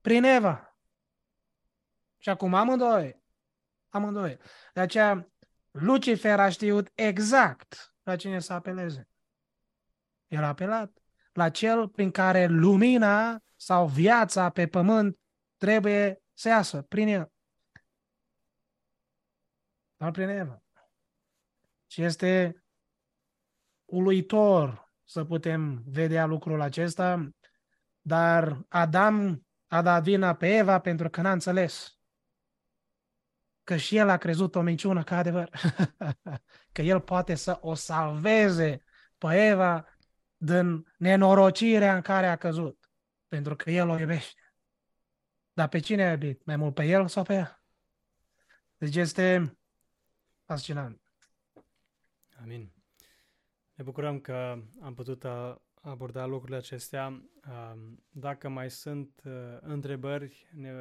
prin 0.00 0.24
Eva. 0.24 0.76
Și 2.18 2.28
acum 2.28 2.54
amândoi. 2.54 3.21
Amândoi. 3.92 4.38
De 4.72 4.80
aceea 4.80 5.28
Lucifer 5.70 6.40
a 6.40 6.48
știut 6.48 6.90
exact 6.94 7.94
la 8.02 8.16
cine 8.16 8.40
să 8.40 8.52
apeleze. 8.52 9.08
El 10.26 10.42
a 10.42 10.48
apelat 10.48 10.92
la 11.32 11.50
cel 11.50 11.88
prin 11.88 12.10
care 12.10 12.46
lumina 12.46 13.42
sau 13.56 13.86
viața 13.86 14.50
pe 14.50 14.66
pământ 14.66 15.18
trebuie 15.56 16.22
să 16.32 16.48
iasă 16.48 16.82
prin 16.82 17.08
el. 17.08 17.32
Doar 19.96 20.10
prin 20.10 20.28
Eva. 20.28 20.62
Și 21.86 22.02
este 22.02 22.62
uluitor 23.84 24.92
să 25.04 25.24
putem 25.24 25.82
vedea 25.86 26.26
lucrul 26.26 26.60
acesta, 26.60 27.28
dar 28.00 28.64
Adam 28.68 29.46
a 29.66 29.82
dat 29.82 30.02
vina 30.02 30.34
pe 30.34 30.56
Eva 30.56 30.80
pentru 30.80 31.10
că 31.10 31.20
n-a 31.20 31.32
înțeles 31.32 31.96
că 33.64 33.76
și 33.76 33.96
el 33.96 34.08
a 34.08 34.16
crezut 34.16 34.54
o 34.54 34.60
minciună 34.60 35.04
ca 35.04 35.16
adevăr. 35.16 35.50
că 36.72 36.82
el 36.82 37.00
poate 37.00 37.34
să 37.34 37.58
o 37.60 37.74
salveze 37.74 38.84
pe 39.18 39.46
Eva 39.48 39.86
din 40.36 40.94
nenorocirea 40.96 41.94
în 41.94 42.00
care 42.00 42.26
a 42.26 42.36
căzut. 42.36 42.90
Pentru 43.28 43.56
că 43.56 43.70
El 43.70 43.88
o 43.88 43.98
iubește. 43.98 44.40
Dar 45.52 45.68
pe 45.68 45.78
cine 45.78 46.02
a 46.04 46.10
iubit? 46.10 46.44
Mai 46.44 46.56
mult 46.56 46.74
pe 46.74 46.84
El 46.84 47.08
sau 47.08 47.22
pe 47.22 47.34
ea? 47.34 47.62
Deci 48.76 48.96
este 48.96 49.58
fascinant. 50.44 51.00
Amin. 52.42 52.72
Ne 53.74 53.84
bucurăm 53.84 54.20
că 54.20 54.62
am 54.80 54.94
putut 54.94 55.24
aborda 55.82 56.26
lucrurile 56.26 56.56
acestea. 56.56 57.22
Dacă 58.10 58.48
mai 58.48 58.70
sunt 58.70 59.22
uh, 59.24 59.56
întrebări, 59.60 60.48
ne, 60.54 60.72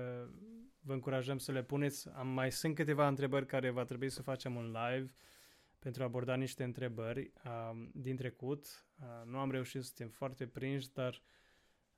vă 0.81 0.93
încurajăm 0.93 1.37
să 1.37 1.51
le 1.51 1.63
puneți. 1.63 2.09
Am 2.09 2.27
mai 2.27 2.51
sunt 2.51 2.75
câteva 2.75 3.07
întrebări 3.07 3.45
care 3.45 3.69
va 3.69 3.83
trebui 3.83 4.09
să 4.09 4.21
facem 4.21 4.55
un 4.55 4.65
live 4.65 5.13
pentru 5.79 6.01
a 6.01 6.05
aborda 6.05 6.35
niște 6.35 6.63
întrebări 6.63 7.31
uh, 7.45 7.87
din 7.93 8.15
trecut. 8.15 8.85
Uh, 8.99 9.05
nu 9.25 9.37
am 9.37 9.51
reușit, 9.51 9.83
suntem 9.83 10.09
foarte 10.09 10.47
prinși, 10.47 10.91
dar 10.93 11.21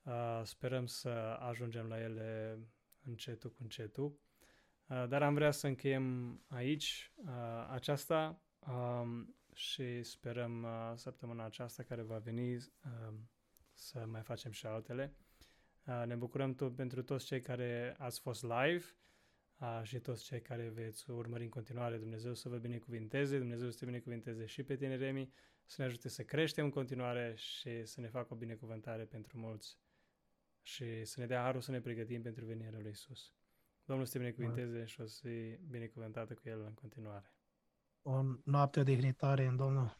uh, 0.02 0.40
sperăm 0.44 0.86
să 0.86 1.08
ajungem 1.40 1.86
la 1.86 2.00
ele 2.00 2.58
încetul 3.04 3.50
cu 3.50 3.58
încetul. 3.62 4.18
Uh, 4.86 5.04
dar 5.08 5.22
am 5.22 5.34
vrea 5.34 5.50
să 5.50 5.66
încheiem 5.66 6.40
aici 6.48 7.12
uh, 7.14 7.68
aceasta 7.70 8.42
uh, 8.58 9.26
și 9.54 10.02
sperăm 10.02 10.62
uh, 10.62 10.92
săptămâna 10.94 11.44
aceasta 11.44 11.82
care 11.82 12.02
va 12.02 12.18
veni 12.18 12.54
uh, 12.54 13.14
să 13.72 14.06
mai 14.06 14.22
facem 14.22 14.50
și 14.50 14.66
altele. 14.66 15.14
Uh, 15.86 16.02
ne 16.06 16.14
bucurăm 16.14 16.54
tot 16.54 16.74
pentru 16.74 17.02
toți 17.02 17.24
cei 17.24 17.40
care 17.40 17.94
ați 17.98 18.20
fost 18.20 18.42
live 18.42 18.84
a, 19.56 19.82
și 19.82 19.98
toți 19.98 20.24
cei 20.24 20.40
care 20.42 20.68
veți 20.68 21.10
urmări 21.10 21.42
în 21.42 21.48
continuare. 21.48 21.96
Dumnezeu 21.96 22.34
să 22.34 22.48
vă 22.48 22.56
binecuvinteze, 22.56 23.38
Dumnezeu 23.38 23.70
să 23.70 23.78
te 23.78 23.84
binecuvinteze 23.84 24.44
și 24.46 24.62
pe 24.62 24.76
tine, 24.76 24.96
Remi, 24.96 25.32
să 25.64 25.74
ne 25.78 25.86
ajute 25.86 26.08
să 26.08 26.22
creștem 26.22 26.64
în 26.64 26.70
continuare 26.70 27.34
și 27.36 27.84
să 27.84 28.00
ne 28.00 28.08
facă 28.08 28.34
o 28.34 28.36
binecuvântare 28.36 29.04
pentru 29.04 29.38
mulți 29.38 29.78
și 30.62 31.04
să 31.04 31.20
ne 31.20 31.26
dea 31.26 31.40
harul 31.40 31.60
să 31.60 31.70
ne 31.70 31.80
pregătim 31.80 32.22
pentru 32.22 32.44
venirea 32.44 32.78
lui 32.80 32.90
Isus. 32.90 33.32
Domnul 33.84 34.06
să 34.06 34.12
te 34.12 34.18
binecuvinteze 34.18 34.84
și 34.84 35.00
o 35.00 35.06
să 35.06 35.20
fii 35.28 35.60
binecuvântată 35.68 36.34
cu 36.34 36.48
El 36.48 36.60
în 36.60 36.74
continuare. 36.74 37.32
O 38.02 38.22
noapte 38.44 38.82
dignitare 38.82 39.46
în 39.46 39.56
Domnul. 39.56 39.96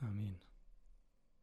Amin. 0.00 0.51